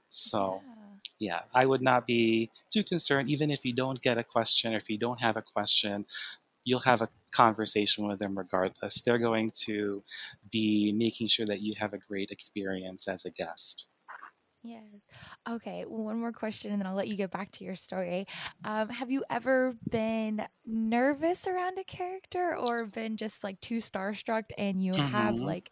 So 0.09 0.65
Yeah. 0.67 0.99
yeah, 1.19 1.43
I 1.55 1.67
would 1.67 1.83
not 1.83 2.07
be 2.07 2.51
too 2.71 2.85
concerned, 2.85 3.31
even 3.31 3.51
if 3.51 3.65
you 3.65 3.73
don't 3.73 4.01
get 4.01 4.19
a 4.19 4.25
question 4.25 4.75
or 4.75 4.77
if 4.77 4.91
you 4.91 4.99
don't 4.99 5.21
have 5.21 5.37
a 5.37 5.43
question, 5.43 6.07
you'll 6.65 6.81
have 6.81 7.03
a 7.03 7.09
conversation 7.33 8.07
with 8.07 8.19
them 8.19 8.37
regardless. 8.39 9.01
They're 9.03 9.19
going 9.19 9.51
to 9.65 10.03
be 10.51 10.93
making 10.93 11.29
sure 11.29 11.47
that 11.47 11.61
you 11.61 11.75
have 11.79 11.93
a 11.95 11.99
great 11.99 12.31
experience 12.31 13.09
as 13.09 13.25
a 13.25 13.31
guest. 13.31 13.87
Yes. 14.63 14.83
Okay, 15.47 15.85
one 15.85 16.19
more 16.19 16.33
question 16.33 16.73
and 16.73 16.81
then 16.81 16.87
I'll 16.87 16.95
let 16.95 17.09
you 17.09 17.19
get 17.19 17.31
back 17.31 17.51
to 17.53 17.65
your 17.65 17.77
story. 17.77 18.27
Um, 18.65 18.89
have 18.89 19.11
you 19.11 19.23
ever 19.29 19.77
been 19.91 20.47
nervous 20.65 21.47
around 21.47 21.79
a 21.79 21.85
character 21.85 22.57
or 22.57 22.87
been 22.87 23.19
just 23.19 23.45
like 23.45 23.61
too 23.61 23.77
starstruck 23.79 24.45
and 24.57 24.83
you 24.83 24.97
have 24.97 25.43
hmm 25.43 25.43
like 25.43 25.71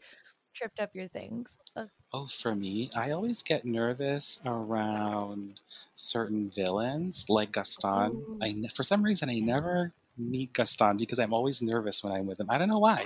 tripped 0.55 0.78
up 0.78 0.95
your 0.95 1.09
things? 1.09 1.57
Uh, 1.74 1.86
Oh, 2.12 2.26
for 2.26 2.55
me, 2.55 2.90
I 2.97 3.11
always 3.11 3.43
get 3.43 3.64
nervous 3.66 4.38
around 4.47 5.61
certain 5.95 6.49
villains 6.51 7.28
like 7.28 7.53
Gaston. 7.53 8.24
oh, 8.26 8.40
I, 8.40 8.55
for 8.74 8.82
some 8.82 9.03
reason, 9.03 9.28
I 9.30 9.38
yeah. 9.38 9.40
never 9.40 9.93
meet 10.17 10.53
Gaston 10.53 10.97
because 10.97 11.19
I'm 11.19 11.33
always 11.35 11.63
nervous 11.63 12.03
when 12.03 12.13
I'm 12.13 12.27
with 12.27 12.41
him. 12.41 12.47
I 12.51 12.59
don't 12.59 12.69
know 12.69 12.79
why. 12.79 13.05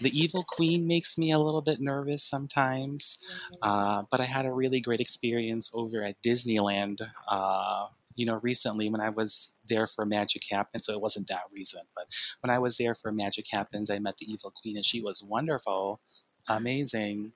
The 0.00 0.16
Evil 0.18 0.44
Queen 0.44 0.86
makes 0.86 1.18
me 1.18 1.32
a 1.32 1.38
little 1.38 1.62
bit 1.62 1.80
nervous 1.80 2.22
sometimes, 2.22 3.18
uh, 3.62 4.04
but 4.10 4.20
I 4.20 4.24
had 4.24 4.46
a 4.46 4.52
really 4.52 4.80
great 4.80 5.00
experience 5.00 5.70
over 5.74 6.02
at 6.04 6.22
Disneyland. 6.22 7.00
Uh, 7.26 7.88
you 8.14 8.24
know, 8.26 8.38
recently 8.42 8.88
when 8.88 9.00
I 9.00 9.08
was 9.10 9.54
there 9.68 9.86
for 9.86 10.04
Magic 10.06 10.42
Happens, 10.50 10.84
so 10.86 10.92
it 10.92 11.00
wasn't 11.00 11.28
that 11.28 11.42
reason, 11.56 11.82
but 11.96 12.04
when 12.40 12.50
I 12.50 12.58
was 12.58 12.76
there 12.76 12.94
for 12.94 13.10
Magic 13.10 13.46
Happens, 13.50 13.90
I 13.90 13.98
met 13.98 14.16
the 14.18 14.30
Evil 14.30 14.52
Queen 14.62 14.76
and 14.76 14.84
she 14.84 15.00
was 15.00 15.22
wonderful, 15.22 16.00
amazing. 16.48 17.32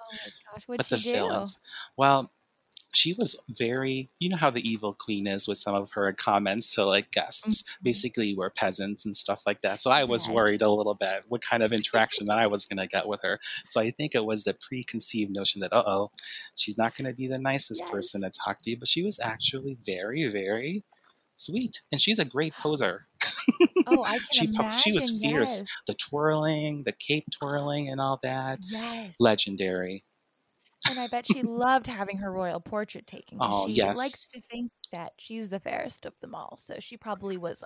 Oh 0.00 0.12
my 0.12 0.30
gosh, 0.52 0.62
what'd 0.66 0.78
But 0.78 0.88
the 0.88 0.96
do? 0.96 1.12
villains, 1.12 1.58
well, 1.96 2.30
she 2.98 3.12
was 3.20 3.30
very 3.66 3.96
you 4.18 4.28
know 4.30 4.36
how 4.44 4.50
the 4.50 4.66
evil 4.72 4.92
queen 5.06 5.26
is 5.26 5.46
with 5.48 5.58
some 5.64 5.74
of 5.82 5.90
her 5.96 6.12
comments 6.12 6.66
to 6.74 6.84
like 6.84 7.10
guests? 7.18 7.62
Mhm. 7.62 7.74
basically 7.90 8.34
we're 8.38 8.50
peasants 8.62 9.04
and 9.06 9.14
stuff 9.24 9.42
like 9.48 9.60
that. 9.62 9.76
So 9.82 9.90
i 9.90 10.04
was 10.04 10.22
Yes. 10.26 10.34
worried 10.36 10.62
a 10.62 10.70
little 10.78 10.94
bit 11.06 11.18
what 11.32 11.42
kind 11.50 11.62
of 11.62 11.72
interaction 11.72 12.24
that 12.26 12.38
i 12.44 12.46
was 12.54 12.66
going 12.66 12.82
to 12.84 12.86
get 12.96 13.06
with 13.12 13.20
her. 13.22 13.38
So 13.66 13.76
i 13.80 13.90
think 13.96 14.10
it 14.14 14.24
was 14.30 14.40
the 14.44 14.54
preconceived 14.68 15.32
notion 15.36 15.60
that 15.62 15.72
uh-oh 15.78 16.10
she's 16.60 16.78
not 16.82 16.94
going 16.96 17.08
to 17.10 17.16
be 17.22 17.26
the 17.28 17.38
nicest 17.50 17.82
person 17.86 18.22
to 18.22 18.30
talk 18.44 18.56
to 18.64 18.76
but 18.80 18.88
she 18.94 19.02
was 19.08 19.18
actually 19.32 19.74
very 19.86 20.22
very 20.40 20.84
sweet 21.36 21.74
and 21.92 22.00
she's 22.00 22.18
a 22.18 22.24
great 22.24 22.54
poser. 22.54 23.06
Oh, 23.86 24.02
I 24.04 24.18
can 24.32 24.32
she 24.32 24.46
po- 24.56 24.70
she 24.82 24.92
was 24.92 25.06
fierce. 25.22 25.58
Yes. 25.60 25.64
the 25.86 25.94
twirling 25.94 26.82
the 26.84 26.92
cape 27.06 27.24
Oh, 27.30 27.36
twirling 27.38 27.88
and 27.90 28.00
all 28.00 28.18
that. 28.22 28.58
Yes. 28.62 29.14
legendary 29.20 30.04
And 30.88 30.98
I 31.00 31.06
bet 31.06 31.26
she 31.26 31.42
loved 31.42 31.86
having 31.86 32.18
her 32.18 32.32
royal 32.32 32.60
portrait 32.60 33.06
taken 33.06 33.40
Oh, 33.40 33.66
she 33.68 33.90
likes 33.90 34.26
to 34.28 34.40
think 34.40 34.72
that 34.92 35.12
she's 35.18 35.50
the 35.50 35.60
fairest 35.60 36.06
of 36.06 36.18
them 36.20 36.34
all. 36.34 36.56
So 36.56 36.76
she 36.80 36.96
probably 36.96 37.36
was 37.36 37.62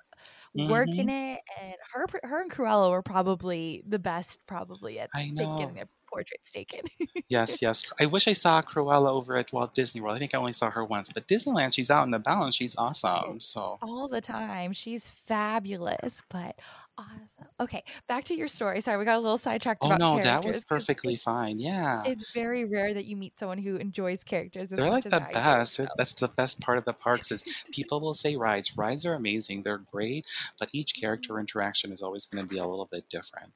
working 0.55 1.09
Mhm. 1.09 1.11
it, 1.11 1.41
and 1.61 1.77
her 1.93 2.07
her 2.25 2.43
and 2.43 2.51
Cruella 2.51 2.91
were 2.91 3.03
probably 3.03 3.83
the 3.87 3.99
best 4.01 4.41
probably 4.47 4.99
at 5.01 5.13
I 5.15 5.31
know. 5.31 5.79
their 5.79 5.87
portraits 6.13 6.51
taken. 6.51 6.81
Yes, 7.29 7.63
yes. 7.63 7.85
I 7.99 8.07
wish 8.07 8.29
I 8.29 8.35
saw 8.35 8.61
Cruella 8.61 9.09
over 9.11 9.37
at 9.37 9.53
Walt 9.53 9.75
Disney 9.75 10.01
World. 10.01 10.17
I 10.17 10.19
think 10.19 10.35
I 10.35 10.39
only 10.39 10.53
saw 10.53 10.71
her 10.71 10.85
once, 10.85 11.11
but 11.11 11.27
Disneyland, 11.27 11.73
she's 11.75 11.91
out 11.91 12.05
and 12.05 12.15
about 12.15 12.45
and 12.45 12.55
she's 12.55 12.77
awesome. 12.77 13.41
So, 13.41 13.79
all 13.81 14.09
the 14.09 14.21
time. 14.21 14.73
She's 14.73 15.09
fabulous, 15.09 16.23
but 16.29 16.59
awesome. 16.99 17.29
Okay, 17.61 17.85
back 18.09 18.25
to 18.25 18.35
your 18.35 18.49
story. 18.49 18.81
Sorry, 18.81 18.99
we 18.99 19.05
got 19.05 19.17
a 19.17 19.21
little 19.21 19.39
sidetracked 19.39 19.81
oh 19.83 19.87
about 19.89 19.99
no, 19.99 20.21
that 20.21 20.45
was 20.45 20.65
perfectly 20.65 21.17
fine. 21.17 21.59
Yeah. 21.59 22.03
it's 22.05 22.33
very 22.33 22.65
rare 22.65 22.93
that 22.93 23.05
you 23.07 23.17
meet 23.17 23.39
someone 23.39 23.59
who 23.59 23.77
enjoys 23.77 24.23
characters 24.25 24.73
as 24.73 24.79
They're 24.79 24.91
much 24.91 25.05
like 25.07 25.11
the 25.11 25.17
I 25.17 25.31
best. 25.31 25.77
They're- 25.79 25.87
so 25.87 25.95
That's 25.97 26.13
the 26.15 26.29
best 26.29 26.61
part 26.61 26.79
of 26.79 26.85
the 26.85 26.93
parks 26.93 27.33
is 27.33 27.45
people 27.73 28.01
will 28.01 28.15
say 28.15 28.37
rides. 28.37 28.77
Rides 28.77 29.07
are 29.07 29.15
amazing. 29.15 29.63
They're 29.63 29.79
great, 29.79 30.27
but 30.59 30.69
each 30.73 30.95
character 31.01 31.39
interaction 31.41 31.93
is 31.93 32.03
always 32.03 32.27
going 32.27 32.45
to 32.45 32.49
be 32.49 32.59
a 32.59 32.67
little 32.67 32.89
bit 32.91 33.09
different. 33.09 33.53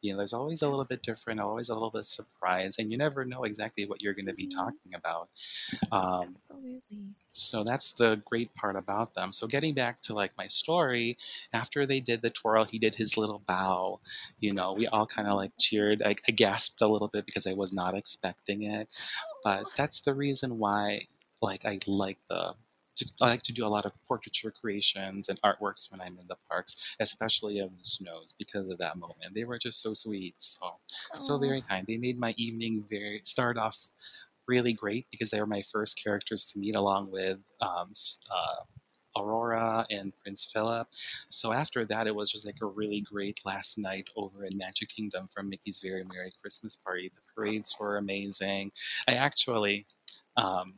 You 0.00 0.12
know, 0.12 0.18
there's 0.18 0.32
always 0.32 0.62
a 0.62 0.68
little 0.68 0.84
bit 0.84 1.02
different, 1.02 1.40
always 1.40 1.68
a 1.68 1.74
little 1.74 1.90
bit 1.90 2.04
surprise, 2.04 2.76
and 2.78 2.90
you 2.90 2.98
never 2.98 3.24
know 3.24 3.44
exactly 3.44 3.86
what 3.86 4.02
you're 4.02 4.14
going 4.14 4.26
to 4.26 4.34
be 4.34 4.46
Mhm. 4.46 4.56
talking 4.56 4.94
about. 4.94 5.28
Um, 5.92 6.36
Absolutely. 6.36 7.14
so 7.28 7.64
that's 7.64 7.92
the 7.92 8.22
great 8.24 8.54
part 8.54 8.76
about 8.76 9.14
them. 9.14 9.32
So 9.32 9.46
getting 9.46 9.74
back 9.74 10.00
to 10.02 10.14
like 10.14 10.36
my 10.36 10.46
story, 10.48 11.18
after 11.52 11.84
they 11.86 12.00
did 12.00 12.22
the 12.22 12.30
twirl, 12.30 12.64
he 12.64 12.78
did 12.78 12.94
his 12.94 13.16
little 13.16 13.40
bow. 13.40 14.00
You 14.40 14.52
know, 14.54 14.72
we 14.72 14.86
all 14.86 15.06
kind 15.06 15.28
of 15.28 15.34
like 15.34 15.52
cheered. 15.58 16.02
I, 16.02 16.14
I 16.28 16.32
gasped 16.32 16.80
a 16.80 16.86
little 16.88 17.08
bit 17.08 17.26
because 17.26 17.46
I 17.46 17.52
was 17.54 17.72
not 17.72 17.94
expecting 17.94 18.62
it, 18.62 18.92
but 19.44 19.64
that's 19.76 20.00
the 20.00 20.14
reason 20.14 20.58
why 20.58 21.06
like 21.42 21.64
I 21.64 21.78
like 21.86 22.18
the 22.28 22.54
to, 22.98 23.12
I 23.22 23.28
like 23.28 23.42
to 23.42 23.52
do 23.52 23.66
a 23.66 23.68
lot 23.68 23.86
of 23.86 23.92
portraiture 24.06 24.50
creations 24.50 25.28
and 25.28 25.40
artworks 25.42 25.90
when 25.90 26.00
I'm 26.00 26.18
in 26.18 26.26
the 26.28 26.36
parks, 26.48 26.96
especially 27.00 27.58
of 27.58 27.76
the 27.76 27.84
snows 27.84 28.34
because 28.38 28.68
of 28.68 28.78
that 28.78 28.96
moment. 28.96 29.34
They 29.34 29.44
were 29.44 29.58
just 29.58 29.80
so 29.82 29.94
sweet, 29.94 30.34
so 30.38 30.74
so 31.16 31.38
very 31.38 31.60
kind. 31.62 31.86
They 31.86 31.96
made 31.96 32.18
my 32.18 32.34
evening 32.36 32.84
very 32.88 33.20
start 33.24 33.56
off 33.56 33.76
really 34.46 34.72
great 34.72 35.06
because 35.10 35.30
they 35.30 35.40
were 35.40 35.46
my 35.46 35.62
first 35.62 36.02
characters 36.02 36.46
to 36.46 36.58
meet 36.58 36.74
along 36.74 37.10
with 37.10 37.38
um, 37.60 37.92
uh, 38.30 38.64
Aurora 39.20 39.84
and 39.90 40.12
Prince 40.22 40.50
Philip. 40.52 40.88
So 41.28 41.52
after 41.52 41.84
that, 41.86 42.06
it 42.06 42.14
was 42.14 42.30
just 42.30 42.46
like 42.46 42.58
a 42.62 42.66
really 42.66 43.00
great 43.00 43.40
last 43.44 43.78
night 43.78 44.08
over 44.16 44.44
in 44.44 44.56
Magic 44.56 44.88
Kingdom 44.88 45.28
from 45.28 45.48
Mickey's 45.48 45.80
Very 45.82 46.04
Merry 46.04 46.30
Christmas 46.40 46.76
Party. 46.76 47.10
The 47.14 47.20
parades 47.34 47.74
were 47.78 47.98
amazing. 47.98 48.72
I 49.06 49.14
actually 49.14 49.86
um, 50.36 50.74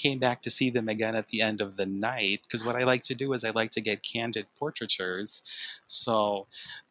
came 0.00 0.18
back 0.18 0.42
to 0.42 0.50
see 0.50 0.70
them 0.70 0.88
again 0.88 1.14
at 1.14 1.28
the 1.28 1.42
end 1.42 1.60
of 1.60 1.76
the 1.76 1.86
night 1.86 2.40
because 2.42 2.64
what 2.64 2.76
I 2.76 2.84
like 2.84 3.02
to 3.02 3.14
do 3.14 3.32
is 3.32 3.44
I 3.44 3.50
like 3.50 3.70
to 3.72 3.80
get 3.80 4.02
candid 4.02 4.46
portraitures. 4.58 5.42
So, 5.86 6.46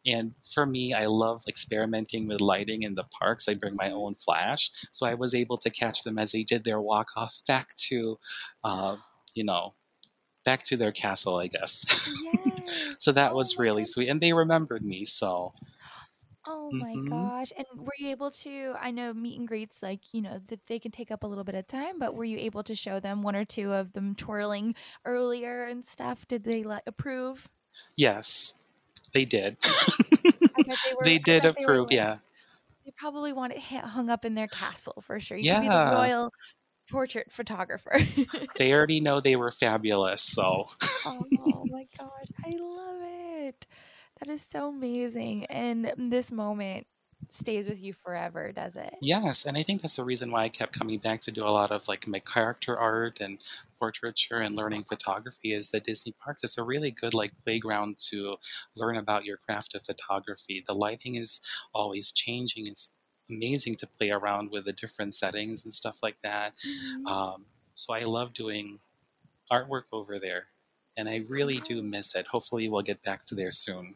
and 0.06 0.34
for 0.54 0.66
me, 0.66 0.94
I 0.94 1.06
love 1.06 1.42
experimenting 1.48 2.28
with 2.28 2.40
lighting 2.40 2.82
in 2.82 2.94
the 2.94 3.04
parks. 3.04 3.48
I 3.48 3.54
bring 3.54 3.76
my 3.76 3.90
own 3.90 4.14
flash, 4.14 4.70
so 4.92 5.06
I 5.06 5.14
was 5.14 5.34
able 5.34 5.58
to 5.58 5.70
catch 5.70 6.04
them 6.04 6.18
as 6.18 6.32
they 6.32 6.42
did 6.44 6.64
their 6.64 6.80
walk 6.80 7.08
off 7.16 7.40
back 7.46 7.74
to, 7.88 8.18
uh, 8.64 8.96
you 9.34 9.44
know, 9.44 9.74
back 10.44 10.62
to 10.62 10.76
their 10.76 10.92
castle, 10.92 11.36
I 11.36 11.48
guess. 11.48 11.84
So 12.98 13.12
that 13.12 13.32
Oh 13.32 13.36
was 13.36 13.58
really 13.58 13.84
sweet, 13.84 14.08
and 14.08 14.20
they 14.20 14.32
remembered 14.32 14.84
me. 14.84 15.04
So, 15.06 15.52
Oh 16.46 16.72
my 16.72 16.96
hmm 16.96 17.00
gosh. 17.04 17.52
And 17.56 17.66
were 17.76 17.92
you 17.98 18.08
able 18.10 18.30
to 18.30 18.74
I 18.78 18.90
know 18.90 19.12
meet 19.12 19.38
and 19.38 19.46
greets, 19.46 19.82
like, 19.82 20.14
you 20.14 20.22
know, 20.22 20.40
that 20.46 20.66
they 20.66 20.78
can 20.78 20.90
take 20.90 21.10
up 21.10 21.22
a 21.22 21.26
little 21.26 21.44
bit 21.44 21.54
of 21.54 21.66
time, 21.66 21.98
but 21.98 22.14
were 22.14 22.24
you 22.24 22.38
able 22.38 22.62
to 22.64 22.74
show 22.74 22.98
them 22.98 23.22
one 23.22 23.36
or 23.36 23.44
two 23.44 23.72
of 23.72 23.92
them 23.92 24.14
twirling 24.14 24.74
earlier 25.04 25.64
and 25.64 25.84
stuff? 25.84 26.26
Did 26.26 26.44
they 26.44 26.62
like 26.62 26.82
approve? 26.86 27.48
yes, 27.96 28.54
they 29.14 29.24
did. 29.24 29.56
I 30.54 30.62
bet 30.66 30.80
they 30.84 30.94
were 30.94 31.04
they 31.04 31.18
I 31.18 31.18
did 31.18 31.44
bet 31.44 31.50
they 31.56 31.66
were 31.66 31.76
approve. 31.76 31.90
like 31.90 31.92
Yeah, 31.92 32.18
they 32.84 32.92
probably 32.98 33.32
want 33.32 33.52
it 33.52 33.60
ha 33.60 33.82
hung 33.88 34.10
up 34.10 34.24
in 34.24 34.34
their 34.34 34.48
castle 34.48 35.02
for 35.02 35.20
sure. 35.20 35.38
You 35.38 35.46
could 35.46 35.60
be 35.60 35.68
the 35.70 35.80
yeah. 35.80 35.80
royal 35.80 36.32
portrait 36.90 37.32
photographer. 37.32 37.98
They 38.58 38.72
already 38.72 39.00
know 39.00 39.20
they 39.20 39.36
were 39.36 39.50
fabulous. 39.50 40.22
So. 40.22 40.64
Oh 41.04 41.66
my 41.70 41.86
gosh, 41.98 42.26
I 42.44 42.56
love 42.58 43.00
it. 43.02 43.66
That 44.20 44.28
is 44.28 44.42
so 44.42 44.68
amazing. 44.68 45.46
And 45.46 45.92
this 45.96 46.30
moment 46.30 46.86
stays 47.30 47.66
with 47.68 47.80
you 47.80 47.92
forever, 47.92 48.52
does 48.52 48.76
it? 48.76 48.94
Yes, 49.02 49.46
and 49.46 49.56
I 49.56 49.62
think 49.62 49.80
that's 49.80 49.96
the 49.96 50.04
reason 50.04 50.30
why 50.30 50.42
I 50.42 50.48
kept 50.50 50.78
coming 50.78 50.98
back 50.98 51.22
to 51.22 51.32
do 51.32 51.42
a 51.44 51.48
lot 51.48 51.70
of 51.70 51.88
like 51.88 52.06
my 52.06 52.18
character 52.18 52.78
art 52.78 53.20
and 53.20 53.42
portraiture 53.78 54.40
and 54.40 54.54
learning 54.54 54.84
photography 54.84 55.54
is 55.54 55.70
the 55.70 55.80
Disney 55.80 56.12
parks. 56.12 56.44
It's 56.44 56.58
a 56.58 56.62
really 56.62 56.90
good 56.90 57.14
like 57.14 57.32
playground 57.42 57.96
to 58.10 58.36
learn 58.76 58.96
about 58.96 59.24
your 59.24 59.38
craft 59.38 59.74
of 59.74 59.82
photography. 59.84 60.62
The 60.66 60.74
lighting 60.74 61.14
is 61.14 61.40
always 61.72 62.12
changing. 62.12 62.66
It's 62.66 62.90
amazing 63.30 63.76
to 63.76 63.86
play 63.86 64.10
around 64.10 64.50
with 64.50 64.66
the 64.66 64.72
different 64.72 65.14
settings 65.14 65.64
and 65.64 65.72
stuff 65.72 66.00
like 66.02 66.20
that. 66.20 66.56
Mhm. 66.56 67.06
Um, 67.06 67.46
so 67.72 67.94
I 67.94 68.00
love 68.00 68.34
doing 68.34 68.80
artwork 69.52 69.84
over 69.92 70.18
there, 70.20 70.48
and 70.96 71.08
I 71.08 71.18
really 71.28 71.60
do 71.60 71.82
miss 71.82 72.14
it. 72.14 72.28
Hopefully, 72.28 72.68
we'll 72.68 72.82
get 72.82 73.02
back 73.02 73.24
to 73.26 73.34
there 73.34 73.50
soon. 73.52 73.94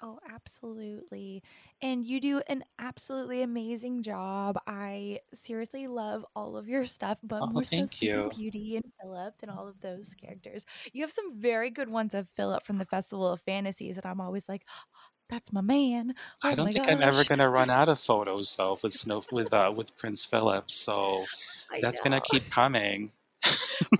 Oh, 0.00 0.18
absolutely. 0.28 1.42
And 1.80 2.04
you 2.04 2.20
do 2.20 2.40
an 2.48 2.64
absolutely 2.78 3.42
amazing 3.42 4.02
job. 4.02 4.58
I 4.66 5.20
seriously 5.34 5.86
love 5.86 6.24
all 6.34 6.56
of 6.56 6.66
your 6.68 6.86
stuff, 6.86 7.18
but 7.22 7.44
Oh, 7.44 7.46
more 7.46 7.64
so 7.64 7.88
you. 8.00 8.30
Beauty 8.30 8.76
and 8.76 8.84
Philip 9.00 9.34
and 9.42 9.50
all 9.50 9.68
of 9.68 9.80
those 9.80 10.14
characters. 10.14 10.64
You 10.92 11.02
have 11.02 11.12
some 11.12 11.38
very 11.38 11.70
good 11.70 11.88
ones 11.90 12.14
of 12.14 12.28
Philip 12.30 12.64
from 12.64 12.78
the 12.78 12.86
Festival 12.86 13.28
of 13.30 13.42
Fantasies, 13.42 13.96
and 13.98 14.06
I'm 14.06 14.20
always 14.20 14.48
like, 14.48 14.64
that's 15.28 15.52
my 15.52 15.60
man. 15.60 16.14
I 16.50 16.54
Oh 16.54 16.56
don't 16.56 16.70
my 16.70 16.72
think 16.72 16.88
I'm 16.88 17.00
ever 17.00 17.24
gonna 17.24 17.48
run 17.48 17.70
out 17.70 17.88
of 17.88 17.98
photos 17.98 18.56
though 18.56 18.76
with 18.82 18.92
Snow 18.94 19.22
with 19.30 19.52
uh, 19.52 19.72
with 19.74 19.96
Prince 19.96 20.24
Philip, 20.24 20.70
so 20.70 21.30
I 21.70 21.80
that's 21.80 22.00
gonna 22.00 22.20
keep 22.20 22.48
coming. 22.50 23.10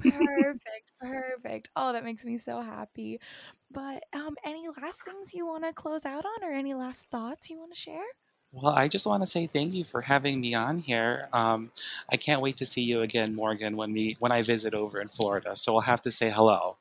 Perfect, 0.01 0.63
perfect. 1.03 1.69
Oh, 1.77 1.93
that 1.93 2.05
makes 2.05 2.25
me 2.25 2.39
so 2.39 2.61
happy. 2.63 3.21
But 3.71 4.05
um, 4.13 4.37
any 4.45 4.69
last 4.81 5.05
things 5.05 5.35
you 5.35 5.47
want 5.47 5.65
to 5.65 5.73
close 5.73 6.05
out 6.07 6.25
on, 6.25 6.45
or 6.45 6.53
any 6.53 6.75
last 6.75 7.07
thoughts 7.11 7.51
you 7.51 7.59
want 7.59 7.73
to 7.73 7.79
share? 7.79 8.05
Well, 8.53 8.73
I 8.75 8.87
just 8.89 9.07
want 9.07 9.23
to 9.23 9.27
say 9.27 9.47
thank 9.47 9.73
you 9.75 9.83
for 9.85 10.01
having 10.03 10.41
me 10.41 10.55
on 10.55 10.79
here. 10.79 11.29
Um, 11.33 11.71
I 12.11 12.17
can't 12.17 12.41
wait 12.43 12.57
to 12.59 12.67
see 12.67 12.83
you 12.83 13.01
again, 13.01 13.35
Morgan, 13.35 13.77
when 13.77 13.93
we 13.93 14.17
when 14.21 14.31
I 14.33 14.43
visit 14.43 14.75
over 14.75 15.01
in 15.01 15.09
Florida. 15.09 15.57
So 15.57 15.75
I'll 15.77 15.81
have 15.83 16.03
to 16.03 16.11
say 16.11 16.31
hello. 16.31 16.77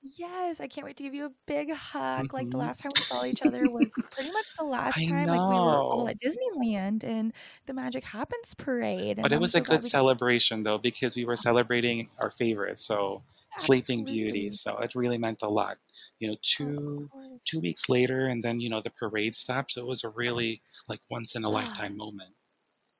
Yes, 0.00 0.60
I 0.60 0.68
can't 0.68 0.84
wait 0.84 0.96
to 0.98 1.02
give 1.02 1.14
you 1.14 1.26
a 1.26 1.30
big 1.46 1.72
hug. 1.72 2.32
Like 2.32 2.50
the 2.50 2.56
hmm 2.56 2.58
last 2.58 2.78
time 2.80 2.92
we 2.94 3.02
saw 3.02 3.24
each 3.24 3.42
other 3.42 3.68
was 3.68 4.04
pretty 4.10 4.30
much 4.30 4.54
the 4.56 4.64
last 4.64 5.02
I 5.02 5.08
time 5.08 5.28
like 5.28 5.42
we 5.48 5.60
were 5.60 5.82
all 5.90 6.08
at 6.08 6.18
Disneyland 6.20 7.02
and 7.02 7.32
the 7.66 7.74
Magic 7.74 8.04
Happens 8.04 8.54
parade, 8.54 9.18
but 9.20 9.32
it 9.32 9.40
was 9.40 9.54
a 9.54 9.60
so 9.60 9.60
good 9.60 9.84
celebration 9.84 10.62
though 10.62 10.78
because 10.78 11.16
we 11.16 11.24
were 11.24 11.36
celebrating 11.36 12.08
our 12.18 12.30
favorite, 12.30 12.78
so 12.78 13.22
Sleeping 13.60 14.04
Beauty. 14.04 14.50
So 14.50 14.78
it 14.78 14.94
really 14.94 15.18
meant 15.18 15.42
a 15.42 15.48
lot. 15.48 15.78
You 16.18 16.30
know, 16.30 16.36
Oh, 16.60 16.70
two 16.70 17.10
two 17.44 17.60
weeks 17.60 17.88
later, 17.88 18.22
and 18.22 18.42
then 18.44 18.60
you 18.60 18.68
know 18.70 18.80
the 18.82 18.90
parade 18.90 19.34
stopped. 19.36 19.72
So 19.72 19.82
it 19.82 19.86
was 19.88 20.04
a 20.04 20.10
really 20.10 20.62
like 20.88 21.00
once 21.10 21.34
in 21.36 21.44
a 21.44 21.50
lifetime 21.50 21.96
moment. 21.96 22.34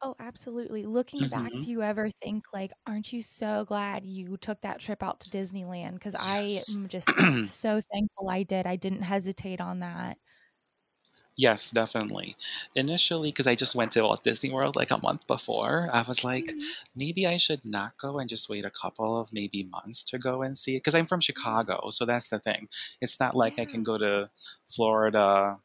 Oh, 0.00 0.14
absolutely. 0.20 0.86
Looking 0.86 1.28
back, 1.28 1.52
hmm 1.52 1.64
do 1.64 1.70
you 1.72 1.82
ever 1.82 2.08
think 2.08 2.44
like, 2.52 2.72
aren't 2.86 3.12
you 3.12 3.20
so 3.22 3.64
glad 3.64 4.06
you 4.06 4.36
took 4.36 4.60
that 4.60 4.78
trip 4.80 5.02
out 5.02 5.18
to 5.20 5.30
Disneyland? 5.30 5.94
Because 5.94 6.14
I 6.14 6.62
am 6.68 6.86
just 6.86 7.16
so 7.42 7.80
thankful 7.92 8.28
I 8.30 8.44
did. 8.44 8.64
I 8.66 8.76
didn't 8.76 9.02
hesitate 9.02 9.60
on 9.60 9.80
that. 9.80 10.18
Yes, 11.38 11.70
definitely. 11.70 12.36
Initially, 12.74 13.28
because 13.30 13.46
I 13.46 13.54
just 13.54 13.76
went 13.76 13.92
to 13.92 14.02
Walt 14.02 14.24
Disney 14.24 14.50
World 14.50 14.74
like 14.76 14.90
a 14.90 15.00
month 15.00 15.26
before, 15.28 15.88
I 15.92 16.02
was 16.02 16.24
like, 16.24 16.56
Mhm. 16.56 16.62
maybe 16.96 17.26
I 17.28 17.36
should 17.38 17.62
not 17.64 17.96
go 17.96 18.18
and 18.18 18.28
just 18.28 18.48
wait 18.50 18.64
a 18.64 18.70
couple 18.70 19.16
of 19.18 19.32
maybe 19.32 19.62
months 19.64 20.02
to 20.04 20.18
go 20.18 20.42
and 20.42 20.58
see 20.58 20.74
it. 20.74 20.78
Because 20.80 20.96
I'm 20.96 21.06
from 21.06 21.20
Mhm. 21.20 21.22
Chicago, 21.22 21.90
so 21.90 22.04
that's 22.04 22.28
the 22.28 22.40
thing. 22.40 22.68
It's 23.00 23.20
not 23.20 23.36
like 23.36 23.58
I 23.58 23.66
can 23.66 23.84
go 23.84 23.98
to 23.98 24.30
Florida 24.66 25.56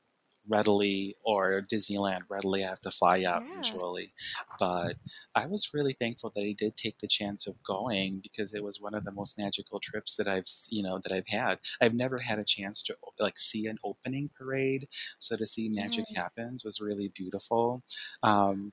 readily 0.47 1.15
or 1.23 1.61
Disneyland 1.71 2.21
readily. 2.29 2.63
I 2.63 2.69
have 2.69 2.81
to 2.81 2.91
fly 2.91 3.23
out 3.23 3.43
Yeah. 3.49 3.55
usually. 3.57 4.11
But 4.59 4.97
I 5.35 5.45
was 5.47 5.73
really 5.73 5.93
thankful 5.93 6.31
that 6.35 6.41
I 6.41 6.53
did 6.57 6.75
take 6.77 6.99
the 6.99 7.07
chance 7.07 7.47
of 7.47 7.61
going 7.63 8.19
because 8.21 8.53
it 8.53 8.63
was 8.63 8.79
one 8.81 8.93
of 8.95 9.03
the 9.05 9.11
most 9.11 9.37
magical 9.39 9.79
trips 9.79 10.15
that 10.15 10.27
I've, 10.27 10.45
you 10.69 10.83
know, 10.83 10.99
that 11.03 11.11
I've 11.11 11.27
had. 11.27 11.59
I've 11.81 11.93
never 11.93 12.17
had 12.25 12.39
a 12.39 12.43
chance 12.43 12.83
to 12.83 12.95
like 13.19 13.37
see 13.37 13.67
an 13.67 13.77
opening 13.83 14.29
parade, 14.37 14.87
so 15.19 15.35
to 15.37 15.45
see 15.45 15.69
Magic 15.69 16.05
Yes. 16.09 16.17
Happens 16.17 16.63
was 16.63 16.79
really 16.81 17.09
beautiful. 17.15 17.83
Um, 18.21 18.71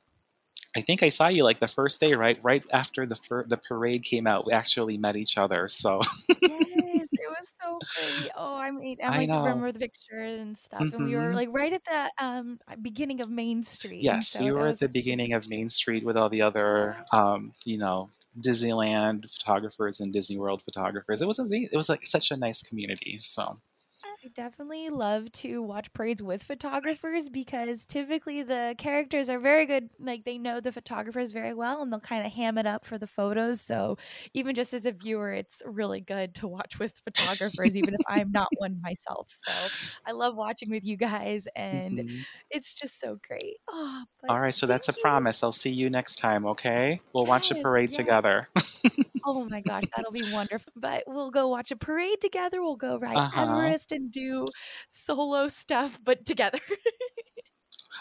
I 0.77 0.81
think 0.83 1.03
I 1.03 1.09
saw 1.09 1.29
you 1.29 1.45
like 1.45 1.59
the 1.61 1.67
first 1.67 2.01
day, 2.01 2.15
right? 2.15 2.39
Right 2.43 2.65
after 2.73 3.07
the 3.07 3.17
fir- 3.17 3.47
the 3.49 3.57
parade 3.57 4.05
came 4.05 4.27
out, 4.27 4.47
we 4.47 4.53
actually 4.53 4.99
met 4.99 5.17
each 5.17 5.37
other. 5.37 5.67
So 5.69 6.01
Yes, 6.41 6.67
it 6.71 6.83
was 6.85 6.90
so 7.63 7.83
great. 7.95 8.31
Oh, 8.37 8.57
I 8.57 8.71
mean, 8.71 8.99
I 9.03 9.11
I 9.11 9.13
like 9.13 9.31
to 9.33 9.39
remember 9.41 9.73
the 9.73 9.79
picture 9.81 10.23
and 10.23 10.57
stuff, 10.57 10.93
and 10.93 11.03
we 11.03 11.15
were 11.17 11.35
Mhm. 11.35 11.37
like 11.37 11.49
right 11.53 11.73
at 11.73 11.85
the 11.85 12.13
um 12.25 12.59
beginning 12.83 13.21
of 13.21 13.31
Main 13.31 13.63
Street, 13.63 14.23
Yes, 14.23 14.39
so 14.39 14.41
we 14.41 14.51
were 14.51 14.67
at 14.67 14.79
was 14.79 14.81
the 14.81 14.89
beginning 14.89 15.33
of. 15.35 15.47
Main 15.49 15.69
Street 15.69 16.05
with 16.05 16.17
all 16.17 16.29
the 16.31 16.43
other, 16.43 16.97
um, 17.13 17.53
you 17.65 17.77
know, 17.79 18.11
Disneyland 18.39 19.31
photographers 19.33 20.01
and 20.01 20.13
Disney 20.13 20.39
World 20.39 20.63
photographers. 20.63 21.21
It 21.23 21.27
was 21.27 21.39
ama 21.39 21.49
it 21.51 21.77
was, 21.77 21.89
like, 21.89 22.05
such 22.07 22.31
a 22.31 22.37
nice 22.37 22.63
community, 22.63 23.19
so 23.19 23.61
I 24.03 24.29
definitely 24.33 24.89
love 24.89 25.31
to 25.33 25.63
watch 25.63 25.93
parades 25.93 26.23
with 26.23 26.43
photographers 26.43 27.29
because 27.29 27.85
typically 27.85 28.43
the 28.43 28.75
characters 28.79 29.29
are 29.29 29.39
very 29.39 29.67
good, 29.67 29.91
like, 29.99 30.25
they 30.25 30.39
know 30.39 30.59
the 30.61 30.73
photographers 30.73 31.33
very 31.33 31.53
well, 31.53 31.83
and 31.83 31.93
they'll 31.93 32.01
kinda 32.01 32.29
ham 32.31 32.57
it 32.57 32.67
up 32.67 32.87
for 32.87 32.97
the 32.97 33.07
photos, 33.07 33.61
so 33.61 33.97
even 34.33 34.55
just 34.55 34.73
as 34.73 34.87
a 34.87 34.93
viewer, 34.93 35.33
it's 35.33 35.63
really 35.67 36.01
good 36.01 36.35
to 36.37 36.49
watch 36.49 36.79
with 36.79 36.99
photographers 37.05 37.77
even 37.77 37.95
if 37.95 38.01
I'm 38.07 38.33
not 38.33 38.53
one 38.57 38.81
myself, 38.83 39.31
so 39.31 39.69
I 40.07 40.13
love 40.13 40.35
watching 40.35 40.71
with 40.71 40.85
you 40.85 40.97
guys, 40.97 41.47
and 41.55 42.03
Mhm. 42.03 42.27
it's 42.51 42.73
just 42.73 42.99
so 43.01 43.19
great. 43.27 43.59
Aw, 43.69 44.07
but 44.23 44.31
Alright, 44.31 44.55
so 44.55 44.67
that's 44.67 44.89
a 44.89 44.93
you. 44.97 45.03
promise. 45.03 45.43
I'll 45.43 45.51
see 45.53 45.71
you 45.71 45.91
next 45.91 46.17
time, 46.19 46.47
okay? 46.47 47.01
We'll 47.13 47.27
watch 47.27 47.49
the 47.49 47.57
parade 47.57 47.93
yes. 47.93 47.93
together. 47.93 48.49
Oh 49.25 49.47
my 49.51 49.61
gosh, 49.61 49.85
that'll 49.95 50.13
be 50.13 50.25
wonderful, 50.25 50.73
but 50.77 51.05
we'll 51.07 51.31
go 51.31 51.47
watch 51.49 51.71
a 51.71 51.77
parade 51.77 52.21
together, 52.23 52.63
we'll 52.63 52.77
go 52.77 52.97
ride 52.99 53.23
Uh-huh. 53.23 53.35
Everest 53.35 53.90
and 53.93 54.11
do 54.11 54.47
solo 54.89 55.49
stuff, 55.49 55.99
but 56.03 56.25
together. 56.25 56.61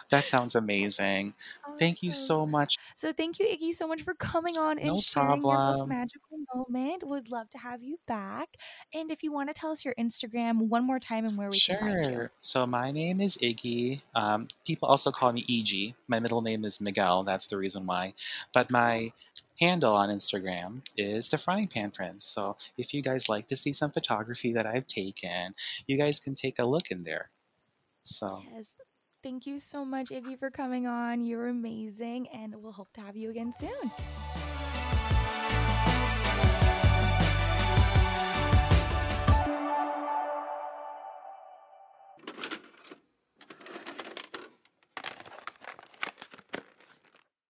That 0.09 0.25
sounds 0.25 0.55
amazing. 0.55 1.33
Thank 1.77 2.03
you 2.03 2.11
so 2.11 2.45
much. 2.45 2.75
So 2.95 3.13
thank 3.13 3.39
you, 3.39 3.45
Iggy, 3.45 3.73
so 3.73 3.87
much 3.87 4.01
for 4.01 4.13
coming 4.15 4.57
on 4.57 4.77
and 4.79 4.87
No 4.87 4.99
sharing 4.99 5.41
your 5.41 5.57
most 5.57 5.87
magical 5.87 6.39
moment. 6.53 7.03
Would 7.07 7.31
love 7.31 7.49
to 7.51 7.57
have 7.57 7.81
you 7.81 7.97
back, 8.07 8.49
and 8.93 9.11
if 9.11 9.23
you 9.23 9.31
wanna 9.31 9.53
tell 9.53 9.71
us 9.71 9.85
your 9.85 9.93
Instagram 9.95 10.67
one 10.67 10.85
more 10.85 10.99
time 10.99 11.25
and 11.25 11.37
where 11.37 11.49
we 11.49 11.59
can 11.59 11.77
find 11.79 12.05
you. 12.05 12.11
Sure. 12.11 12.31
So 12.41 12.65
my 12.67 12.91
name 12.91 13.21
is 13.21 13.37
Iggy, 13.37 14.01
um, 14.15 14.47
people 14.65 14.89
also 14.89 15.11
call 15.11 15.31
me 15.31 15.45
EG. 15.49 15.95
My 16.07 16.19
middle 16.19 16.41
name 16.41 16.65
is 16.65 16.81
Miguel, 16.81 17.23
that's 17.23 17.47
the 17.47 17.57
reason 17.57 17.85
why, 17.85 18.13
but 18.53 18.69
my 18.69 19.11
handle 19.59 19.93
on 19.93 20.09
Instagram 20.09 20.81
is 20.97 21.29
The 21.29 21.37
Frying 21.37 21.67
Pan 21.67 21.91
Prince, 21.91 22.23
so 22.23 22.55
if 22.77 22.93
you 22.93 23.01
guys 23.01 23.29
like 23.29 23.47
to 23.47 23.57
see 23.57 23.73
some 23.73 23.91
photography 23.91 24.53
that 24.53 24.65
I've 24.65 24.87
taken, 24.87 25.53
you 25.87 25.97
guys 25.97 26.19
can 26.19 26.35
take 26.35 26.59
a 26.59 26.65
look 26.65 26.91
in 26.91 27.03
there. 27.03 27.29
So 28.03 28.41
Yes. 28.53 28.73
Thank 29.21 29.45
you 29.45 29.59
so 29.59 29.83
much, 29.83 30.11
Iggy, 30.11 30.39
for 30.39 30.49
coming 30.49 30.87
on, 30.87 31.21
you're 31.21 31.47
amazing, 31.47 32.29
and 32.29 32.55
we'll 32.55 32.71
hope 32.71 32.93
to 32.93 33.01
have 33.01 33.17
you 33.17 33.29
again 33.29 33.53
soon. 33.59 34.48